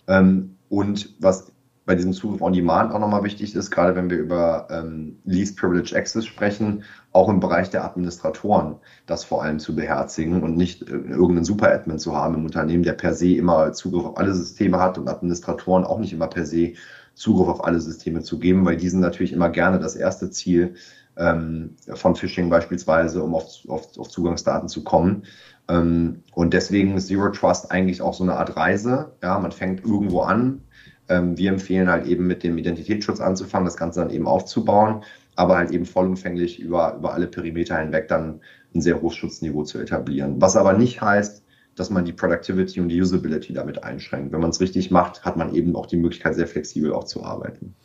Ähm, 0.08 0.58
und 0.70 1.14
was 1.20 1.52
bei 1.86 1.96
diesem 1.96 2.14
Zugriff 2.14 2.42
on 2.42 2.54
Demand 2.54 2.92
auch 2.92 3.00
nochmal 3.00 3.24
wichtig 3.24 3.56
ist, 3.56 3.70
gerade 3.70 3.96
wenn 3.96 4.10
wir 4.10 4.18
über 4.18 4.68
ähm, 4.72 5.20
Least 5.24 5.58
Privilege 5.58 5.96
Access 5.96 6.26
sprechen, 6.26 6.84
auch 7.12 7.30
im 7.30 7.40
Bereich 7.40 7.70
der 7.70 7.86
Administratoren 7.86 8.78
das 9.06 9.24
vor 9.24 9.44
allem 9.44 9.60
zu 9.60 9.76
beherzigen 9.76 10.42
und 10.42 10.58
nicht 10.58 10.82
äh, 10.90 10.94
irgendeinen 10.94 11.46
Super-Admin 11.46 12.00
zu 12.00 12.16
haben 12.16 12.36
im 12.36 12.46
Unternehmen, 12.46 12.84
der 12.84 12.94
per 12.94 13.14
se 13.14 13.36
immer 13.36 13.72
Zugriff 13.74 14.06
auf 14.06 14.18
alle 14.18 14.34
Systeme 14.34 14.80
hat 14.80 14.98
und 14.98 15.08
Administratoren 15.08 15.84
auch 15.84 16.00
nicht 16.00 16.14
immer 16.14 16.28
per 16.28 16.46
se 16.46 16.74
Zugriff 17.14 17.48
auf 17.48 17.64
alle 17.64 17.80
Systeme 17.80 18.22
zu 18.22 18.40
geben, 18.40 18.66
weil 18.66 18.78
die 18.78 18.90
sind 18.90 19.00
natürlich 19.00 19.32
immer 19.32 19.50
gerne 19.50 19.80
das 19.80 19.96
erste 19.96 20.30
Ziel 20.32 20.76
ähm, 21.18 21.76
von 21.94 22.16
Phishing 22.16 22.50
beispielsweise, 22.50 23.24
um 23.24 23.36
auf, 23.36 23.46
auf, 23.68 23.98
auf 23.98 24.10
Zugangsdaten 24.10 24.68
zu 24.68 24.84
kommen. 24.84 25.24
Ähm, 25.68 26.24
und 26.34 26.54
deswegen 26.54 26.96
ist 26.96 27.08
Zero 27.08 27.30
Trust 27.30 27.72
eigentlich 27.72 28.02
auch 28.02 28.14
so 28.14 28.24
eine 28.24 28.36
Art 28.36 28.58
Reise. 28.58 29.14
Ja, 29.24 29.40
man 29.40 29.52
fängt 29.52 29.84
irgendwo 29.84 30.22
an, 30.22 30.62
wir 31.08 31.50
empfehlen 31.50 31.90
halt 31.90 32.08
eben 32.08 32.26
mit 32.28 32.44
dem 32.44 32.58
Identitätsschutz 32.58 33.20
anzufangen, 33.20 33.66
das 33.66 33.78
Ganze 33.78 34.00
dann 34.00 34.10
eben 34.10 34.28
aufzubauen, 34.28 35.04
aber 35.36 35.58
halt 35.58 35.72
eben 35.72 35.86
vollumfänglich 35.86 36.60
über, 36.60 36.96
über 36.96 37.14
alle 37.14 37.28
Perimeter 37.28 37.78
hinweg 37.78 38.08
dann 38.08 38.42
ein 38.74 38.82
sehr 38.82 39.02
hohes 39.02 39.16
Schutzniveau 39.16 39.64
zu 39.64 39.80
etablieren. 39.80 40.42
Was 40.42 40.56
aber 40.56 40.74
nicht 40.74 41.02
heißt, 41.02 41.44
dass 41.76 41.90
man 41.90 42.06
die 42.06 42.14
Productivity 42.14 42.80
und 42.80 42.90
die 42.90 43.02
Usability 43.02 43.54
damit 43.54 43.84
einschränkt. 43.84 44.32
Wenn 44.32 44.40
man 44.40 44.50
es 44.50 44.62
richtig 44.62 44.92
macht, 44.92 45.24
hat 45.26 45.36
man 45.38 45.54
eben 45.54 45.76
auch 45.76 45.86
die 45.86 45.98
Möglichkeit, 45.98 46.36
sehr 46.36 46.48
flexibel 46.48 46.94
auch 46.94 47.04
zu 47.04 47.24
arbeiten. 47.24 47.76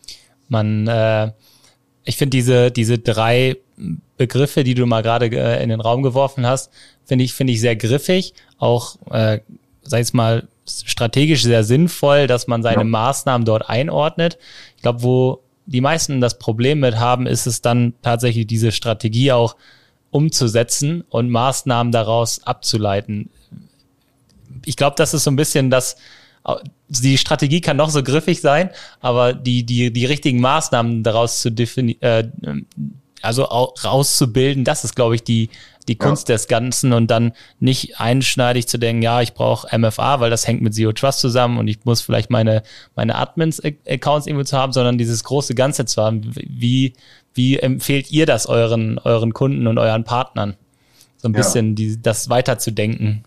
Man, 0.48 0.86
äh, 0.86 1.32
ich 2.04 2.16
finde 2.16 2.36
diese, 2.36 2.70
diese 2.70 2.98
drei 2.98 3.56
Begriffe, 4.16 4.64
die 4.64 4.74
du 4.74 4.86
mal 4.86 5.02
gerade 5.02 5.26
äh, 5.26 5.62
in 5.62 5.70
den 5.70 5.80
Raum 5.80 6.02
geworfen 6.02 6.46
hast, 6.46 6.72
finde 7.04 7.24
ich, 7.24 7.34
finde 7.34 7.52
ich 7.52 7.60
sehr 7.60 7.76
griffig. 7.76 8.34
Auch, 8.58 8.96
äh, 9.10 9.40
sag 9.82 10.00
ich 10.00 10.12
mal, 10.12 10.48
strategisch 10.66 11.42
sehr 11.42 11.64
sinnvoll, 11.64 12.26
dass 12.26 12.46
man 12.46 12.62
seine 12.62 12.78
ja. 12.78 12.84
Maßnahmen 12.84 13.44
dort 13.44 13.68
einordnet. 13.68 14.38
Ich 14.76 14.82
glaube, 14.82 15.02
wo 15.02 15.40
die 15.66 15.80
meisten 15.80 16.20
das 16.20 16.38
Problem 16.38 16.80
mit 16.80 16.98
haben, 16.98 17.26
ist 17.26 17.46
es 17.46 17.62
dann 17.62 17.94
tatsächlich 18.02 18.46
diese 18.46 18.72
Strategie 18.72 19.32
auch 19.32 19.56
umzusetzen 20.10 21.04
und 21.08 21.30
Maßnahmen 21.30 21.92
daraus 21.92 22.44
abzuleiten. 22.44 23.30
Ich 24.64 24.76
glaube, 24.76 24.96
das 24.96 25.14
ist 25.14 25.24
so 25.24 25.30
ein 25.30 25.36
bisschen 25.36 25.70
das, 25.70 25.96
die 26.88 27.18
Strategie 27.18 27.60
kann 27.60 27.76
noch 27.76 27.90
so 27.90 28.02
griffig 28.02 28.40
sein, 28.40 28.70
aber 29.00 29.32
die, 29.32 29.64
die, 29.64 29.92
die 29.92 30.06
richtigen 30.06 30.40
Maßnahmen 30.40 31.02
daraus 31.02 31.40
zu 31.40 31.50
definieren, 31.50 32.00
äh, 32.02 32.54
also 33.22 33.44
rauszubilden, 33.44 34.64
das 34.64 34.84
ist, 34.84 34.96
glaube 34.96 35.14
ich, 35.14 35.22
die, 35.22 35.50
die 35.88 35.96
Kunst 35.96 36.28
ja. 36.28 36.34
des 36.34 36.46
Ganzen 36.46 36.92
und 36.92 37.10
dann 37.10 37.32
nicht 37.58 38.00
einschneidig 38.00 38.68
zu 38.68 38.78
denken, 38.78 39.02
ja, 39.02 39.20
ich 39.20 39.34
brauche 39.34 39.76
MFA, 39.76 40.20
weil 40.20 40.30
das 40.30 40.46
hängt 40.46 40.62
mit 40.62 40.74
Zero 40.74 40.92
Trust 40.92 41.20
zusammen 41.20 41.58
und 41.58 41.68
ich 41.68 41.84
muss 41.84 42.00
vielleicht 42.00 42.30
meine, 42.30 42.62
meine 42.94 43.16
Admins-Accounts 43.16 44.26
irgendwo 44.26 44.44
zu 44.44 44.56
haben, 44.56 44.72
sondern 44.72 44.98
dieses 44.98 45.24
große 45.24 45.54
Ganze 45.54 45.84
zu 45.86 46.02
haben. 46.02 46.30
Wie, 46.34 46.92
wie 47.34 47.58
empfehlt 47.58 48.10
ihr 48.10 48.26
das 48.26 48.46
euren, 48.46 48.98
euren 48.98 49.32
Kunden 49.32 49.66
und 49.66 49.78
euren 49.78 50.04
Partnern? 50.04 50.56
So 51.16 51.28
ein 51.28 51.32
bisschen 51.32 51.70
ja. 51.70 51.74
die, 51.74 52.02
das 52.02 52.30
weiterzudenken. 52.30 53.24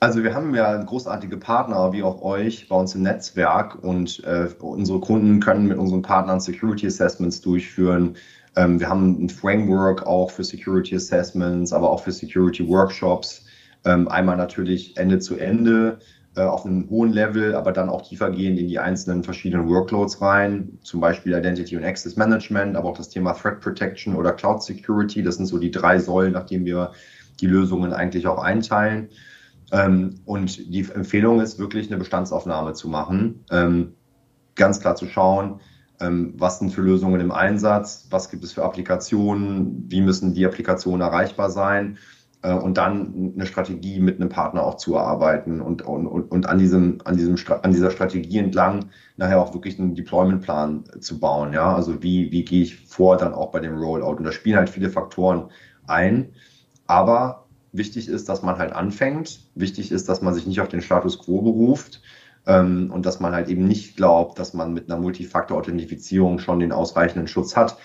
Also 0.00 0.22
wir 0.22 0.34
haben 0.34 0.54
ja 0.54 0.76
großartige 0.76 1.38
Partner 1.38 1.92
wie 1.92 2.02
auch 2.02 2.20
euch 2.20 2.68
bei 2.68 2.76
uns 2.76 2.94
im 2.94 3.02
Netzwerk 3.02 3.82
und 3.82 4.22
äh, 4.24 4.48
unsere 4.60 5.00
Kunden 5.00 5.40
können 5.40 5.66
mit 5.66 5.78
unseren 5.78 6.02
Partnern 6.02 6.40
Security 6.40 6.86
Assessments 6.86 7.40
durchführen. 7.40 8.16
Ähm, 8.56 8.80
wir 8.80 8.88
haben 8.88 9.24
ein 9.24 9.28
Framework 9.28 10.06
auch 10.06 10.30
für 10.30 10.44
Security 10.44 10.94
Assessments, 10.96 11.72
aber 11.72 11.90
auch 11.90 12.02
für 12.02 12.12
Security 12.12 12.66
Workshops. 12.68 13.44
Ähm, 13.84 14.08
einmal 14.08 14.36
natürlich 14.36 14.96
Ende 14.96 15.18
zu 15.18 15.36
Ende 15.36 15.98
äh, 16.36 16.42
auf 16.42 16.64
einem 16.64 16.88
hohen 16.88 17.12
Level, 17.12 17.54
aber 17.54 17.72
dann 17.72 17.88
auch 17.88 18.02
tiefergehend 18.02 18.58
in 18.58 18.68
die 18.68 18.78
einzelnen 18.78 19.22
verschiedenen 19.24 19.68
Workloads 19.68 20.20
rein, 20.20 20.78
zum 20.82 21.00
Beispiel 21.00 21.34
Identity 21.34 21.76
und 21.76 21.84
Access 21.84 22.16
Management, 22.16 22.76
aber 22.76 22.88
auch 22.88 22.96
das 22.96 23.08
Thema 23.08 23.32
Threat 23.32 23.60
Protection 23.60 24.16
oder 24.16 24.32
Cloud 24.32 24.62
Security. 24.62 25.22
Das 25.22 25.36
sind 25.36 25.46
so 25.46 25.58
die 25.58 25.70
drei 25.70 25.98
Säulen, 25.98 26.32
nachdem 26.32 26.64
wir 26.64 26.92
die 27.40 27.46
Lösungen 27.46 27.92
eigentlich 27.92 28.26
auch 28.26 28.42
einteilen. 28.42 29.08
Ähm, 29.72 30.20
und 30.24 30.72
die 30.72 30.86
Empfehlung 30.94 31.40
ist 31.40 31.58
wirklich 31.58 31.88
eine 31.88 31.98
Bestandsaufnahme 31.98 32.74
zu 32.74 32.88
machen, 32.88 33.44
ganz 34.54 34.80
klar 34.80 34.94
zu 34.94 35.06
schauen, 35.06 35.54
ähm, 35.54 35.60
was 35.98 36.58
sind 36.58 36.70
für 36.72 36.82
Lösungen 36.82 37.20
im 37.20 37.30
Einsatz, 37.30 38.08
was 38.10 38.30
gibt 38.30 38.44
es 38.44 38.52
für 38.52 38.64
Applikationen, 38.64 39.84
wie 39.88 40.02
müssen 40.02 40.34
die 40.34 40.44
Applikationen 40.44 41.00
erreichbar 41.00 41.50
sein 41.50 41.98
äh, 42.42 42.52
und 42.52 42.76
dann 42.76 43.32
eine 43.34 43.46
Strategie 43.46 44.00
mit 44.00 44.20
einem 44.20 44.28
Partner 44.28 44.64
auch 44.64 44.76
zu 44.76 44.94
erarbeiten 44.94 45.60
und, 45.60 45.82
und, 45.82 46.06
und 46.06 46.46
an, 46.46 46.58
diesem, 46.58 46.98
an, 47.04 47.16
diesem, 47.16 47.36
an 47.62 47.72
dieser 47.72 47.90
Strategie 47.90 48.38
entlang 48.38 48.86
nachher 49.16 49.40
auch 49.40 49.54
wirklich 49.54 49.78
einen 49.78 49.94
Deployment-Plan 49.94 50.84
zu 51.00 51.18
bauen. 51.18 51.52
Ja? 51.52 51.74
Also 51.74 52.02
wie, 52.02 52.30
wie 52.30 52.44
gehe 52.44 52.62
ich 52.62 52.86
vor 52.86 53.16
dann 53.16 53.32
auch 53.32 53.50
bei 53.50 53.60
dem 53.60 53.78
Rollout? 53.78 54.16
Und 54.16 54.24
da 54.24 54.32
spielen 54.32 54.56
halt 54.56 54.70
viele 54.70 54.90
Faktoren 54.90 55.50
ein. 55.86 56.32
Aber 56.86 57.46
wichtig 57.72 58.08
ist, 58.08 58.28
dass 58.28 58.42
man 58.42 58.58
halt 58.58 58.72
anfängt. 58.72 59.40
Wichtig 59.54 59.90
ist, 59.90 60.08
dass 60.08 60.20
man 60.20 60.34
sich 60.34 60.46
nicht 60.46 60.60
auf 60.60 60.68
den 60.68 60.82
Status 60.82 61.18
quo 61.18 61.40
beruft 61.40 62.02
ähm, 62.46 62.90
und 62.92 63.06
dass 63.06 63.20
man 63.20 63.32
halt 63.32 63.48
eben 63.48 63.66
nicht 63.66 63.96
glaubt, 63.96 64.38
dass 64.38 64.54
man 64.54 64.72
mit 64.72 64.90
einer 64.90 65.00
Multifaktor-Authentifizierung 65.00 66.38
schon 66.38 66.60
den 66.60 66.72
ausreichenden 66.72 67.28
Schutz 67.28 67.56
hat. 67.56 67.76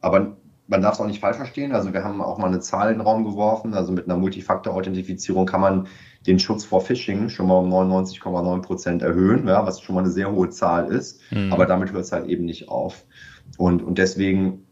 Aber 0.00 0.36
man 0.66 0.80
darf 0.80 0.94
es 0.94 1.00
auch 1.00 1.06
nicht 1.06 1.20
falsch 1.20 1.36
verstehen. 1.36 1.72
Also 1.72 1.92
wir 1.92 2.04
haben 2.04 2.22
auch 2.22 2.38
mal 2.38 2.46
eine 2.46 2.60
Zahl 2.60 2.90
in 2.90 2.98
den 2.98 3.06
Raum 3.06 3.24
geworfen. 3.24 3.74
Also 3.74 3.92
mit 3.92 4.06
einer 4.06 4.16
Multifaktor-Authentifizierung 4.16 5.46
kann 5.46 5.60
man 5.60 5.88
den 6.26 6.38
Schutz 6.38 6.64
vor 6.64 6.80
Phishing 6.80 7.28
schon 7.28 7.48
mal 7.48 7.58
um 7.58 7.70
99,9 7.70 8.62
Prozent 8.62 9.02
erhöhen, 9.02 9.46
ja, 9.46 9.66
was 9.66 9.80
schon 9.80 9.94
mal 9.94 10.02
eine 10.02 10.10
sehr 10.10 10.32
hohe 10.32 10.48
Zahl 10.50 10.90
ist. 10.90 11.20
Mhm. 11.30 11.52
Aber 11.52 11.66
damit 11.66 11.92
hört 11.92 12.04
es 12.04 12.12
halt 12.12 12.26
eben 12.28 12.44
nicht 12.44 12.68
auf. 12.68 13.04
Und, 13.58 13.82
und 13.82 13.98
deswegen 13.98 14.66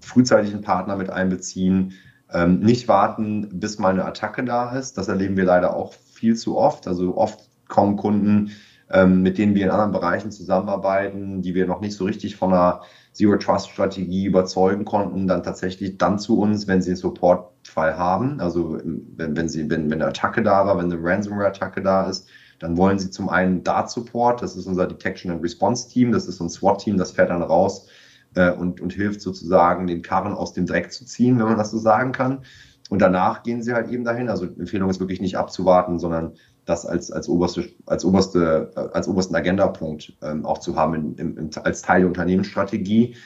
frühzeitig 0.00 0.52
einen 0.52 0.62
Partner 0.62 0.96
mit 0.96 1.10
einbeziehen, 1.10 1.92
ähm, 2.32 2.60
nicht 2.60 2.88
warten, 2.88 3.60
bis 3.60 3.78
mal 3.78 3.90
eine 3.90 4.04
Attacke 4.04 4.44
da 4.44 4.76
ist. 4.76 4.98
Das 4.98 5.06
erleben 5.06 5.36
wir 5.36 5.44
leider 5.44 5.76
auch 5.76 5.92
viel 5.92 6.34
zu 6.34 6.58
oft. 6.58 6.88
Also 6.88 7.16
oft 7.16 7.50
kommen 7.68 7.96
Kunden 7.96 8.50
ähm, 8.90 9.22
mit 9.22 9.38
denen 9.38 9.54
wir 9.54 9.64
in 9.64 9.70
anderen 9.70 9.92
Bereichen 9.92 10.30
zusammenarbeiten, 10.30 11.42
die 11.42 11.54
wir 11.54 11.66
noch 11.66 11.80
nicht 11.80 11.96
so 11.96 12.04
richtig 12.04 12.36
von 12.36 12.52
einer 12.52 12.82
Zero 13.12 13.36
Trust 13.36 13.70
Strategie 13.70 14.26
überzeugen 14.26 14.84
konnten, 14.84 15.26
dann 15.26 15.42
tatsächlich 15.42 15.98
dann 15.98 16.18
zu 16.18 16.38
uns, 16.38 16.66
wenn 16.68 16.82
sie 16.82 16.90
einen 16.90 16.96
Supportfall 16.96 17.96
haben. 17.96 18.40
Also 18.40 18.78
wenn, 18.84 19.36
wenn 19.36 19.48
sie, 19.48 19.68
wenn, 19.70 19.90
wenn 19.90 20.00
eine 20.00 20.10
Attacke 20.10 20.42
da 20.42 20.66
war, 20.66 20.78
wenn 20.78 20.92
eine 20.92 21.02
Ransomware-Attacke 21.02 21.82
da 21.82 22.08
ist, 22.08 22.28
dann 22.58 22.76
wollen 22.76 22.98
sie 22.98 23.10
zum 23.10 23.28
einen 23.28 23.64
Dart 23.64 23.90
Support, 23.90 24.42
das 24.42 24.56
ist 24.56 24.66
unser 24.66 24.86
Detection 24.86 25.30
and 25.30 25.42
Response 25.42 25.88
Team, 25.88 26.12
das 26.12 26.26
ist 26.26 26.40
ein 26.40 26.48
SWAT-Team, 26.48 26.96
das 26.96 27.10
fährt 27.10 27.30
dann 27.30 27.42
raus 27.42 27.88
äh, 28.34 28.50
und, 28.50 28.80
und 28.80 28.92
hilft 28.92 29.20
sozusagen, 29.20 29.86
den 29.86 30.02
Karren 30.02 30.32
aus 30.32 30.52
dem 30.52 30.66
Dreck 30.66 30.92
zu 30.92 31.04
ziehen, 31.04 31.38
wenn 31.38 31.46
man 31.46 31.58
das 31.58 31.70
so 31.70 31.78
sagen 31.78 32.12
kann. 32.12 32.42
Und 32.88 33.00
danach 33.00 33.42
gehen 33.42 33.62
sie 33.62 33.74
halt 33.74 33.90
eben 33.90 34.04
dahin. 34.04 34.28
Also 34.28 34.44
Empfehlung 34.44 34.88
ist 34.88 35.00
wirklich 35.00 35.20
nicht 35.20 35.36
abzuwarten, 35.36 35.98
sondern 35.98 36.34
das 36.66 36.84
als, 36.84 37.10
als, 37.10 37.28
oberste, 37.28 37.68
als, 37.86 38.04
oberste, 38.04 38.72
als 38.92 39.08
obersten 39.08 39.34
Agendapunkt 39.34 40.12
ähm, 40.22 40.44
auch 40.44 40.58
zu 40.58 40.76
haben 40.76 41.16
in, 41.16 41.36
in, 41.38 41.50
als 41.62 41.80
Teil 41.80 42.00
der 42.00 42.08
Unternehmensstrategie. 42.08 43.16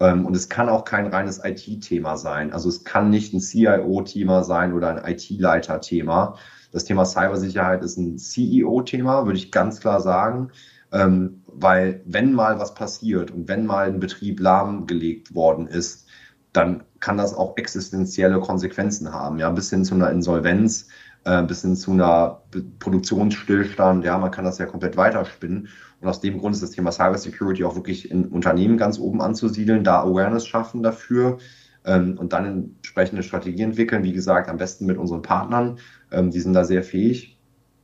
Ähm, 0.00 0.24
und 0.24 0.34
es 0.34 0.48
kann 0.48 0.68
auch 0.68 0.84
kein 0.84 1.08
reines 1.08 1.40
IT-Thema 1.44 2.16
sein. 2.16 2.52
Also 2.52 2.68
es 2.68 2.84
kann 2.84 3.10
nicht 3.10 3.34
ein 3.34 3.40
CIO-Thema 3.40 4.44
sein 4.44 4.72
oder 4.72 4.88
ein 4.88 5.12
IT-Leiter-Thema. 5.12 6.36
Das 6.72 6.84
Thema 6.84 7.04
Cybersicherheit 7.04 7.82
ist 7.82 7.98
ein 7.98 8.16
CEO-Thema, 8.16 9.26
würde 9.26 9.38
ich 9.38 9.52
ganz 9.52 9.80
klar 9.80 10.00
sagen. 10.00 10.50
Ähm, 10.92 11.42
weil 11.46 12.00
wenn 12.06 12.32
mal 12.32 12.60
was 12.60 12.74
passiert 12.74 13.32
und 13.32 13.48
wenn 13.48 13.66
mal 13.66 13.88
ein 13.88 13.98
Betrieb 13.98 14.38
lahmgelegt 14.38 15.34
worden 15.34 15.66
ist, 15.66 16.06
dann 16.52 16.84
kann 17.00 17.16
das 17.16 17.34
auch 17.34 17.56
existenzielle 17.56 18.38
Konsequenzen 18.38 19.12
haben, 19.12 19.38
ja, 19.38 19.50
bis 19.50 19.70
hin 19.70 19.84
zu 19.84 19.94
einer 19.94 20.10
Insolvenz, 20.10 20.86
äh, 21.24 21.42
bis 21.42 21.62
hin 21.62 21.76
zu 21.76 21.92
einer 21.92 22.42
Produktionsstillstand, 22.78 24.04
ja, 24.04 24.18
man 24.18 24.30
kann 24.30 24.44
das 24.44 24.58
ja 24.58 24.66
komplett 24.66 24.96
weiterspinnen. 24.96 25.68
Und 26.00 26.08
aus 26.08 26.20
dem 26.20 26.38
Grund 26.38 26.54
ist 26.54 26.62
das 26.62 26.70
Thema 26.70 26.92
Cybersecurity 26.92 27.64
auch 27.64 27.76
wirklich 27.76 28.10
in 28.10 28.26
Unternehmen 28.26 28.76
ganz 28.76 28.98
oben 28.98 29.22
anzusiedeln, 29.22 29.84
da 29.84 30.02
Awareness 30.02 30.46
schaffen 30.46 30.82
dafür 30.82 31.38
ähm, 31.84 32.18
und 32.18 32.32
dann 32.32 32.74
entsprechende 32.76 33.22
Strategie 33.22 33.62
entwickeln. 33.62 34.04
Wie 34.04 34.12
gesagt, 34.12 34.48
am 34.48 34.58
besten 34.58 34.86
mit 34.86 34.98
unseren 34.98 35.22
Partnern, 35.22 35.78
ähm, 36.10 36.30
die 36.30 36.40
sind 36.40 36.52
da 36.52 36.64
sehr 36.64 36.82
fähig. 36.82 37.38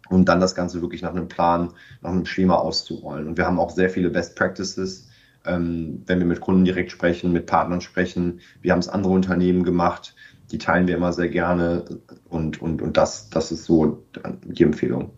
Und 0.09 0.29
dann 0.29 0.41
das 0.41 0.57
Ganze 0.57 0.83
wirklich 0.83 1.03
nach 1.03 1.13
einem 1.15 1.29
Plan, 1.29 1.73
nach 2.03 2.11
einem 2.11 2.27
Schema 2.27 2.57
auszurollen. 2.57 3.29
Und 3.29 3.39
wir 3.39 3.47
haben 3.47 3.61
auch 3.61 3.71
sehr 3.71 3.89
viele 3.89 4.11
Best 4.11 4.35
Practices, 4.35 5.09
ähm, 5.45 6.03
wenn 6.07 6.19
wir 6.19 6.27
mit 6.27 6.41
Kunden 6.41 6.65
direkt 6.65 6.91
sprechen, 6.91 7.33
mit 7.33 7.47
Partnern 7.47 7.81
sprechen. 7.81 8.41
Wir 8.61 8.73
haben 8.73 8.81
es 8.81 8.89
andere 8.89 9.13
Unternehmen 9.13 9.63
gemacht, 9.63 10.17
die 10.51 10.59
teilen 10.59 10.87
wir 10.87 10.97
immer 10.97 11.13
sehr 11.13 11.29
gerne 11.29 11.85
und, 12.29 12.61
und, 12.61 12.83
und 12.83 12.97
das, 12.97 13.31
das 13.31 13.53
ist 13.53 13.65
so 13.65 14.05
die 14.45 14.63
Empfehlung. 14.65 15.13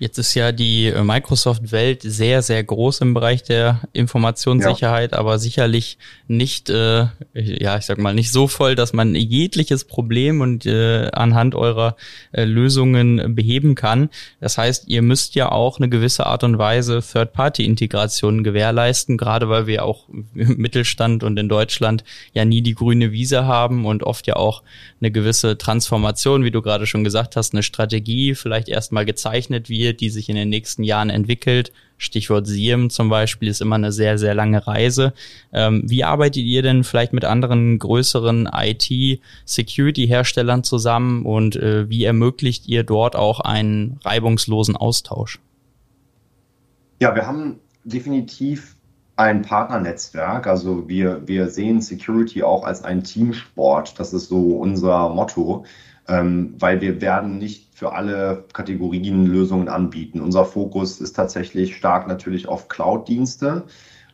Jetzt 0.00 0.16
ist 0.16 0.34
ja 0.34 0.50
die 0.50 0.86
äh, 0.86 1.04
Microsoft-Welt 1.04 2.00
sehr, 2.00 2.40
sehr 2.40 2.64
groß 2.64 3.02
im 3.02 3.12
Bereich 3.12 3.42
der 3.42 3.82
Informationssicherheit, 3.92 5.12
ja. 5.12 5.18
aber 5.18 5.38
sicherlich 5.38 5.98
nicht, 6.26 6.70
äh, 6.70 7.08
ja, 7.34 7.76
ich 7.76 7.84
sag 7.84 7.98
mal, 7.98 8.14
nicht 8.14 8.32
so 8.32 8.48
voll, 8.48 8.76
dass 8.76 8.94
man 8.94 9.14
jegliches 9.14 9.84
Problem 9.84 10.40
und 10.40 10.64
äh, 10.64 11.10
anhand 11.12 11.54
eurer 11.54 11.96
äh, 12.32 12.44
Lösungen 12.44 13.34
beheben 13.34 13.74
kann. 13.74 14.08
Das 14.40 14.56
heißt, 14.56 14.88
ihr 14.88 15.02
müsst 15.02 15.34
ja 15.34 15.52
auch 15.52 15.76
eine 15.76 15.90
gewisse 15.90 16.24
Art 16.24 16.44
und 16.44 16.56
Weise 16.56 17.02
Third-Party-Integration 17.02 18.42
gewährleisten, 18.42 19.18
gerade 19.18 19.50
weil 19.50 19.66
wir 19.66 19.84
auch 19.84 20.08
im 20.08 20.56
Mittelstand 20.56 21.24
und 21.24 21.38
in 21.38 21.50
Deutschland 21.50 22.04
ja 22.32 22.46
nie 22.46 22.62
die 22.62 22.74
grüne 22.74 23.12
Wiese 23.12 23.44
haben 23.44 23.84
und 23.84 24.02
oft 24.02 24.26
ja 24.26 24.36
auch 24.36 24.62
eine 25.02 25.10
gewisse 25.10 25.58
Transformation, 25.58 26.42
wie 26.42 26.50
du 26.50 26.62
gerade 26.62 26.86
schon 26.86 27.04
gesagt 27.04 27.36
hast, 27.36 27.52
eine 27.52 27.62
Strategie 27.62 28.34
vielleicht 28.34 28.70
erstmal 28.70 29.04
gezeichnet 29.04 29.68
wird 29.68 29.89
wird, 29.90 30.00
die 30.00 30.10
sich 30.10 30.28
in 30.28 30.36
den 30.36 30.48
nächsten 30.48 30.84
Jahren 30.84 31.10
entwickelt. 31.10 31.72
Stichwort 31.98 32.46
SIEM 32.46 32.88
zum 32.88 33.10
Beispiel 33.10 33.48
ist 33.48 33.60
immer 33.60 33.74
eine 33.74 33.92
sehr, 33.92 34.18
sehr 34.18 34.34
lange 34.34 34.66
Reise. 34.66 35.12
Ähm, 35.52 35.82
wie 35.84 36.04
arbeitet 36.04 36.44
ihr 36.44 36.62
denn 36.62 36.84
vielleicht 36.84 37.12
mit 37.12 37.24
anderen 37.24 37.78
größeren 37.78 38.48
IT-Security-Herstellern 38.52 40.64
zusammen 40.64 41.26
und 41.26 41.56
äh, 41.56 41.90
wie 41.90 42.04
ermöglicht 42.04 42.68
ihr 42.68 42.84
dort 42.84 43.16
auch 43.16 43.40
einen 43.40 43.98
reibungslosen 44.02 44.76
Austausch? 44.76 45.40
Ja, 47.00 47.14
wir 47.14 47.26
haben 47.26 47.60
definitiv 47.84 48.76
ein 49.16 49.42
Partnernetzwerk. 49.42 50.46
Also 50.46 50.88
wir, 50.88 51.26
wir 51.26 51.48
sehen 51.48 51.82
Security 51.82 52.42
auch 52.42 52.64
als 52.64 52.82
einen 52.82 53.02
Teamsport. 53.02 53.98
Das 53.98 54.14
ist 54.14 54.28
so 54.28 54.56
unser 54.56 55.10
Motto, 55.10 55.64
weil 56.58 56.80
wir 56.80 57.00
werden 57.00 57.38
nicht 57.38 57.74
für 57.74 57.92
alle 57.92 58.44
Kategorien 58.52 59.26
Lösungen 59.26 59.68
anbieten. 59.68 60.20
Unser 60.20 60.44
Fokus 60.44 61.00
ist 61.00 61.14
tatsächlich 61.14 61.76
stark 61.76 62.08
natürlich 62.08 62.48
auf 62.48 62.68
Cloud-Dienste. 62.68 63.64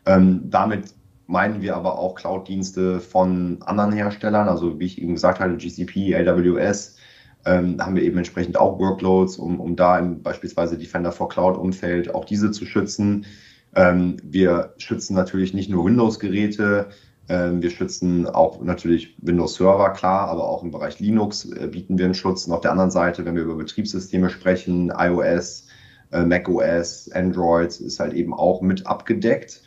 Ähm, 0.05 0.43
damit 0.51 0.95
meinen 1.27 1.63
wir 1.63 1.77
aber 1.77 1.99
auch 1.99 2.15
Cloud-Dienste 2.15 3.01
von 3.01 3.59
anderen 3.63 3.93
Herstellern, 3.93 4.49
also 4.49 4.79
wie 4.79 4.87
ich 4.87 5.01
eben 5.01 5.15
gesagt 5.15 5.41
hatte, 5.41 5.57
GCP, 5.57 6.15
AWS, 6.15 6.97
ähm, 7.45 7.81
haben 7.81 7.97
wir 7.97 8.03
eben 8.03 8.19
entsprechend 8.19 8.59
auch 8.59 8.79
Workloads, 8.79 9.37
um, 9.37 9.61
um 9.61 9.77
da 9.77 9.99
im 9.99 10.23
beispielsweise 10.23 10.77
Defender 10.77 11.13
for 11.13 11.29
Cloud-Umfeld 11.29 12.15
auch 12.15 12.25
diese 12.25 12.51
zu 12.51 12.67
schützen. 12.67 13.27
Ähm, 13.75 14.17
wir 14.23 14.75
schützen 14.79 15.15
natürlich 15.15 15.55
nicht 15.55 15.71
nur 15.71 15.85
Windows-Geräte, 15.85 16.89
ähm, 16.89 16.91
wir 17.29 17.71
schützen 17.71 18.27
auch 18.27 18.63
natürlich 18.63 19.17
Windows 19.21 19.57
Server, 19.57 19.91
klar, 19.91 20.29
aber 20.29 20.49
auch 20.49 20.63
im 20.63 20.71
Bereich 20.71 21.01
Linux 21.01 21.45
äh, 21.45 21.67
bieten 21.67 21.99
wir 21.99 22.05
einen 22.05 22.15
Schutz. 22.15 22.47
Und 22.47 22.53
auf 22.53 22.61
der 22.61 22.71
anderen 22.71 22.91
Seite, 22.91 23.25
wenn 23.25 23.35
wir 23.35 23.43
über 23.43 23.57
Betriebssysteme 23.57 24.31
sprechen, 24.31 24.93
iOS, 24.97 25.67
äh, 26.13 26.25
macOS, 26.25 27.11
Android 27.13 27.81
ist 27.81 27.99
halt 27.99 28.13
eben 28.13 28.33
auch 28.33 28.61
mit 28.63 28.87
abgedeckt. 28.87 29.63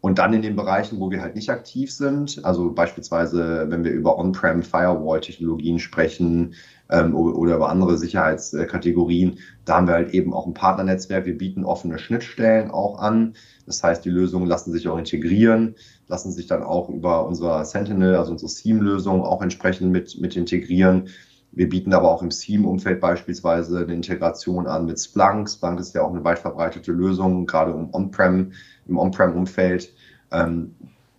Und 0.00 0.18
dann 0.18 0.34
in 0.34 0.42
den 0.42 0.56
Bereichen, 0.56 1.00
wo 1.00 1.10
wir 1.10 1.20
halt 1.20 1.34
nicht 1.34 1.50
aktiv 1.50 1.92
sind, 1.92 2.44
also 2.44 2.72
beispielsweise, 2.72 3.66
wenn 3.68 3.82
wir 3.82 3.92
über 3.92 4.18
On-Prem 4.18 4.62
Firewall-Technologien 4.62 5.78
sprechen 5.78 6.54
ähm, 6.90 7.14
oder 7.14 7.56
über 7.56 7.68
andere 7.68 7.98
Sicherheitskategorien, 7.98 9.38
da 9.64 9.76
haben 9.76 9.86
wir 9.86 9.94
halt 9.94 10.14
eben 10.14 10.32
auch 10.32 10.46
ein 10.46 10.54
Partnernetzwerk. 10.54 11.26
Wir 11.26 11.38
bieten 11.38 11.64
offene 11.64 11.98
Schnittstellen 11.98 12.70
auch 12.70 12.98
an. 12.98 13.34
Das 13.66 13.82
heißt, 13.82 14.04
die 14.04 14.10
Lösungen 14.10 14.46
lassen 14.46 14.72
sich 14.72 14.88
auch 14.88 14.98
integrieren 14.98 15.74
lassen 16.08 16.30
sich 16.30 16.46
dann 16.46 16.62
auch 16.62 16.88
über 16.88 17.26
unser 17.26 17.64
Sentinel, 17.64 18.16
also 18.16 18.32
unsere 18.32 18.48
SIEM-Lösung, 18.48 19.22
auch 19.22 19.42
entsprechend 19.42 19.90
mit, 19.90 20.20
mit 20.20 20.36
integrieren. 20.36 21.08
Wir 21.52 21.68
bieten 21.68 21.92
aber 21.94 22.10
auch 22.10 22.22
im 22.22 22.30
SIEM-Umfeld 22.30 23.00
beispielsweise 23.00 23.80
eine 23.80 23.94
Integration 23.94 24.66
an 24.66 24.86
mit 24.86 25.00
Splunk. 25.00 25.48
Splunk 25.48 25.80
ist 25.80 25.94
ja 25.94 26.02
auch 26.02 26.10
eine 26.10 26.24
weit 26.24 26.38
verbreitete 26.38 26.92
Lösung, 26.92 27.46
gerade 27.46 27.72
im 27.72 27.92
On-Prem, 27.92 28.52
im 28.86 28.98
On-Prem-Umfeld. 28.98 29.92
Ähm, 30.30 30.74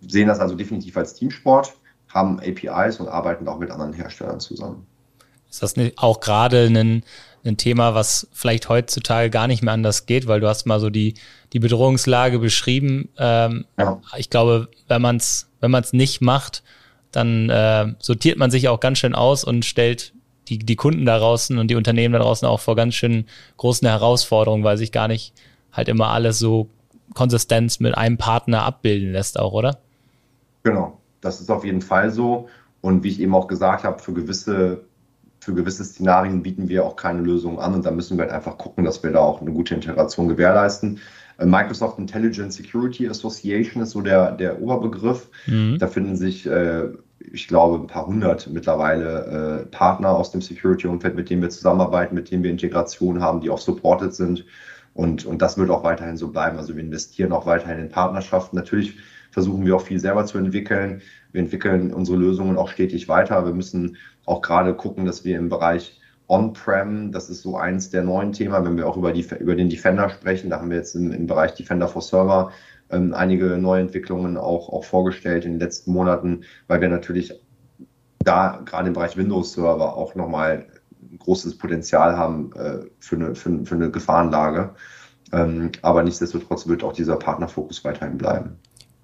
sehen 0.08 0.28
das 0.28 0.40
also 0.40 0.56
definitiv 0.56 0.96
als 0.96 1.16
Teamsport, 1.16 1.76
haben 2.10 2.40
APIs 2.40 3.00
und 3.00 3.08
arbeiten 3.08 3.48
auch 3.48 3.60
mit 3.60 3.72
anderen 3.72 3.94
Herstellern 3.94 4.40
zusammen. 4.40 4.86
Ist 5.50 5.64
das 5.64 5.76
nicht 5.76 5.98
auch 5.98 6.20
gerade 6.20 6.66
ein 6.66 7.04
ein 7.48 7.58
Thema, 7.58 7.96
was 7.96 8.28
vielleicht 8.34 8.70
heutzutage 8.70 9.30
gar 9.30 9.48
nicht 9.48 9.64
mehr 9.64 9.74
anders 9.74 10.06
geht, 10.06 10.28
weil 10.28 10.40
du 10.40 10.48
hast 10.48 10.66
mal 10.66 10.80
so 10.80 10.90
die, 10.90 11.16
die 11.54 11.60
Bedrohungslage 11.60 12.40
beschrieben. 12.40 13.10
Ähm, 13.18 13.66
ja. 13.78 14.02
Ich 14.18 14.30
glaube, 14.30 14.70
wenn 14.88 15.02
man 15.02 15.18
es 15.18 15.50
wenn 15.60 15.72
man's 15.72 15.94
nicht 15.94 16.22
macht, 16.22 16.64
dann 17.12 17.50
äh, 17.50 17.94
sortiert 18.00 18.38
man 18.38 18.52
sich 18.52 18.68
auch 18.68 18.80
ganz 18.80 19.00
schön 19.00 19.16
aus 19.16 19.44
und 19.44 19.66
stellt 19.66 20.14
die, 20.50 20.60
die 20.60 20.76
Kunden 20.76 21.06
da 21.06 21.18
draußen 21.18 21.58
und 21.58 21.70
die 21.70 21.76
Unternehmen 21.76 22.14
da 22.14 22.20
draußen 22.20 22.48
auch 22.48 22.60
vor 22.60 22.76
ganz 22.76 22.94
schön 22.94 23.26
großen 23.58 23.88
Herausforderungen, 23.88 24.64
weil 24.64 24.78
sich 24.78 24.92
gar 24.92 25.08
nicht 25.08 25.34
halt 25.72 25.88
immer 25.88 26.10
alles 26.10 26.38
so 26.38 26.70
Konsistenz 27.16 27.80
mit 27.80 27.98
einem 27.98 28.18
Partner 28.18 28.64
abbilden 28.64 29.12
lässt 29.12 29.40
auch, 29.40 29.54
oder? 29.54 29.80
Genau, 30.64 31.00
das 31.22 31.42
ist 31.42 31.50
auf 31.50 31.66
jeden 31.66 31.82
Fall 31.82 32.12
so. 32.12 32.48
Und 32.82 33.04
wie 33.04 33.10
ich 33.10 33.20
eben 33.20 33.34
auch 33.34 33.48
gesagt 33.48 33.84
habe, 33.84 34.00
für 34.00 34.14
gewisse 34.14 34.84
für 35.48 35.54
gewisse 35.54 35.86
Szenarien 35.86 36.44
bieten 36.44 36.68
wir 36.68 36.84
auch 36.84 36.98
keine 36.98 37.22
Lösung 37.22 37.58
an 37.58 37.74
und 37.74 37.86
da 37.86 37.92
müssen 37.92 38.18
wir 38.18 38.26
halt 38.26 38.34
einfach 38.34 38.58
gucken, 38.58 38.84
dass 38.84 39.02
wir 39.02 39.12
da 39.12 39.20
auch 39.20 39.40
eine 39.40 39.54
gute 39.54 39.76
Integration 39.76 40.28
gewährleisten. 40.28 41.00
Äh, 41.38 41.46
Microsoft 41.46 42.00
Intelligent 42.00 42.52
Security 42.52 43.08
Association 43.08 43.82
ist 43.82 43.92
so 43.92 44.02
der, 44.02 44.34
der 44.34 44.62
Oberbegriff. 44.62 45.30
Mhm. 45.46 45.78
Da 45.80 45.88
finden 45.88 46.18
sich, 46.18 46.46
äh, 46.48 46.90
ich 47.32 47.48
glaube, 47.48 47.82
ein 47.82 47.88
paar 47.88 48.08
hundert 48.08 48.50
mittlerweile 48.50 49.62
äh, 49.64 49.66
Partner 49.68 50.10
aus 50.10 50.32
dem 50.32 50.42
Security-Umfeld, 50.42 51.16
mit 51.16 51.30
denen 51.30 51.42
wir 51.42 51.50
zusammenarbeiten, 51.50 52.14
mit 52.14 52.30
denen 52.30 52.44
wir 52.44 52.52
Integration 52.52 53.22
haben, 53.22 53.40
die 53.40 53.50
auch 53.50 53.58
supported 53.58 54.14
sind. 54.14 54.44
Und, 54.94 55.26
und 55.26 55.42
das 55.42 55.58
wird 55.58 55.70
auch 55.70 55.86
weiterhin 55.86 56.18
so 56.18 56.28
bleiben. 56.28 56.58
Also 56.58 56.76
wir 56.76 56.84
investieren 56.84 57.32
auch 57.32 57.46
weiterhin 57.46 57.80
in 57.80 57.90
Partnerschaften. 57.90 58.58
Natürlich 58.58 58.98
versuchen 59.32 59.66
wir 59.66 59.78
auch 59.78 59.82
viel 59.82 60.02
selber 60.02 60.26
zu 60.26 60.40
entwickeln. 60.40 61.02
Wir 61.38 61.44
entwickeln 61.44 61.94
unsere 61.94 62.18
Lösungen 62.18 62.58
auch 62.58 62.68
stetig 62.68 63.08
weiter. 63.08 63.46
Wir 63.46 63.54
müssen 63.54 63.98
auch 64.26 64.42
gerade 64.42 64.74
gucken, 64.74 65.06
dass 65.06 65.24
wir 65.24 65.38
im 65.38 65.50
Bereich 65.50 66.02
On-Prem, 66.28 67.12
das 67.12 67.30
ist 67.30 67.44
so 67.44 67.58
eins 67.58 67.92
der 67.92 68.02
neuen 68.02 68.32
Themen, 68.32 68.66
wenn 68.66 68.76
wir 68.76 68.88
auch 68.88 68.98
über, 68.98 69.14
die, 69.14 69.24
über 69.40 69.56
den 69.56 69.70
Defender 69.70 70.10
sprechen, 70.10 70.50
da 70.50 70.60
haben 70.60 70.72
wir 70.72 70.78
jetzt 70.78 70.96
im, 70.96 71.12
im 71.12 71.28
Bereich 71.28 71.54
Defender 71.54 71.88
for 71.88 72.02
Server 72.02 72.52
ähm, 72.90 73.14
einige 73.14 73.60
Neuentwicklungen 73.60 74.36
auch, 74.36 74.70
auch 74.70 74.84
vorgestellt 74.84 75.46
in 75.46 75.52
den 75.52 75.60
letzten 75.60 75.92
Monaten, 75.92 76.42
weil 76.66 76.82
wir 76.82 76.90
natürlich 76.90 77.40
da 78.18 78.60
gerade 78.66 78.88
im 78.88 78.96
Bereich 78.96 79.16
Windows 79.16 79.54
Server 79.54 79.96
auch 79.96 80.16
nochmal 80.16 80.66
großes 81.20 81.60
Potenzial 81.60 82.18
haben 82.18 82.52
äh, 82.54 82.80
für, 82.98 83.16
eine, 83.16 83.36
für, 83.36 83.64
für 83.64 83.76
eine 83.76 83.92
Gefahrenlage. 83.92 84.74
Ähm, 85.32 85.72
aber 85.84 86.02
nichtsdestotrotz 86.02 86.66
wird 86.66 86.84
auch 86.84 86.94
dieser 86.94 87.18
Partnerfokus 87.18 87.86
weiterhin 87.86 88.18
bleiben. 88.18 88.58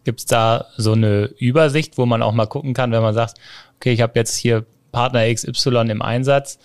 Gibt 0.03 0.19
es 0.19 0.25
da 0.25 0.65
so 0.77 0.93
eine 0.93 1.25
Übersicht, 1.37 1.97
wo 1.97 2.05
man 2.05 2.21
auch 2.21 2.33
mal 2.33 2.45
gucken 2.45 2.73
kann, 2.73 2.91
wenn 2.91 3.01
man 3.01 3.13
sagt, 3.13 3.35
okay, 3.75 3.93
ich 3.93 4.01
habe 4.01 4.13
jetzt 4.15 4.35
hier 4.35 4.65
Partner 4.91 5.33
XY 5.33 5.89
im 5.89 6.01
Einsatz, 6.01 6.59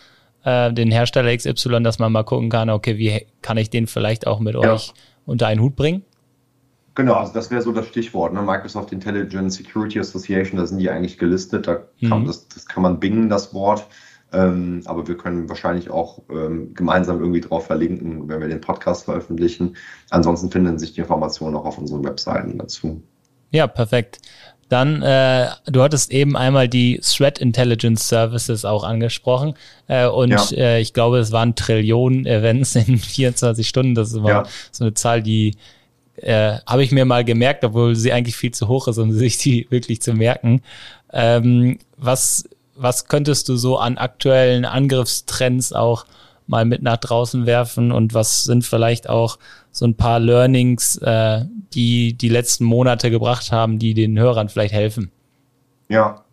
äh, 0.44 0.72
den 0.72 0.90
Hersteller 0.90 1.36
XY, 1.36 1.82
dass 1.82 1.98
man 1.98 2.12
mal 2.12 2.24
gucken 2.24 2.50
kann, 2.50 2.70
okay, 2.70 2.98
wie 2.98 3.26
kann 3.42 3.56
ich 3.56 3.70
den 3.70 3.86
vielleicht 3.86 4.26
auch 4.26 4.40
mit 4.40 4.54
ja. 4.54 4.72
euch 4.72 4.92
unter 5.26 5.46
einen 5.46 5.60
Hut 5.60 5.76
bringen? 5.76 6.04
Genau, 6.94 7.14
also 7.14 7.32
das 7.32 7.50
wäre 7.50 7.62
so 7.62 7.70
das 7.70 7.86
Stichwort, 7.86 8.32
ne? 8.32 8.42
Microsoft 8.42 8.92
Intelligent 8.92 9.52
Security 9.52 10.00
Association, 10.00 10.58
da 10.58 10.66
sind 10.66 10.78
die 10.78 10.90
eigentlich 10.90 11.16
gelistet, 11.16 11.68
da 11.68 11.84
kann, 12.08 12.22
mhm. 12.22 12.26
das, 12.26 12.48
das 12.48 12.66
kann 12.66 12.82
man 12.82 12.98
bingen, 12.98 13.28
das 13.28 13.54
Wort. 13.54 13.86
Ähm, 14.32 14.82
aber 14.84 15.08
wir 15.08 15.16
können 15.16 15.48
wahrscheinlich 15.48 15.90
auch 15.90 16.22
ähm, 16.28 16.74
gemeinsam 16.74 17.20
irgendwie 17.20 17.40
drauf 17.40 17.66
verlinken, 17.66 18.28
wenn 18.28 18.40
wir 18.40 18.48
den 18.48 18.60
Podcast 18.60 19.04
veröffentlichen. 19.04 19.76
Ansonsten 20.10 20.50
finden 20.50 20.78
sich 20.78 20.92
die 20.92 21.00
Informationen 21.00 21.56
auch 21.56 21.64
auf 21.64 21.78
unseren 21.78 22.04
Webseiten 22.04 22.58
dazu. 22.58 23.02
Ja, 23.50 23.66
perfekt. 23.66 24.18
Dann, 24.68 25.00
äh, 25.00 25.48
du 25.66 25.82
hattest 25.82 26.12
eben 26.12 26.36
einmal 26.36 26.68
die 26.68 27.00
Threat 27.00 27.38
Intelligence 27.38 28.06
Services 28.06 28.66
auch 28.66 28.84
angesprochen. 28.84 29.54
Äh, 29.86 30.06
und 30.06 30.30
ja. 30.30 30.46
äh, 30.52 30.80
ich 30.80 30.92
glaube, 30.92 31.18
es 31.18 31.32
waren 31.32 31.54
Trillionen 31.54 32.26
Events 32.26 32.74
in 32.74 32.98
24 32.98 33.66
Stunden. 33.66 33.94
Das 33.94 34.08
ist 34.08 34.16
immer 34.16 34.28
ja. 34.28 34.46
so 34.70 34.84
eine 34.84 34.92
Zahl, 34.92 35.22
die 35.22 35.56
äh, 36.16 36.58
habe 36.66 36.82
ich 36.82 36.92
mir 36.92 37.06
mal 37.06 37.24
gemerkt, 37.24 37.64
obwohl 37.64 37.94
sie 37.94 38.12
eigentlich 38.12 38.36
viel 38.36 38.52
zu 38.52 38.68
hoch 38.68 38.88
ist, 38.88 38.98
um 38.98 39.12
sich 39.18 39.38
die 39.38 39.66
wirklich 39.70 40.02
zu 40.02 40.12
merken. 40.12 40.62
Ähm, 41.12 41.78
was, 41.96 42.46
was 42.76 43.06
könntest 43.06 43.48
du 43.48 43.56
so 43.56 43.78
an 43.78 43.96
aktuellen 43.96 44.66
Angriffstrends 44.66 45.72
auch 45.72 46.04
mal 46.46 46.64
mit 46.64 46.82
nach 46.82 46.96
draußen 46.96 47.46
werfen 47.46 47.92
und 47.92 48.14
was 48.14 48.44
sind 48.44 48.64
vielleicht 48.64 49.08
auch 49.08 49.38
so 49.70 49.86
ein 49.86 49.96
paar 49.96 50.20
Learnings, 50.20 50.96
äh, 50.98 51.44
die 51.74 52.16
die 52.16 52.28
letzten 52.28 52.64
Monate 52.64 53.10
gebracht 53.10 53.52
haben, 53.52 53.78
die 53.78 53.94
den 53.94 54.18
Hörern 54.18 54.48
vielleicht 54.48 54.74
helfen? 54.74 55.10
Ja, 55.88 56.24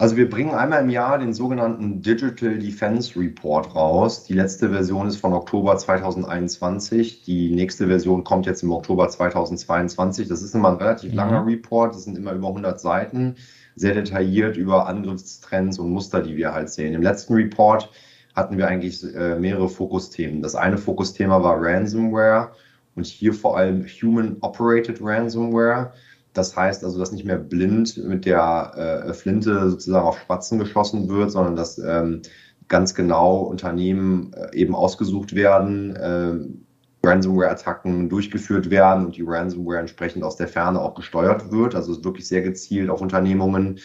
also 0.00 0.16
wir 0.16 0.30
bringen 0.30 0.54
einmal 0.54 0.82
im 0.82 0.88
Jahr 0.88 1.18
den 1.18 1.34
sogenannten 1.34 2.00
Digital 2.00 2.58
Defense 2.58 3.20
Report 3.20 3.74
raus. 3.76 4.24
Die 4.24 4.32
letzte 4.32 4.70
Version 4.70 5.06
ist 5.06 5.18
von 5.18 5.34
Oktober 5.34 5.76
2021. 5.76 7.22
Die 7.24 7.50
nächste 7.50 7.86
Version 7.86 8.24
kommt 8.24 8.46
jetzt 8.46 8.62
im 8.62 8.72
Oktober 8.72 9.10
2022. 9.10 10.26
Das 10.26 10.40
ist 10.40 10.54
immer 10.54 10.70
ein 10.70 10.76
relativ 10.76 11.10
mhm. 11.10 11.18
langer 11.18 11.46
Report. 11.46 11.94
Das 11.94 12.04
sind 12.04 12.16
immer 12.16 12.32
über 12.32 12.48
100 12.48 12.80
Seiten. 12.80 13.34
Sehr 13.76 13.92
detailliert 13.92 14.56
über 14.56 14.86
Angriffstrends 14.86 15.78
und 15.78 15.90
Muster, 15.90 16.22
die 16.22 16.34
wir 16.34 16.54
halt 16.54 16.70
sehen. 16.70 16.94
Im 16.94 17.02
letzten 17.02 17.34
Report 17.34 17.90
hatten 18.34 18.58
wir 18.58 18.68
eigentlich 18.68 19.02
äh, 19.14 19.36
mehrere 19.36 19.68
Fokusthemen. 19.68 20.42
Das 20.42 20.54
eine 20.54 20.78
Fokusthema 20.78 21.42
war 21.42 21.60
Ransomware 21.60 22.52
und 22.94 23.06
hier 23.06 23.34
vor 23.34 23.56
allem 23.56 23.84
Human 23.86 24.36
Operated 24.40 24.98
Ransomware. 25.02 25.92
Das 26.32 26.56
heißt 26.56 26.84
also, 26.84 26.98
dass 26.98 27.12
nicht 27.12 27.24
mehr 27.24 27.38
blind 27.38 27.96
mit 27.96 28.24
der 28.24 29.04
äh, 29.06 29.14
Flinte 29.14 29.70
sozusagen 29.70 30.06
auf 30.06 30.20
Spatzen 30.20 30.58
geschossen 30.58 31.08
wird, 31.08 31.32
sondern 31.32 31.56
dass 31.56 31.78
ähm, 31.78 32.22
ganz 32.68 32.94
genau 32.94 33.38
Unternehmen 33.38 34.32
äh, 34.32 34.56
eben 34.56 34.74
ausgesucht 34.74 35.34
werden, 35.34 36.64
Ransomware-Attacken 37.02 38.08
durchgeführt 38.08 38.70
werden 38.70 39.06
und 39.06 39.16
die 39.16 39.24
Ransomware 39.26 39.78
entsprechend 39.78 40.22
aus 40.22 40.36
der 40.36 40.48
Ferne 40.48 40.80
auch 40.80 40.94
gesteuert 40.94 41.50
wird. 41.50 41.74
Also 41.74 42.04
wirklich 42.04 42.28
sehr 42.28 42.42
gezielt 42.42 42.90
auf 42.90 43.00
Unternehmungen. 43.00 43.80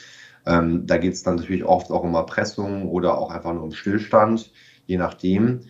Ähm, 0.46 0.86
da 0.86 0.98
geht 0.98 1.14
es 1.14 1.24
dann 1.24 1.36
natürlich 1.36 1.66
oft 1.66 1.92
auch 1.92 2.04
um 2.04 2.14
Erpressung 2.16 2.88
oder 2.88 3.18
auch 3.18 3.32
einfach 3.32 3.54
nur 3.54 3.64
um 3.64 3.72
Stillstand, 3.72 4.52
je 4.86 4.98
nachdem. 4.98 5.62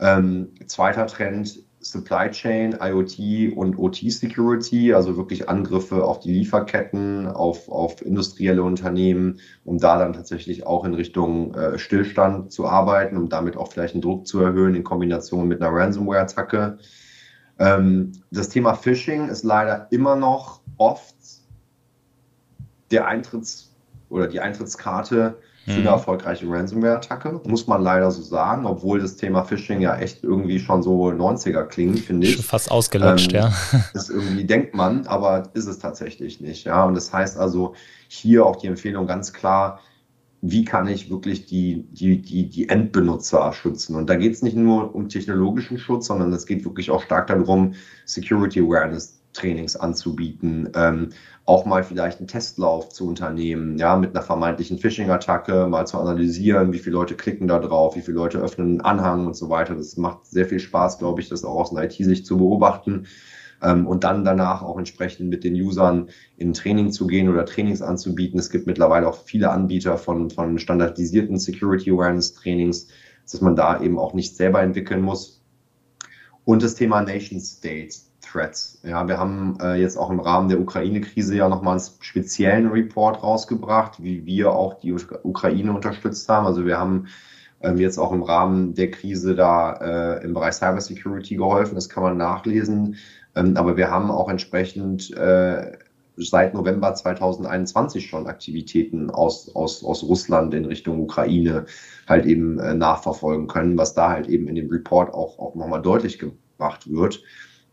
Ähm, 0.00 0.52
zweiter 0.66 1.06
Trend 1.06 1.64
Supply 1.82 2.30
Chain, 2.30 2.76
IoT 2.80 3.56
und 3.56 3.76
OT 3.76 4.10
Security, 4.10 4.94
also 4.94 5.16
wirklich 5.16 5.48
Angriffe 5.48 6.04
auf 6.04 6.20
die 6.20 6.32
Lieferketten, 6.32 7.26
auf, 7.26 7.68
auf 7.68 8.00
industrielle 8.02 8.62
Unternehmen, 8.62 9.40
um 9.64 9.78
da 9.78 9.98
dann 9.98 10.12
tatsächlich 10.12 10.64
auch 10.64 10.84
in 10.84 10.94
Richtung 10.94 11.54
äh, 11.54 11.78
Stillstand 11.78 12.52
zu 12.52 12.66
arbeiten, 12.66 13.16
um 13.16 13.28
damit 13.28 13.56
auch 13.56 13.72
vielleicht 13.72 13.94
den 13.94 14.00
Druck 14.00 14.26
zu 14.28 14.40
erhöhen 14.40 14.76
in 14.76 14.84
Kombination 14.84 15.48
mit 15.48 15.60
einer 15.60 15.74
Ransomware-Attacke. 15.74 16.78
Ähm, 17.58 18.12
das 18.30 18.48
Thema 18.48 18.74
Phishing 18.74 19.28
ist 19.28 19.42
leider 19.42 19.88
immer 19.90 20.14
noch 20.14 20.60
oft 20.78 21.16
der 22.92 23.08
Eintritts- 23.08 23.71
oder 24.12 24.28
die 24.28 24.40
Eintrittskarte 24.40 25.38
für 25.64 25.70
eine 25.70 25.80
mhm. 25.80 25.86
erfolgreiche 25.86 26.48
Ransomware-Attacke, 26.48 27.40
muss 27.46 27.68
man 27.68 27.82
leider 27.82 28.10
so 28.10 28.20
sagen, 28.20 28.66
obwohl 28.66 29.00
das 29.00 29.16
Thema 29.16 29.44
Phishing 29.44 29.80
ja 29.80 29.96
echt 29.96 30.24
irgendwie 30.24 30.58
schon 30.58 30.82
so 30.82 31.08
90er 31.08 31.64
klingt, 31.64 32.00
finde 32.00 32.26
ich. 32.26 32.34
Schon 32.34 32.44
fast 32.44 32.70
ausgelutscht, 32.70 33.32
ähm, 33.32 33.42
ja. 33.42 33.52
Das 33.94 34.10
irgendwie 34.10 34.44
denkt 34.44 34.74
man, 34.74 35.06
aber 35.06 35.50
ist 35.54 35.66
es 35.66 35.78
tatsächlich 35.78 36.40
nicht, 36.40 36.64
ja. 36.64 36.84
Und 36.84 36.94
das 36.94 37.12
heißt 37.12 37.38
also 37.38 37.74
hier 38.08 38.44
auch 38.44 38.56
die 38.56 38.66
Empfehlung 38.66 39.06
ganz 39.06 39.32
klar, 39.32 39.80
wie 40.40 40.64
kann 40.64 40.88
ich 40.88 41.08
wirklich 41.08 41.46
die, 41.46 41.86
die, 41.92 42.20
die, 42.20 42.48
die 42.48 42.68
Endbenutzer 42.68 43.52
schützen? 43.52 43.94
Und 43.94 44.10
da 44.10 44.16
geht 44.16 44.32
es 44.32 44.42
nicht 44.42 44.56
nur 44.56 44.92
um 44.92 45.08
technologischen 45.08 45.78
Schutz, 45.78 46.08
sondern 46.08 46.32
es 46.32 46.46
geht 46.46 46.64
wirklich 46.64 46.90
auch 46.90 47.02
stark 47.02 47.28
darum, 47.28 47.74
Security 48.04 48.60
Awareness 48.60 49.21
Trainings 49.32 49.76
anzubieten, 49.76 50.70
ähm, 50.74 51.10
auch 51.44 51.64
mal 51.64 51.82
vielleicht 51.82 52.18
einen 52.18 52.28
Testlauf 52.28 52.90
zu 52.90 53.08
unternehmen, 53.08 53.78
ja, 53.78 53.96
mit 53.96 54.14
einer 54.14 54.24
vermeintlichen 54.24 54.78
Phishing-Attacke, 54.78 55.66
mal 55.66 55.86
zu 55.86 55.98
analysieren, 55.98 56.72
wie 56.72 56.78
viele 56.78 56.94
Leute 56.94 57.14
klicken 57.14 57.48
da 57.48 57.58
drauf, 57.58 57.96
wie 57.96 58.02
viele 58.02 58.18
Leute 58.18 58.38
öffnen 58.38 58.68
einen 58.68 58.80
Anhang 58.80 59.26
und 59.26 59.36
so 59.36 59.48
weiter. 59.48 59.74
Das 59.74 59.96
macht 59.96 60.26
sehr 60.26 60.46
viel 60.46 60.60
Spaß, 60.60 60.98
glaube 60.98 61.20
ich, 61.20 61.28
das 61.28 61.44
auch 61.44 61.56
aus 61.56 61.72
einer 61.74 61.84
IT-Sicht 61.84 62.26
zu 62.26 62.36
beobachten. 62.38 63.06
Ähm, 63.62 63.86
und 63.86 64.04
dann 64.04 64.24
danach 64.24 64.62
auch 64.62 64.78
entsprechend 64.78 65.30
mit 65.30 65.44
den 65.44 65.54
Usern 65.54 66.10
in 66.36 66.52
Training 66.52 66.92
zu 66.92 67.06
gehen 67.06 67.28
oder 67.28 67.46
Trainings 67.46 67.82
anzubieten. 67.82 68.38
Es 68.38 68.50
gibt 68.50 68.66
mittlerweile 68.66 69.08
auch 69.08 69.24
viele 69.24 69.50
Anbieter 69.50 69.98
von, 69.98 70.30
von 70.30 70.58
standardisierten 70.58 71.38
Security 71.38 71.90
Awareness 71.90 72.34
Trainings, 72.34 72.88
dass 73.30 73.40
man 73.40 73.56
da 73.56 73.80
eben 73.80 73.98
auch 73.98 74.14
nicht 74.14 74.36
selber 74.36 74.62
entwickeln 74.62 75.02
muss. 75.02 75.42
Und 76.44 76.62
das 76.62 76.74
Thema 76.74 77.02
Nation 77.02 77.40
States. 77.40 78.11
Threats. 78.32 78.80
Ja, 78.82 79.06
wir 79.06 79.18
haben 79.18 79.58
äh, 79.60 79.74
jetzt 79.74 79.96
auch 79.96 80.10
im 80.10 80.20
Rahmen 80.20 80.48
der 80.48 80.60
Ukraine-Krise 80.60 81.36
ja 81.36 81.48
nochmal 81.48 81.78
einen 81.78 81.86
speziellen 82.00 82.68
Report 82.68 83.22
rausgebracht, 83.22 84.02
wie 84.02 84.24
wir 84.24 84.52
auch 84.52 84.80
die 84.80 84.92
Ukraine 84.92 85.72
unterstützt 85.72 86.28
haben. 86.28 86.46
Also 86.46 86.64
wir 86.64 86.78
haben 86.78 87.06
ähm, 87.60 87.78
jetzt 87.78 87.98
auch 87.98 88.12
im 88.12 88.22
Rahmen 88.22 88.74
der 88.74 88.90
Krise 88.90 89.34
da 89.34 89.72
äh, 89.74 90.24
im 90.24 90.34
Bereich 90.34 90.54
Cybersecurity 90.54 91.36
geholfen. 91.36 91.74
Das 91.74 91.88
kann 91.88 92.02
man 92.02 92.16
nachlesen. 92.16 92.96
Ähm, 93.34 93.56
aber 93.56 93.76
wir 93.76 93.90
haben 93.90 94.10
auch 94.10 94.28
entsprechend 94.28 95.10
äh, 95.16 95.72
seit 96.16 96.54
November 96.54 96.94
2021 96.94 98.06
schon 98.06 98.26
Aktivitäten 98.26 99.10
aus, 99.10 99.54
aus, 99.54 99.84
aus 99.84 100.02
Russland 100.02 100.54
in 100.54 100.64
Richtung 100.64 101.00
Ukraine 101.00 101.66
halt 102.06 102.26
eben 102.26 102.58
äh, 102.58 102.74
nachverfolgen 102.74 103.46
können, 103.46 103.78
was 103.78 103.94
da 103.94 104.10
halt 104.10 104.28
eben 104.28 104.48
in 104.48 104.54
dem 104.54 104.70
Report 104.70 105.12
auch, 105.14 105.38
auch 105.38 105.54
nochmal 105.54 105.82
deutlich 105.82 106.18
gemacht 106.18 106.90
wird. 106.90 107.22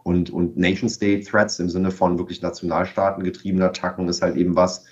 Und, 0.10 0.32
und 0.32 0.58
Nation-State-Threats 0.58 1.60
im 1.60 1.70
Sinne 1.70 1.92
von 1.92 2.18
wirklich 2.18 2.42
Nationalstaaten 2.42 3.24
getriebenen 3.24 3.68
Attacken 3.68 4.08
ist 4.08 4.24
halt 4.24 4.38
eben 4.38 4.56
was, 4.56 4.86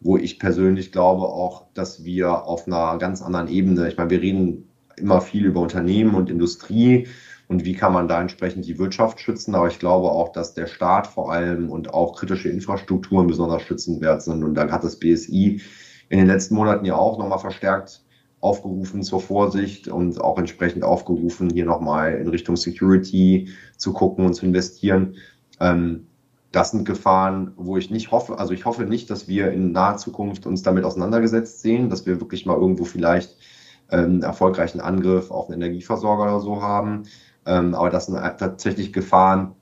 wo 0.00 0.16
ich 0.16 0.38
persönlich 0.38 0.92
glaube 0.92 1.24
auch, 1.24 1.66
dass 1.74 2.06
wir 2.06 2.46
auf 2.46 2.66
einer 2.66 2.96
ganz 2.96 3.20
anderen 3.20 3.48
Ebene, 3.48 3.86
ich 3.86 3.98
meine, 3.98 4.08
wir 4.08 4.22
reden 4.22 4.70
immer 4.96 5.20
viel 5.20 5.44
über 5.44 5.60
Unternehmen 5.60 6.14
und 6.14 6.30
Industrie 6.30 7.06
und 7.48 7.66
wie 7.66 7.74
kann 7.74 7.92
man 7.92 8.08
da 8.08 8.18
entsprechend 8.22 8.64
die 8.64 8.78
Wirtschaft 8.78 9.20
schützen, 9.20 9.54
aber 9.54 9.68
ich 9.68 9.78
glaube 9.78 10.10
auch, 10.10 10.32
dass 10.32 10.54
der 10.54 10.68
Staat 10.68 11.06
vor 11.06 11.30
allem 11.30 11.68
und 11.68 11.92
auch 11.92 12.18
kritische 12.18 12.48
Infrastrukturen 12.48 13.26
besonders 13.26 13.60
schützenwert 13.60 14.22
sind. 14.22 14.42
Und 14.42 14.54
da 14.54 14.70
hat 14.70 14.84
das 14.84 14.98
BSI 14.98 15.60
in 16.08 16.18
den 16.18 16.28
letzten 16.28 16.54
Monaten 16.54 16.86
ja 16.86 16.96
auch 16.96 17.18
nochmal 17.18 17.40
verstärkt 17.40 18.02
aufgerufen 18.42 19.02
zur 19.02 19.20
Vorsicht 19.20 19.88
und 19.88 20.20
auch 20.20 20.36
entsprechend 20.36 20.84
aufgerufen, 20.84 21.48
hier 21.48 21.64
nochmal 21.64 22.14
in 22.14 22.28
Richtung 22.28 22.56
Security 22.56 23.48
zu 23.78 23.92
gucken 23.92 24.26
und 24.26 24.34
zu 24.34 24.44
investieren. 24.44 25.14
Ähm, 25.60 26.08
das 26.50 26.72
sind 26.72 26.84
Gefahren, 26.84 27.52
wo 27.56 27.78
ich 27.78 27.90
nicht 27.90 28.10
hoffe, 28.10 28.38
also 28.38 28.52
ich 28.52 28.66
hoffe 28.66 28.82
nicht, 28.84 29.08
dass 29.08 29.28
wir 29.28 29.52
in 29.52 29.72
naher 29.72 29.96
Zukunft 29.96 30.44
uns 30.44 30.62
damit 30.62 30.84
auseinandergesetzt 30.84 31.62
sehen, 31.62 31.88
dass 31.88 32.04
wir 32.04 32.20
wirklich 32.20 32.44
mal 32.44 32.56
irgendwo 32.56 32.84
vielleicht 32.84 33.36
einen 33.88 34.22
erfolgreichen 34.22 34.80
Angriff 34.80 35.30
auf 35.30 35.48
einen 35.48 35.62
Energieversorger 35.62 36.24
oder 36.24 36.40
so 36.40 36.60
haben. 36.60 37.04
Ähm, 37.46 37.74
aber 37.74 37.90
das 37.90 38.06
sind 38.06 38.16
tatsächlich 38.16 38.92
Gefahren, 38.92 39.54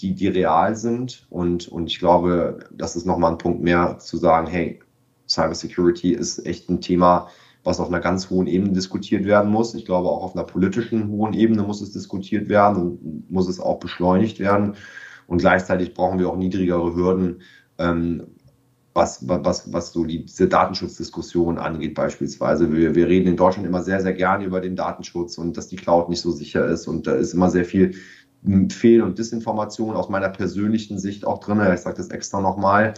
die, 0.00 0.14
die 0.14 0.28
real 0.28 0.76
sind. 0.76 1.26
Und, 1.30 1.68
und 1.68 1.86
ich 1.86 1.98
glaube, 1.98 2.60
das 2.70 2.96
ist 2.96 3.06
nochmal 3.06 3.32
ein 3.32 3.38
Punkt 3.38 3.62
mehr 3.62 3.98
zu 3.98 4.18
sagen, 4.18 4.46
hey, 4.46 4.80
Cybersecurity 5.28 6.12
ist 6.12 6.44
echt 6.46 6.68
ein 6.68 6.80
Thema, 6.80 7.28
was 7.66 7.80
auf 7.80 7.88
einer 7.88 8.00
ganz 8.00 8.30
hohen 8.30 8.46
Ebene 8.46 8.72
diskutiert 8.72 9.24
werden 9.24 9.50
muss. 9.50 9.74
Ich 9.74 9.84
glaube, 9.84 10.08
auch 10.08 10.22
auf 10.22 10.36
einer 10.36 10.44
politischen 10.44 11.08
hohen 11.08 11.34
Ebene 11.34 11.64
muss 11.64 11.80
es 11.80 11.90
diskutiert 11.90 12.48
werden 12.48 12.76
und 12.80 13.30
muss 13.30 13.48
es 13.48 13.58
auch 13.58 13.80
beschleunigt 13.80 14.38
werden. 14.38 14.76
Und 15.26 15.38
gleichzeitig 15.38 15.92
brauchen 15.92 16.20
wir 16.20 16.28
auch 16.28 16.36
niedrigere 16.36 16.94
Hürden, 16.94 17.42
ähm, 17.78 18.28
was, 18.94 19.28
was, 19.28 19.72
was 19.72 19.92
so 19.92 20.04
die, 20.04 20.24
diese 20.24 20.46
Datenschutzdiskussion 20.46 21.58
angeht 21.58 21.94
beispielsweise. 21.94 22.72
Wir, 22.72 22.94
wir 22.94 23.08
reden 23.08 23.28
in 23.28 23.36
Deutschland 23.36 23.66
immer 23.66 23.82
sehr, 23.82 24.00
sehr 24.00 24.14
gerne 24.14 24.44
über 24.44 24.60
den 24.60 24.76
Datenschutz 24.76 25.36
und 25.36 25.56
dass 25.56 25.66
die 25.66 25.76
Cloud 25.76 26.08
nicht 26.08 26.20
so 26.20 26.30
sicher 26.30 26.64
ist. 26.66 26.86
Und 26.86 27.08
da 27.08 27.16
ist 27.16 27.34
immer 27.34 27.50
sehr 27.50 27.64
viel 27.64 27.96
Fehl- 28.70 29.02
und 29.02 29.18
Disinformation 29.18 29.96
aus 29.96 30.08
meiner 30.08 30.28
persönlichen 30.28 31.00
Sicht 31.00 31.26
auch 31.26 31.40
drin. 31.40 31.60
Ich 31.74 31.80
sage 31.80 31.96
das 31.96 32.10
extra 32.10 32.40
nochmal. 32.40 32.94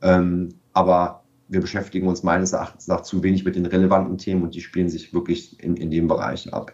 Ähm, 0.00 0.60
aber 0.72 1.21
wir 1.48 1.60
beschäftigen 1.60 2.08
uns 2.08 2.22
meines 2.22 2.52
Erachtens 2.52 2.88
nach 2.88 3.02
zu 3.02 3.22
wenig 3.22 3.44
mit 3.44 3.56
den 3.56 3.66
relevanten 3.66 4.18
Themen 4.18 4.42
und 4.42 4.54
die 4.54 4.60
spielen 4.60 4.88
sich 4.88 5.12
wirklich 5.12 5.62
in, 5.62 5.76
in 5.76 5.90
dem 5.90 6.08
Bereich 6.08 6.52
ab. 6.52 6.72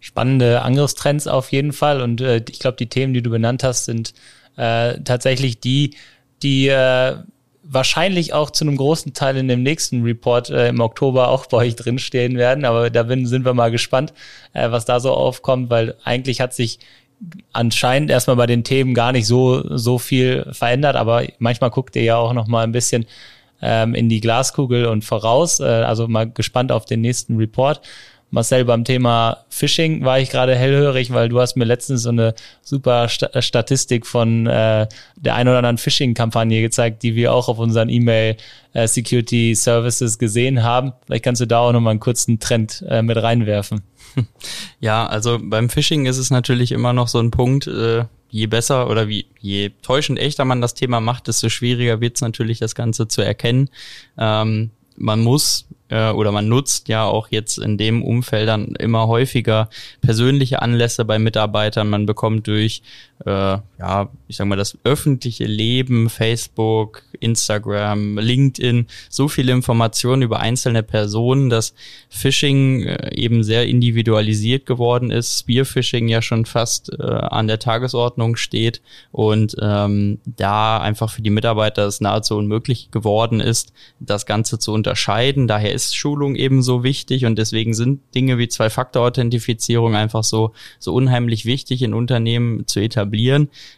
Spannende 0.00 0.62
Angriffstrends 0.62 1.26
auf 1.26 1.50
jeden 1.50 1.72
Fall 1.72 2.02
und 2.02 2.20
äh, 2.20 2.42
ich 2.48 2.58
glaube, 2.58 2.76
die 2.76 2.88
Themen, 2.88 3.14
die 3.14 3.22
du 3.22 3.30
benannt 3.30 3.64
hast, 3.64 3.86
sind 3.86 4.12
äh, 4.56 5.00
tatsächlich 5.00 5.60
die, 5.60 5.96
die 6.42 6.68
äh, 6.68 7.16
wahrscheinlich 7.64 8.34
auch 8.34 8.50
zu 8.50 8.64
einem 8.64 8.76
großen 8.76 9.14
Teil 9.14 9.36
in 9.36 9.48
dem 9.48 9.62
nächsten 9.62 10.02
Report 10.02 10.50
äh, 10.50 10.68
im 10.68 10.80
Oktober 10.80 11.28
auch 11.28 11.46
bei 11.46 11.58
euch 11.58 11.76
drinstehen 11.76 12.36
werden. 12.36 12.64
Aber 12.64 12.90
da 12.90 13.04
bin, 13.04 13.26
sind 13.26 13.44
wir 13.44 13.54
mal 13.54 13.70
gespannt, 13.70 14.12
äh, 14.52 14.70
was 14.70 14.84
da 14.84 15.00
so 15.00 15.12
aufkommt, 15.12 15.70
weil 15.70 15.94
eigentlich 16.04 16.40
hat 16.40 16.54
sich 16.54 16.78
anscheinend 17.52 18.10
erstmal 18.10 18.36
bei 18.36 18.46
den 18.46 18.64
Themen 18.64 18.92
gar 18.92 19.12
nicht 19.12 19.26
so, 19.26 19.76
so 19.76 19.98
viel 19.98 20.46
verändert, 20.52 20.96
aber 20.96 21.24
manchmal 21.38 21.70
guckt 21.70 21.96
ihr 21.96 22.02
ja 22.02 22.16
auch 22.16 22.34
noch 22.34 22.48
mal 22.48 22.64
ein 22.64 22.72
bisschen 22.72 23.06
ähm, 23.64 23.94
in 23.94 24.08
die 24.08 24.20
Glaskugel 24.20 24.86
und 24.86 25.04
voraus. 25.04 25.58
Äh, 25.58 25.64
also 25.64 26.06
mal 26.06 26.30
gespannt 26.30 26.70
auf 26.70 26.84
den 26.84 27.00
nächsten 27.00 27.36
Report. 27.36 27.80
Marcel, 28.34 28.64
beim 28.64 28.84
Thema 28.84 29.44
Phishing 29.48 30.04
war 30.04 30.18
ich 30.18 30.28
gerade 30.28 30.56
hellhörig, 30.56 31.12
weil 31.12 31.28
du 31.28 31.40
hast 31.40 31.56
mir 31.56 31.64
letztens 31.64 32.02
so 32.02 32.08
eine 32.08 32.34
super 32.62 33.08
St 33.08 33.28
Statistik 33.38 34.06
von 34.06 34.48
äh, 34.48 34.88
der 35.14 35.36
ein 35.36 35.46
oder 35.46 35.58
anderen 35.58 35.78
Phishing-Kampagne 35.78 36.60
gezeigt, 36.60 37.04
die 37.04 37.14
wir 37.14 37.32
auch 37.32 37.48
auf 37.48 37.60
unseren 37.60 37.88
E-Mail 37.88 38.36
äh, 38.72 38.88
Security 38.88 39.54
Services 39.54 40.18
gesehen 40.18 40.64
haben. 40.64 40.94
Vielleicht 41.06 41.24
kannst 41.24 41.42
du 41.42 41.46
da 41.46 41.60
auch 41.60 41.72
nochmal 41.72 41.92
einen 41.92 42.00
kurzen 42.00 42.40
Trend 42.40 42.84
äh, 42.88 43.02
mit 43.02 43.16
reinwerfen. 43.16 43.82
Ja, 44.80 45.06
also 45.06 45.38
beim 45.42 45.68
Phishing 45.70 46.06
ist 46.06 46.18
es 46.18 46.30
natürlich 46.30 46.70
immer 46.70 46.92
noch 46.92 47.08
so 47.08 47.18
ein 47.18 47.30
Punkt, 47.30 47.66
äh, 47.66 48.04
je 48.34 48.48
besser 48.48 48.90
oder 48.90 49.06
wie 49.06 49.26
je 49.38 49.70
täuschend 49.82 50.18
echter 50.18 50.44
man 50.44 50.60
das 50.60 50.74
Thema 50.74 50.98
macht, 50.98 51.28
desto 51.28 51.48
schwieriger 51.48 52.00
wird 52.00 52.16
es 52.16 52.20
natürlich, 52.20 52.58
das 52.58 52.74
Ganze 52.74 53.06
zu 53.06 53.22
erkennen. 53.22 53.70
Ähm, 54.18 54.70
man 54.96 55.20
muss 55.20 55.68
äh, 55.88 56.10
oder 56.10 56.32
man 56.32 56.48
nutzt 56.48 56.88
ja 56.88 57.04
auch 57.04 57.28
jetzt 57.30 57.58
in 57.58 57.78
dem 57.78 58.02
Umfeld 58.02 58.48
dann 58.48 58.74
immer 58.74 59.06
häufiger 59.06 59.68
persönliche 60.00 60.62
Anlässe 60.62 61.04
bei 61.04 61.20
Mitarbeitern. 61.20 61.88
Man 61.88 62.06
bekommt 62.06 62.48
durch, 62.48 62.82
äh, 63.24 63.30
ja, 63.78 64.08
ich 64.28 64.36
sag 64.36 64.46
mal, 64.46 64.56
das 64.56 64.76
öffentliche 64.84 65.44
Leben, 65.44 66.10
Facebook, 66.10 67.02
Instagram, 67.20 68.18
LinkedIn, 68.18 68.86
so 69.08 69.28
viele 69.28 69.52
Informationen 69.52 70.22
über 70.22 70.40
einzelne 70.40 70.82
Personen, 70.82 71.48
dass 71.48 71.74
Phishing 72.08 72.82
äh, 72.82 73.14
eben 73.14 73.44
sehr 73.44 73.66
individualisiert 73.66 74.66
geworden 74.66 75.10
ist, 75.10 75.38
Spearphishing 75.38 76.08
ja 76.08 76.22
schon 76.22 76.44
fast 76.44 76.92
äh, 76.92 77.02
an 77.02 77.46
der 77.46 77.58
Tagesordnung 77.58 78.36
steht 78.36 78.82
und 79.12 79.56
ähm, 79.60 80.18
da 80.24 80.78
einfach 80.78 81.10
für 81.10 81.22
die 81.22 81.30
Mitarbeiter 81.30 81.86
es 81.86 82.00
nahezu 82.00 82.36
unmöglich 82.36 82.90
geworden 82.90 83.40
ist, 83.40 83.72
das 84.00 84.26
Ganze 84.26 84.58
zu 84.58 84.72
unterscheiden. 84.72 85.46
Daher 85.46 85.72
ist 85.72 85.96
Schulung 85.96 86.34
ebenso 86.34 86.82
wichtig 86.82 87.24
und 87.26 87.38
deswegen 87.38 87.74
sind 87.74 88.00
Dinge 88.14 88.38
wie 88.38 88.48
Zwei-Faktor-Authentifizierung 88.48 89.94
einfach 89.94 90.24
so, 90.24 90.52
so 90.78 90.92
unheimlich 90.92 91.46
wichtig 91.46 91.82
in 91.82 91.94
Unternehmen 91.94 92.66
zu 92.66 92.80
etablieren. 92.80 93.03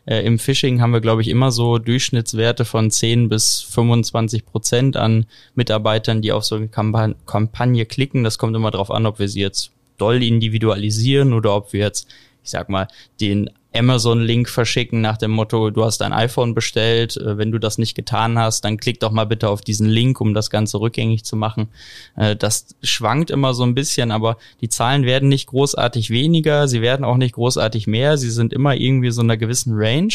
Äh, 0.06 0.24
Im 0.26 0.38
Phishing 0.38 0.80
haben 0.80 0.92
wir, 0.92 1.00
glaube 1.00 1.22
ich, 1.22 1.28
immer 1.28 1.50
so 1.50 1.78
Durchschnittswerte 1.78 2.64
von 2.64 2.90
10 2.90 3.28
bis 3.28 3.62
25 3.62 4.46
Prozent 4.46 4.96
an 4.96 5.26
Mitarbeitern, 5.54 6.22
die 6.22 6.32
auf 6.32 6.44
so 6.44 6.56
eine 6.56 6.68
Kampagne 6.68 7.86
klicken. 7.86 8.24
Das 8.24 8.38
kommt 8.38 8.56
immer 8.56 8.70
darauf 8.70 8.90
an, 8.90 9.06
ob 9.06 9.18
wir 9.18 9.28
sie 9.28 9.40
jetzt 9.40 9.70
doll 9.98 10.22
individualisieren 10.22 11.32
oder 11.32 11.54
ob 11.54 11.72
wir 11.72 11.80
jetzt 11.80 12.08
ich 12.46 12.50
sag 12.50 12.68
mal, 12.68 12.86
den 13.20 13.50
Amazon-Link 13.78 14.48
verschicken 14.48 15.00
nach 15.00 15.16
dem 15.16 15.30
Motto, 15.30 15.70
du 15.70 15.84
hast 15.84 16.02
ein 16.02 16.12
iPhone 16.12 16.54
bestellt, 16.54 17.16
äh, 17.16 17.38
wenn 17.38 17.50
du 17.50 17.58
das 17.58 17.78
nicht 17.78 17.94
getan 17.94 18.38
hast, 18.38 18.64
dann 18.64 18.76
klick 18.76 19.00
doch 19.00 19.10
mal 19.10 19.26
bitte 19.26 19.48
auf 19.48 19.60
diesen 19.60 19.88
Link, 19.88 20.20
um 20.20 20.34
das 20.34 20.50
Ganze 20.50 20.80
rückgängig 20.80 21.24
zu 21.24 21.36
machen. 21.36 21.68
Äh, 22.16 22.36
das 22.36 22.74
schwankt 22.82 23.30
immer 23.30 23.54
so 23.54 23.62
ein 23.62 23.74
bisschen, 23.74 24.10
aber 24.10 24.36
die 24.60 24.68
Zahlen 24.68 25.04
werden 25.04 25.28
nicht 25.28 25.46
großartig 25.46 26.10
weniger, 26.10 26.68
sie 26.68 26.82
werden 26.82 27.04
auch 27.04 27.16
nicht 27.16 27.34
großartig 27.34 27.86
mehr, 27.86 28.18
sie 28.18 28.30
sind 28.30 28.52
immer 28.52 28.74
irgendwie 28.74 29.10
so 29.10 29.22
in 29.22 29.30
einer 29.30 29.36
gewissen 29.36 29.72
Range. 29.74 30.12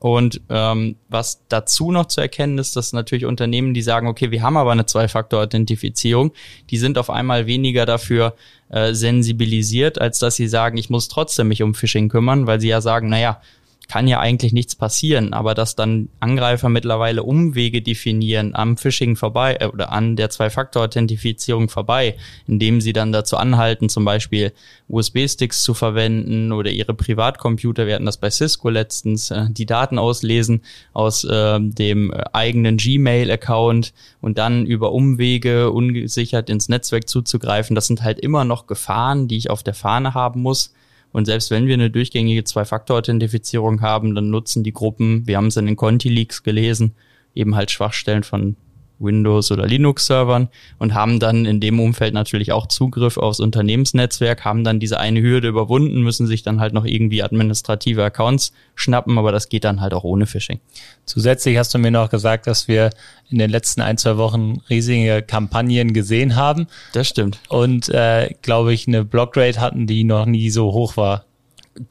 Und 0.00 0.40
ähm, 0.48 0.96
was 1.08 1.42
dazu 1.48 1.90
noch 1.90 2.06
zu 2.06 2.20
erkennen 2.20 2.58
ist, 2.58 2.76
dass 2.76 2.92
natürlich 2.92 3.24
Unternehmen, 3.24 3.74
die 3.74 3.82
sagen, 3.82 4.06
okay, 4.06 4.30
wir 4.30 4.42
haben 4.42 4.56
aber 4.56 4.70
eine 4.70 4.86
Zwei-Faktor-Authentifizierung, 4.86 6.32
die 6.70 6.78
sind 6.78 6.98
auf 6.98 7.10
einmal 7.10 7.46
weniger 7.46 7.84
dafür 7.84 8.34
äh, 8.68 8.94
sensibilisiert, 8.94 10.00
als 10.00 10.20
dass 10.20 10.36
sie 10.36 10.46
sagen, 10.46 10.76
ich 10.76 10.88
muss 10.88 11.08
trotzdem 11.08 11.48
mich 11.48 11.62
um 11.62 11.74
Phishing 11.74 12.08
kümmern, 12.08 12.46
weil 12.46 12.60
sie 12.60 12.68
ja 12.68 12.80
sagen, 12.80 13.08
naja, 13.08 13.40
kann 13.88 14.06
ja 14.06 14.20
eigentlich 14.20 14.52
nichts 14.52 14.76
passieren, 14.76 15.32
aber 15.32 15.54
dass 15.54 15.74
dann 15.74 16.10
Angreifer 16.20 16.68
mittlerweile 16.68 17.22
Umwege 17.22 17.80
definieren 17.80 18.54
am 18.54 18.76
Phishing 18.76 19.16
vorbei 19.16 19.56
äh, 19.60 19.66
oder 19.66 19.90
an 19.90 20.14
der 20.14 20.28
Zwei-Faktor-Authentifizierung 20.28 21.70
vorbei, 21.70 22.16
indem 22.46 22.82
sie 22.82 22.92
dann 22.92 23.12
dazu 23.12 23.38
anhalten, 23.38 23.88
zum 23.88 24.04
Beispiel 24.04 24.52
USB-Sticks 24.88 25.62
zu 25.62 25.72
verwenden 25.72 26.52
oder 26.52 26.70
ihre 26.70 26.92
Privatcomputer, 26.92 27.86
wir 27.86 27.94
hatten 27.94 28.04
das 28.04 28.18
bei 28.18 28.28
Cisco 28.28 28.68
letztens, 28.68 29.30
äh, 29.30 29.46
die 29.48 29.66
Daten 29.66 29.98
auslesen 29.98 30.60
aus 30.92 31.24
äh, 31.24 31.58
dem 31.58 32.12
eigenen 32.12 32.76
Gmail-Account 32.76 33.94
und 34.20 34.36
dann 34.36 34.66
über 34.66 34.92
Umwege 34.92 35.70
ungesichert 35.70 36.50
ins 36.50 36.68
Netzwerk 36.68 37.08
zuzugreifen. 37.08 37.74
Das 37.74 37.86
sind 37.86 38.02
halt 38.02 38.20
immer 38.20 38.44
noch 38.44 38.66
Gefahren, 38.66 39.28
die 39.28 39.38
ich 39.38 39.48
auf 39.48 39.62
der 39.62 39.74
Fahne 39.74 40.12
haben 40.12 40.42
muss 40.42 40.74
und 41.12 41.24
selbst 41.24 41.50
wenn 41.50 41.66
wir 41.66 41.74
eine 41.74 41.90
durchgängige 41.90 42.44
Zwei-Faktor-Authentifizierung 42.44 43.80
haben, 43.80 44.14
dann 44.14 44.30
nutzen 44.30 44.62
die 44.62 44.72
Gruppen, 44.72 45.26
wir 45.26 45.36
haben 45.36 45.46
es 45.46 45.56
in 45.56 45.66
den 45.66 45.76
Conti-Leaks 45.76 46.42
gelesen, 46.42 46.94
eben 47.34 47.54
halt 47.54 47.70
Schwachstellen 47.70 48.22
von 48.22 48.56
Windows- 48.98 49.50
oder 49.52 49.66
Linux-Servern 49.66 50.48
und 50.78 50.94
haben 50.94 51.20
dann 51.20 51.44
in 51.44 51.60
dem 51.60 51.80
Umfeld 51.80 52.14
natürlich 52.14 52.52
auch 52.52 52.66
Zugriff 52.66 53.16
aufs 53.16 53.40
Unternehmensnetzwerk, 53.40 54.44
haben 54.44 54.64
dann 54.64 54.80
diese 54.80 54.98
eine 54.98 55.20
Hürde 55.20 55.48
überwunden, 55.48 56.02
müssen 56.02 56.26
sich 56.26 56.42
dann 56.42 56.60
halt 56.60 56.72
noch 56.72 56.84
irgendwie 56.84 57.22
administrative 57.22 58.04
Accounts 58.04 58.52
schnappen, 58.74 59.18
aber 59.18 59.32
das 59.32 59.48
geht 59.48 59.64
dann 59.64 59.80
halt 59.80 59.94
auch 59.94 60.04
ohne 60.04 60.26
Phishing. 60.26 60.60
Zusätzlich 61.04 61.56
hast 61.58 61.74
du 61.74 61.78
mir 61.78 61.90
noch 61.90 62.10
gesagt, 62.10 62.46
dass 62.46 62.68
wir 62.68 62.90
in 63.30 63.38
den 63.38 63.50
letzten 63.50 63.80
ein, 63.80 63.98
zwei 63.98 64.16
Wochen 64.16 64.60
riesige 64.68 65.22
Kampagnen 65.22 65.92
gesehen 65.92 66.36
haben. 66.36 66.66
Das 66.92 67.08
stimmt. 67.08 67.38
Und 67.48 67.88
äh, 67.88 68.34
glaube 68.42 68.72
ich, 68.72 68.88
eine 68.88 69.04
Blockrate 69.04 69.60
hatten, 69.60 69.86
die 69.86 70.04
noch 70.04 70.26
nie 70.26 70.50
so 70.50 70.72
hoch 70.72 70.96
war. 70.96 71.24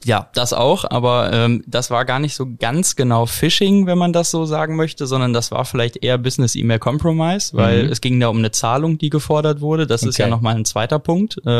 Ja, 0.04 0.28
das 0.34 0.52
auch, 0.52 0.84
aber 0.88 1.32
ähm, 1.32 1.64
das 1.66 1.90
war 1.90 2.04
gar 2.04 2.18
nicht 2.18 2.34
so 2.34 2.46
ganz 2.58 2.96
genau 2.96 3.26
Phishing, 3.26 3.86
wenn 3.86 3.98
man 3.98 4.12
das 4.12 4.30
so 4.30 4.44
sagen 4.44 4.76
möchte, 4.76 5.06
sondern 5.06 5.32
das 5.32 5.50
war 5.50 5.64
vielleicht 5.64 6.02
eher 6.02 6.18
Business 6.18 6.54
E-Mail 6.54 6.78
Compromise, 6.78 7.56
weil 7.56 7.84
mhm. 7.84 7.92
es 7.92 8.00
ging 8.00 8.18
da 8.20 8.28
um 8.28 8.38
eine 8.38 8.50
Zahlung, 8.50 8.98
die 8.98 9.10
gefordert 9.10 9.60
wurde. 9.60 9.86
Das 9.86 10.02
okay. 10.02 10.10
ist 10.10 10.18
ja 10.18 10.28
nochmal 10.28 10.56
ein 10.56 10.64
zweiter 10.64 10.98
Punkt. 10.98 11.40
Äh, 11.44 11.50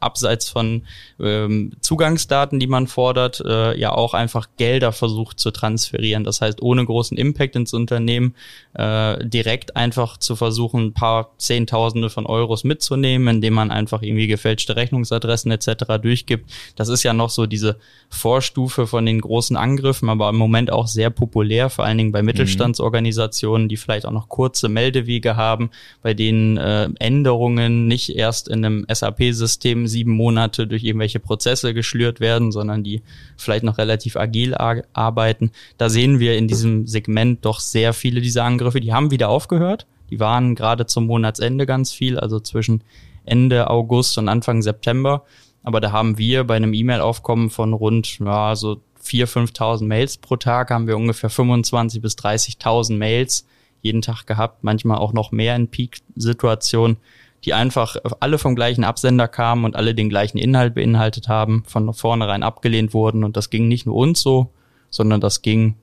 abseits 0.00 0.48
von 0.48 0.82
ähm, 1.20 1.72
Zugangsdaten, 1.80 2.58
die 2.60 2.66
man 2.66 2.86
fordert, 2.86 3.40
äh, 3.44 3.78
ja 3.78 3.92
auch 3.92 4.14
einfach 4.14 4.48
Gelder 4.56 4.92
versucht 4.92 5.40
zu 5.40 5.50
transferieren. 5.50 6.24
Das 6.24 6.40
heißt, 6.40 6.62
ohne 6.62 6.84
großen 6.84 7.16
Impact 7.16 7.56
ins 7.56 7.72
Unternehmen 7.72 8.34
äh, 8.74 9.24
direkt 9.26 9.76
einfach 9.76 10.16
zu 10.16 10.36
versuchen, 10.36 10.86
ein 10.86 10.92
paar 10.94 11.30
Zehntausende 11.38 12.10
von 12.10 12.26
Euros 12.26 12.64
mitzunehmen, 12.64 13.36
indem 13.36 13.54
man 13.54 13.70
einfach 13.70 14.02
irgendwie 14.02 14.26
gefälschte 14.26 14.76
Rechnungsadressen 14.76 15.50
etc. 15.50 15.84
durchgibt. 16.00 16.50
Das 16.76 16.88
ist 16.88 17.02
ja 17.02 17.12
noch 17.12 17.30
so 17.30 17.46
diese 17.46 17.77
Vorstufe 18.10 18.86
von 18.86 19.04
den 19.04 19.20
großen 19.20 19.56
Angriffen, 19.56 20.08
aber 20.08 20.30
im 20.30 20.36
Moment 20.36 20.72
auch 20.72 20.86
sehr 20.86 21.10
populär, 21.10 21.68
vor 21.70 21.84
allen 21.84 21.98
Dingen 21.98 22.12
bei 22.12 22.22
Mittelstandsorganisationen, 22.22 23.68
die 23.68 23.76
vielleicht 23.76 24.06
auch 24.06 24.12
noch 24.12 24.28
kurze 24.28 24.68
Meldewege 24.68 25.36
haben, 25.36 25.70
bei 26.02 26.14
denen 26.14 26.56
äh, 26.56 26.88
Änderungen 26.98 27.86
nicht 27.86 28.16
erst 28.16 28.48
in 28.48 28.64
einem 28.64 28.86
SAP-System 28.90 29.86
sieben 29.86 30.12
Monate 30.12 30.66
durch 30.66 30.84
irgendwelche 30.84 31.20
Prozesse 31.20 31.74
geschlürt 31.74 32.20
werden, 32.20 32.52
sondern 32.52 32.82
die 32.82 33.02
vielleicht 33.36 33.64
noch 33.64 33.78
relativ 33.78 34.16
agil 34.16 34.54
arbeiten. 34.54 35.50
Da 35.76 35.88
sehen 35.88 36.18
wir 36.18 36.36
in 36.36 36.48
diesem 36.48 36.86
Segment 36.86 37.44
doch 37.44 37.60
sehr 37.60 37.92
viele 37.92 38.20
dieser 38.20 38.44
Angriffe. 38.44 38.80
Die 38.80 38.92
haben 38.92 39.10
wieder 39.10 39.28
aufgehört. 39.28 39.86
Die 40.10 40.20
waren 40.20 40.54
gerade 40.54 40.86
zum 40.86 41.06
Monatsende 41.06 41.66
ganz 41.66 41.92
viel, 41.92 42.18
also 42.18 42.40
zwischen 42.40 42.82
Ende 43.24 43.68
August 43.68 44.18
und 44.18 44.28
Anfang 44.28 44.62
September. 44.62 45.24
Aber 45.68 45.82
da 45.82 45.92
haben 45.92 46.16
wir 46.16 46.44
bei 46.44 46.56
einem 46.56 46.72
E-Mail-Aufkommen 46.72 47.50
von 47.50 47.74
rund, 47.74 48.20
ja, 48.20 48.56
so 48.56 48.80
4.000, 49.04 49.52
5.000 49.52 49.84
Mails 49.84 50.16
pro 50.16 50.36
Tag, 50.36 50.70
haben 50.70 50.86
wir 50.86 50.96
ungefähr 50.96 51.30
25.000 51.30 52.00
bis 52.00 52.14
30.000 52.14 52.96
Mails 52.96 53.46
jeden 53.82 54.00
Tag 54.00 54.26
gehabt, 54.26 54.64
manchmal 54.64 54.96
auch 54.96 55.12
noch 55.12 55.30
mehr 55.30 55.54
in 55.56 55.68
Peak-Situationen, 55.68 56.96
die 57.44 57.52
einfach 57.52 57.96
alle 58.18 58.38
vom 58.38 58.54
gleichen 58.54 58.82
Absender 58.82 59.28
kamen 59.28 59.66
und 59.66 59.76
alle 59.76 59.94
den 59.94 60.08
gleichen 60.08 60.38
Inhalt 60.38 60.74
beinhaltet 60.74 61.28
haben, 61.28 61.64
von 61.66 61.92
vornherein 61.92 62.42
abgelehnt 62.42 62.94
wurden. 62.94 63.22
Und 63.22 63.36
das 63.36 63.50
ging 63.50 63.68
nicht 63.68 63.84
nur 63.84 63.96
uns 63.96 64.22
so, 64.22 64.48
sondern 64.88 65.20
das 65.20 65.42
ging 65.42 65.74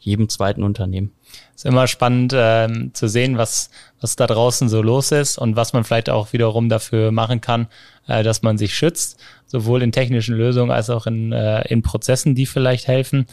jedem 0.00 0.28
zweiten 0.28 0.62
Unternehmen. 0.62 1.12
Ist 1.54 1.64
immer 1.64 1.86
spannend 1.86 2.32
äh, 2.32 2.68
zu 2.92 3.08
sehen, 3.08 3.38
was, 3.38 3.70
was 4.00 4.16
da 4.16 4.26
draußen 4.26 4.68
so 4.68 4.82
los 4.82 5.12
ist 5.12 5.38
und 5.38 5.56
was 5.56 5.72
man 5.72 5.84
vielleicht 5.84 6.10
auch 6.10 6.32
wiederum 6.32 6.68
dafür 6.68 7.12
machen 7.12 7.40
kann, 7.40 7.68
äh, 8.06 8.22
dass 8.22 8.42
man 8.42 8.58
sich 8.58 8.74
schützt, 8.74 9.20
sowohl 9.46 9.82
in 9.82 9.92
technischen 9.92 10.36
Lösungen 10.36 10.70
als 10.70 10.90
auch 10.90 11.06
in, 11.06 11.32
äh, 11.32 11.62
in 11.68 11.82
Prozessen, 11.82 12.34
die 12.34 12.46
vielleicht 12.46 12.88
helfen. 12.88 13.26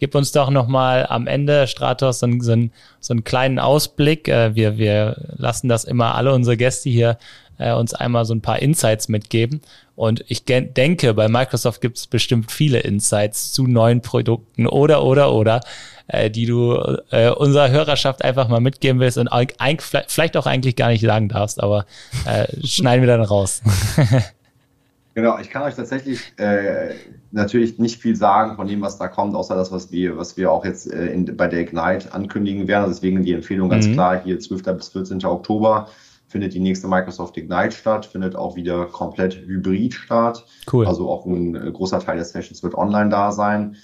Gib 0.00 0.14
uns 0.14 0.32
doch 0.32 0.50
nochmal 0.50 1.06
am 1.08 1.26
Ende, 1.26 1.66
Stratos, 1.66 2.18
so, 2.18 2.26
so, 2.40 2.68
so 3.00 3.12
einen 3.12 3.24
kleinen 3.24 3.58
Ausblick. 3.58 4.28
Äh, 4.28 4.54
wir, 4.54 4.76
wir 4.76 5.16
lassen 5.36 5.68
das 5.68 5.84
immer 5.84 6.14
alle 6.14 6.34
unsere 6.34 6.56
Gäste 6.56 6.90
hier 6.90 7.18
äh, 7.58 7.72
uns 7.72 7.94
einmal 7.94 8.24
so 8.24 8.34
ein 8.34 8.40
paar 8.40 8.60
Insights 8.60 9.08
mitgeben. 9.08 9.60
Und 9.96 10.24
ich 10.28 10.44
denke, 10.44 11.14
bei 11.14 11.28
Microsoft 11.28 11.80
gibt 11.80 11.98
es 11.98 12.06
bestimmt 12.06 12.50
viele 12.50 12.80
Insights 12.80 13.52
zu 13.52 13.66
neuen 13.66 14.00
Produkten 14.00 14.66
oder, 14.66 15.04
oder, 15.04 15.32
oder 15.32 15.60
äh, 16.08 16.30
die 16.30 16.46
du 16.46 16.74
äh, 17.10 17.30
unserer 17.30 17.70
Hörerschaft 17.70 18.24
einfach 18.24 18.48
mal 18.48 18.60
mitgeben 18.60 19.00
willst 19.00 19.18
und 19.18 19.28
ein, 19.28 19.78
vielleicht 20.08 20.36
auch 20.36 20.46
eigentlich 20.46 20.76
gar 20.76 20.88
nicht 20.88 21.02
sagen 21.02 21.28
darfst, 21.28 21.62
aber 21.62 21.86
äh, 22.26 22.46
schneiden 22.66 23.02
wir 23.02 23.08
dann 23.08 23.22
raus. 23.22 23.62
Genau, 25.14 25.38
ich 25.38 25.48
kann 25.48 25.62
euch 25.62 25.76
tatsächlich 25.76 26.20
äh, 26.38 26.92
natürlich 27.30 27.78
nicht 27.78 28.02
viel 28.02 28.16
sagen 28.16 28.56
von 28.56 28.66
dem, 28.66 28.80
was 28.80 28.98
da 28.98 29.06
kommt, 29.06 29.36
außer 29.36 29.54
das, 29.54 29.70
was 29.70 29.92
wir, 29.92 30.16
was 30.16 30.36
wir 30.36 30.50
auch 30.50 30.64
jetzt 30.64 30.92
äh, 30.92 31.06
in, 31.06 31.36
bei 31.36 31.46
der 31.46 31.60
Ignite 31.60 32.12
ankündigen 32.12 32.66
werden. 32.66 32.86
Deswegen 32.88 33.22
die 33.22 33.32
Empfehlung 33.32 33.68
ganz 33.68 33.86
mhm. 33.86 33.92
klar, 33.92 34.20
hier 34.24 34.40
12. 34.40 34.64
bis 34.76 34.88
14. 34.88 35.24
Oktober 35.24 35.88
findet 36.26 36.52
die 36.52 36.58
nächste 36.58 36.88
Microsoft 36.88 37.36
Ignite 37.36 37.70
statt, 37.70 38.06
findet 38.06 38.34
auch 38.34 38.56
wieder 38.56 38.86
komplett 38.86 39.36
hybrid 39.36 39.94
statt. 39.94 40.44
Cool. 40.72 40.84
Also 40.84 41.08
auch 41.08 41.26
ein 41.26 41.54
äh, 41.54 41.70
großer 41.70 42.00
Teil 42.00 42.16
der 42.16 42.24
Sessions 42.24 42.64
wird 42.64 42.74
online 42.74 43.10
da 43.10 43.30
sein. 43.30 43.76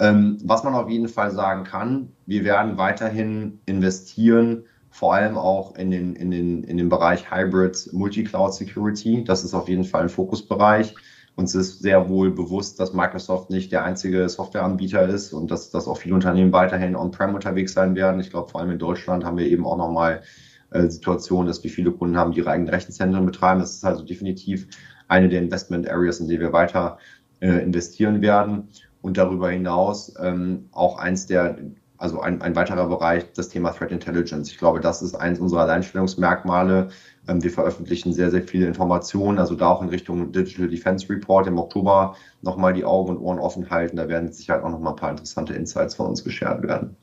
Ähm, 0.00 0.38
was 0.42 0.64
man 0.64 0.74
auf 0.74 0.88
jeden 0.88 1.08
Fall 1.08 1.30
sagen 1.30 1.64
kann, 1.64 2.12
wir 2.26 2.44
werden 2.44 2.76
weiterhin 2.78 3.60
investieren, 3.66 4.64
vor 4.90 5.14
allem 5.14 5.36
auch 5.36 5.76
in 5.76 5.90
den, 5.90 6.14
in 6.14 6.30
den, 6.30 6.64
in 6.64 6.76
den 6.76 6.88
Bereich 6.88 7.30
Hybrid 7.30 7.90
Multi-Cloud 7.92 8.54
Security. 8.54 9.24
Das 9.24 9.44
ist 9.44 9.54
auf 9.54 9.68
jeden 9.68 9.84
Fall 9.84 10.02
ein 10.02 10.08
Fokusbereich. 10.08 10.94
Uns 11.36 11.54
ist 11.54 11.80
sehr 11.80 12.08
wohl 12.08 12.30
bewusst, 12.30 12.78
dass 12.78 12.92
Microsoft 12.92 13.50
nicht 13.50 13.72
der 13.72 13.84
einzige 13.84 14.28
Softwareanbieter 14.28 15.08
ist 15.08 15.32
und 15.32 15.50
dass, 15.50 15.70
dass 15.70 15.88
auch 15.88 15.96
viele 15.96 16.14
Unternehmen 16.14 16.52
weiterhin 16.52 16.94
on-prem 16.94 17.34
unterwegs 17.34 17.72
sein 17.72 17.96
werden. 17.96 18.20
Ich 18.20 18.30
glaube, 18.30 18.50
vor 18.50 18.60
allem 18.60 18.70
in 18.70 18.78
Deutschland 18.78 19.24
haben 19.24 19.36
wir 19.36 19.46
eben 19.46 19.66
auch 19.66 19.76
nochmal 19.76 20.22
äh, 20.70 20.88
Situation, 20.88 21.46
dass 21.46 21.62
wir 21.64 21.70
viele 21.70 21.90
Kunden 21.90 22.16
haben, 22.16 22.30
die 22.30 22.38
ihre 22.38 22.50
eigenen 22.50 22.68
Rechenzentren 22.68 23.26
betreiben. 23.26 23.58
Das 23.58 23.72
ist 23.72 23.84
also 23.84 24.04
definitiv 24.04 24.68
eine 25.08 25.28
der 25.28 25.40
Investment 25.40 25.88
Areas, 25.88 26.20
in 26.20 26.28
die 26.28 26.38
wir 26.38 26.52
weiter 26.52 26.98
äh, 27.40 27.62
investieren 27.62 28.22
werden. 28.22 28.68
Und 29.04 29.18
darüber 29.18 29.50
hinaus 29.50 30.14
ähm, 30.18 30.70
auch 30.72 30.96
eins 30.98 31.26
der, 31.26 31.58
also 31.98 32.22
ein, 32.22 32.40
ein 32.40 32.56
weiterer 32.56 32.88
Bereich, 32.88 33.24
das 33.34 33.50
Thema 33.50 33.70
Threat 33.72 33.92
Intelligence. 33.92 34.50
Ich 34.50 34.56
glaube, 34.56 34.80
das 34.80 35.02
ist 35.02 35.14
eins 35.14 35.38
unserer 35.38 35.60
Alleinstellungsmerkmale. 35.60 36.88
Ähm, 37.28 37.44
wir 37.44 37.50
veröffentlichen 37.50 38.14
sehr, 38.14 38.30
sehr 38.30 38.40
viele 38.40 38.66
Informationen, 38.66 39.38
also 39.38 39.56
da 39.56 39.68
auch 39.68 39.82
in 39.82 39.90
Richtung 39.90 40.32
Digital 40.32 40.68
Defense 40.68 41.06
Report 41.10 41.46
im 41.46 41.58
Oktober 41.58 42.16
nochmal 42.40 42.72
die 42.72 42.86
Augen 42.86 43.10
und 43.10 43.18
Ohren 43.18 43.38
offen 43.40 43.68
halten. 43.68 43.98
Da 43.98 44.08
werden 44.08 44.32
sicher 44.32 44.64
auch 44.64 44.70
nochmal 44.70 44.94
ein 44.94 44.96
paar 44.96 45.10
interessante 45.10 45.52
Insights 45.52 45.96
von 45.96 46.06
uns 46.06 46.24
geshared 46.24 46.62
werden. 46.62 46.96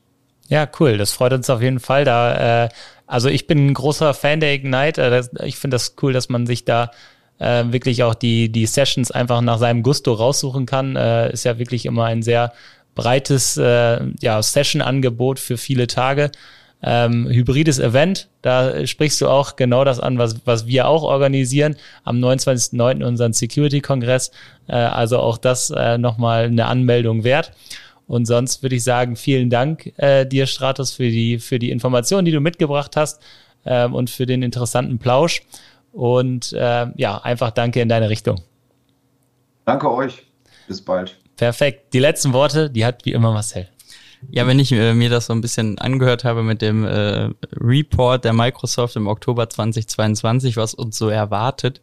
Ja, 0.48 0.68
cool. 0.80 0.98
Das 0.98 1.12
freut 1.12 1.32
uns 1.32 1.48
auf 1.50 1.62
jeden 1.62 1.78
Fall. 1.78 2.04
Da, 2.04 2.64
äh, 2.64 2.68
also 3.06 3.28
ich 3.28 3.46
bin 3.46 3.68
ein 3.68 3.74
großer 3.74 4.12
Fan 4.12 4.40
der 4.40 4.54
Ignite. 4.54 5.00
Äh, 5.38 5.46
ich 5.46 5.56
finde 5.56 5.76
das 5.76 5.94
cool, 6.02 6.12
dass 6.12 6.28
man 6.28 6.48
sich 6.48 6.64
da 6.64 6.90
äh, 7.42 7.72
wirklich 7.72 8.02
auch 8.04 8.14
die, 8.14 8.50
die 8.50 8.66
Sessions 8.66 9.10
einfach 9.10 9.40
nach 9.40 9.58
seinem 9.58 9.82
Gusto 9.82 10.12
raussuchen 10.12 10.64
kann. 10.64 10.96
Äh, 10.96 11.32
ist 11.32 11.44
ja 11.44 11.58
wirklich 11.58 11.86
immer 11.86 12.04
ein 12.04 12.22
sehr 12.22 12.52
breites 12.94 13.56
äh, 13.56 14.00
ja, 14.20 14.40
Session-Angebot 14.42 15.38
für 15.38 15.56
viele 15.56 15.86
Tage. 15.86 16.30
Ähm, 16.84 17.28
hybrides 17.28 17.78
Event, 17.78 18.28
da 18.42 18.84
sprichst 18.86 19.20
du 19.20 19.28
auch 19.28 19.54
genau 19.54 19.84
das 19.84 20.00
an, 20.00 20.18
was, 20.18 20.44
was 20.44 20.66
wir 20.66 20.88
auch 20.88 21.04
organisieren 21.04 21.76
am 22.02 22.16
29.09. 22.16 23.04
unseren 23.04 23.32
Security-Kongress. 23.32 24.30
Äh, 24.68 24.74
also 24.74 25.18
auch 25.18 25.38
das 25.38 25.70
äh, 25.70 25.98
nochmal 25.98 26.44
eine 26.44 26.66
Anmeldung 26.66 27.24
wert. 27.24 27.52
Und 28.06 28.26
sonst 28.26 28.62
würde 28.62 28.76
ich 28.76 28.84
sagen, 28.84 29.16
vielen 29.16 29.48
Dank 29.48 29.92
äh, 29.96 30.26
dir, 30.26 30.46
Stratos, 30.46 30.92
für 30.92 31.08
die, 31.08 31.38
für 31.38 31.58
die 31.58 31.70
Informationen, 31.70 32.24
die 32.24 32.32
du 32.32 32.40
mitgebracht 32.40 32.96
hast 32.96 33.22
ähm, 33.64 33.94
und 33.94 34.10
für 34.10 34.26
den 34.26 34.42
interessanten 34.42 34.98
Plausch. 34.98 35.42
Und 35.92 36.52
äh, 36.52 36.86
ja, 36.96 37.18
einfach 37.18 37.50
danke 37.50 37.80
in 37.80 37.88
deine 37.88 38.08
Richtung. 38.08 38.40
Danke 39.64 39.90
euch. 39.92 40.26
Bis 40.66 40.82
bald. 40.82 41.18
Perfekt. 41.36 41.92
Die 41.92 41.98
letzten 41.98 42.32
Worte, 42.32 42.70
die 42.70 42.84
hat 42.84 43.04
wie 43.04 43.12
immer 43.12 43.32
Marcel. 43.32 43.68
Ja, 44.30 44.46
wenn 44.46 44.58
ich 44.58 44.70
äh, 44.72 44.94
mir 44.94 45.10
das 45.10 45.26
so 45.26 45.32
ein 45.32 45.40
bisschen 45.40 45.78
angehört 45.78 46.24
habe 46.24 46.42
mit 46.42 46.62
dem 46.62 46.84
äh, 46.84 47.30
Report 47.56 48.24
der 48.24 48.32
Microsoft 48.32 48.96
im 48.96 49.08
Oktober 49.08 49.48
2022, 49.48 50.56
was 50.56 50.74
uns 50.74 50.96
so 50.96 51.08
erwartet, 51.08 51.80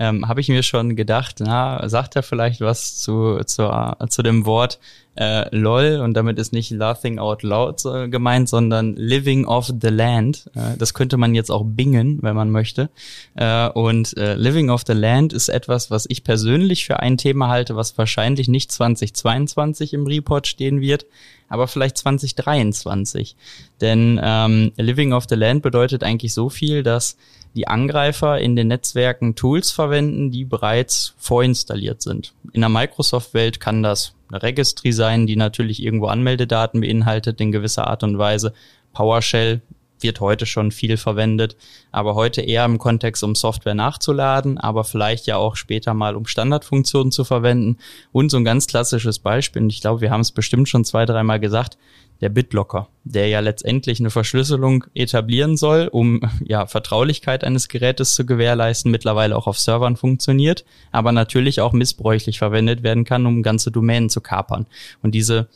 ähm, 0.00 0.26
habe 0.26 0.40
ich 0.40 0.48
mir 0.48 0.62
schon 0.62 0.96
gedacht, 0.96 1.36
na, 1.40 1.86
sagt 1.88 2.16
er 2.16 2.22
vielleicht 2.22 2.62
was 2.62 2.96
zu, 2.96 3.40
zu, 3.44 3.70
zu 4.08 4.22
dem 4.22 4.46
Wort 4.46 4.80
äh, 5.14 5.54
LOL 5.54 6.00
und 6.02 6.14
damit 6.14 6.38
ist 6.38 6.54
nicht 6.54 6.70
Laughing 6.70 7.18
Out 7.18 7.42
Loud 7.42 7.84
äh, 7.84 8.08
gemeint, 8.08 8.48
sondern 8.48 8.96
Living 8.96 9.44
off 9.44 9.70
the 9.78 9.88
Land. 9.88 10.50
Äh, 10.54 10.78
das 10.78 10.94
könnte 10.94 11.18
man 11.18 11.34
jetzt 11.34 11.50
auch 11.50 11.64
bingen, 11.66 12.18
wenn 12.22 12.34
man 12.34 12.50
möchte. 12.50 12.88
Äh, 13.34 13.68
und 13.68 14.16
äh, 14.16 14.36
Living 14.36 14.70
off 14.70 14.84
the 14.86 14.94
Land 14.94 15.34
ist 15.34 15.50
etwas, 15.50 15.90
was 15.90 16.06
ich 16.08 16.24
persönlich 16.24 16.86
für 16.86 17.00
ein 17.00 17.18
Thema 17.18 17.48
halte, 17.48 17.76
was 17.76 17.98
wahrscheinlich 17.98 18.48
nicht 18.48 18.72
2022 18.72 19.92
im 19.92 20.06
Report 20.06 20.46
stehen 20.46 20.80
wird, 20.80 21.04
aber 21.50 21.68
vielleicht 21.68 21.98
2023. 21.98 23.36
Denn 23.82 24.18
ähm, 24.22 24.72
Living 24.76 25.12
off 25.12 25.26
the 25.28 25.34
Land 25.34 25.62
bedeutet 25.62 26.02
eigentlich 26.04 26.32
so 26.32 26.48
viel, 26.48 26.82
dass 26.82 27.18
die 27.54 27.68
Angreifer 27.68 28.38
in 28.38 28.56
den 28.56 28.68
Netzwerken 28.68 29.34
Tools 29.34 29.70
verwenden, 29.70 30.30
die 30.30 30.44
bereits 30.44 31.14
vorinstalliert 31.18 32.02
sind. 32.02 32.32
In 32.52 32.60
der 32.60 32.70
Microsoft-Welt 32.70 33.60
kann 33.60 33.82
das 33.82 34.14
eine 34.30 34.42
Registry 34.42 34.92
sein, 34.92 35.26
die 35.26 35.36
natürlich 35.36 35.82
irgendwo 35.82 36.06
Anmeldedaten 36.06 36.80
beinhaltet 36.80 37.40
in 37.40 37.52
gewisser 37.52 37.88
Art 37.88 38.02
und 38.02 38.18
Weise. 38.18 38.52
PowerShell 38.92 39.62
wird 40.02 40.20
heute 40.20 40.46
schon 40.46 40.72
viel 40.72 40.96
verwendet, 40.96 41.56
aber 41.92 42.14
heute 42.14 42.40
eher 42.40 42.64
im 42.64 42.78
Kontext, 42.78 43.22
um 43.22 43.34
Software 43.34 43.74
nachzuladen, 43.74 44.58
aber 44.58 44.84
vielleicht 44.84 45.26
ja 45.26 45.36
auch 45.36 45.56
später 45.56 45.94
mal, 45.94 46.16
um 46.16 46.26
Standardfunktionen 46.26 47.12
zu 47.12 47.24
verwenden. 47.24 47.78
Und 48.12 48.30
so 48.30 48.38
ein 48.38 48.44
ganz 48.44 48.66
klassisches 48.66 49.18
Beispiel, 49.18 49.62
und 49.62 49.70
ich 49.70 49.80
glaube, 49.80 50.00
wir 50.00 50.10
haben 50.10 50.22
es 50.22 50.32
bestimmt 50.32 50.68
schon 50.68 50.84
zwei, 50.84 51.04
dreimal 51.04 51.40
gesagt, 51.40 51.76
der 52.20 52.28
BitLocker, 52.28 52.88
der 53.04 53.28
ja 53.28 53.40
letztendlich 53.40 54.00
eine 54.00 54.10
Verschlüsselung 54.10 54.84
etablieren 54.94 55.56
soll, 55.56 55.88
um 55.90 56.20
ja 56.44 56.66
Vertraulichkeit 56.66 57.44
eines 57.44 57.68
Gerätes 57.68 58.14
zu 58.14 58.26
gewährleisten, 58.26 58.90
mittlerweile 58.90 59.36
auch 59.36 59.46
auf 59.46 59.58
Servern 59.58 59.96
funktioniert, 59.96 60.64
aber 60.92 61.12
natürlich 61.12 61.60
auch 61.60 61.72
missbräuchlich 61.72 62.38
verwendet 62.38 62.82
werden 62.82 63.04
kann, 63.04 63.26
um 63.26 63.42
ganze 63.42 63.70
Domänen 63.70 64.10
zu 64.10 64.20
kapern. 64.20 64.66
Und 65.02 65.14
diese 65.14 65.48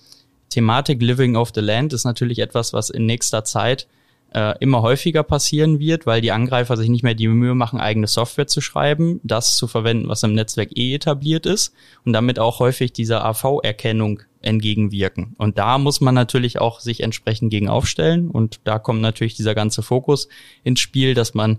Thematik 0.50 1.02
Living 1.02 1.36
off 1.36 1.52
the 1.54 1.60
Land 1.60 1.92
ist 1.92 2.04
natürlich 2.04 2.38
etwas, 2.38 2.72
was 2.72 2.90
in 2.90 3.06
nächster 3.06 3.44
Zeit 3.44 3.86
äh, 4.34 4.54
immer 4.60 4.82
häufiger 4.82 5.22
passieren 5.22 5.78
wird, 5.78 6.06
weil 6.06 6.20
die 6.20 6.32
Angreifer 6.32 6.76
sich 6.76 6.88
nicht 6.88 7.04
mehr 7.04 7.14
die 7.14 7.28
Mühe 7.28 7.54
machen, 7.54 7.80
eigene 7.80 8.06
Software 8.06 8.46
zu 8.46 8.60
schreiben, 8.60 9.20
das 9.22 9.56
zu 9.56 9.66
verwenden, 9.66 10.08
was 10.08 10.22
im 10.22 10.34
Netzwerk 10.34 10.76
eh 10.76 10.94
etabliert 10.94 11.46
ist 11.46 11.72
und 12.04 12.12
damit 12.12 12.38
auch 12.38 12.58
häufig 12.58 12.92
dieser 12.92 13.24
AV-Erkennung 13.24 14.20
entgegenwirken. 14.42 15.34
Und 15.38 15.58
da 15.58 15.78
muss 15.78 16.00
man 16.00 16.14
natürlich 16.14 16.60
auch 16.60 16.80
sich 16.80 17.02
entsprechend 17.02 17.50
gegen 17.50 17.68
aufstellen 17.68 18.28
und 18.28 18.60
da 18.64 18.78
kommt 18.78 19.00
natürlich 19.00 19.34
dieser 19.34 19.54
ganze 19.54 19.82
Fokus 19.82 20.28
ins 20.64 20.80
Spiel, 20.80 21.14
dass 21.14 21.34
man 21.34 21.58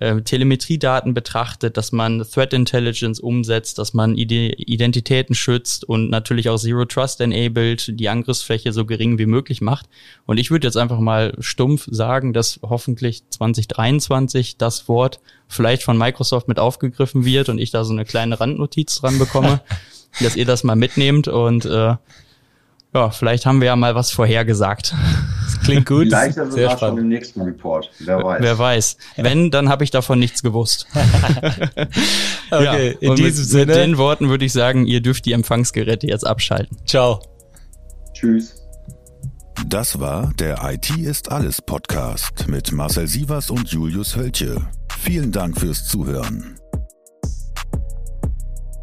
äh, 0.00 0.20
Telemetriedaten 0.22 1.14
betrachtet, 1.14 1.76
dass 1.76 1.92
man 1.92 2.22
Threat 2.22 2.52
Intelligence 2.52 3.20
umsetzt, 3.20 3.78
dass 3.78 3.94
man 3.94 4.16
Ide 4.16 4.54
Identitäten 4.54 5.34
schützt 5.34 5.84
und 5.84 6.10
natürlich 6.10 6.48
auch 6.48 6.58
Zero 6.58 6.84
Trust 6.84 7.20
enabled, 7.20 7.98
die 8.00 8.08
Angriffsfläche 8.08 8.72
so 8.72 8.86
gering 8.86 9.18
wie 9.18 9.26
möglich 9.26 9.60
macht. 9.60 9.86
Und 10.26 10.38
ich 10.38 10.50
würde 10.50 10.66
jetzt 10.66 10.76
einfach 10.76 10.98
mal 10.98 11.34
stumpf 11.40 11.86
sagen, 11.90 12.32
dass 12.32 12.60
hoffentlich 12.62 13.28
2023 13.28 14.56
das 14.56 14.88
Wort 14.88 15.20
vielleicht 15.46 15.82
von 15.82 15.98
Microsoft 15.98 16.48
mit 16.48 16.58
aufgegriffen 16.58 17.24
wird 17.24 17.48
und 17.48 17.58
ich 17.58 17.70
da 17.70 17.84
so 17.84 17.92
eine 17.92 18.04
kleine 18.04 18.40
Randnotiz 18.40 18.96
dran 18.96 19.18
bekomme, 19.18 19.60
dass 20.20 20.36
ihr 20.36 20.46
das 20.46 20.64
mal 20.64 20.76
mitnehmt 20.76 21.28
und 21.28 21.64
äh, 21.64 21.96
ja, 22.94 23.10
vielleicht 23.10 23.46
haben 23.46 23.60
wir 23.60 23.66
ja 23.66 23.76
mal 23.76 23.94
was 23.94 24.10
vorhergesagt. 24.10 24.94
Klingt 25.62 25.86
gut. 25.86 26.06
Vielleicht 26.08 26.36
ja 26.36 26.50
sogar 26.50 26.78
schon 26.78 26.98
im 26.98 27.08
nächsten 27.08 27.42
Report. 27.42 27.90
Wer 28.00 28.22
weiß. 28.22 28.42
Wer 28.42 28.58
weiß. 28.58 28.96
Wenn, 29.16 29.50
dann 29.50 29.68
habe 29.68 29.84
ich 29.84 29.90
davon 29.90 30.18
nichts 30.18 30.42
gewusst. 30.42 30.86
okay, 32.50 32.96
ja, 33.00 33.08
in 33.10 33.16
diesem 33.16 33.42
mit, 33.42 33.50
Sinne. 33.50 33.66
Mit 33.66 33.76
den 33.76 33.98
Worten 33.98 34.28
würde 34.28 34.44
ich 34.44 34.52
sagen, 34.52 34.86
ihr 34.86 35.00
dürft 35.00 35.24
die 35.26 35.32
Empfangsgeräte 35.32 36.06
jetzt 36.06 36.26
abschalten. 36.26 36.78
Ciao. 36.86 37.20
Tschüss. 38.12 38.56
Das 39.66 40.00
war 40.00 40.32
der 40.38 40.58
IT 40.64 40.90
ist 40.98 41.30
alles 41.30 41.62
Podcast 41.62 42.48
mit 42.48 42.72
Marcel 42.72 43.06
Sievers 43.06 43.50
und 43.50 43.68
Julius 43.70 44.16
Hölche. 44.16 44.66
Vielen 45.00 45.30
Dank 45.30 45.58
fürs 45.58 45.86
Zuhören. 45.86 46.58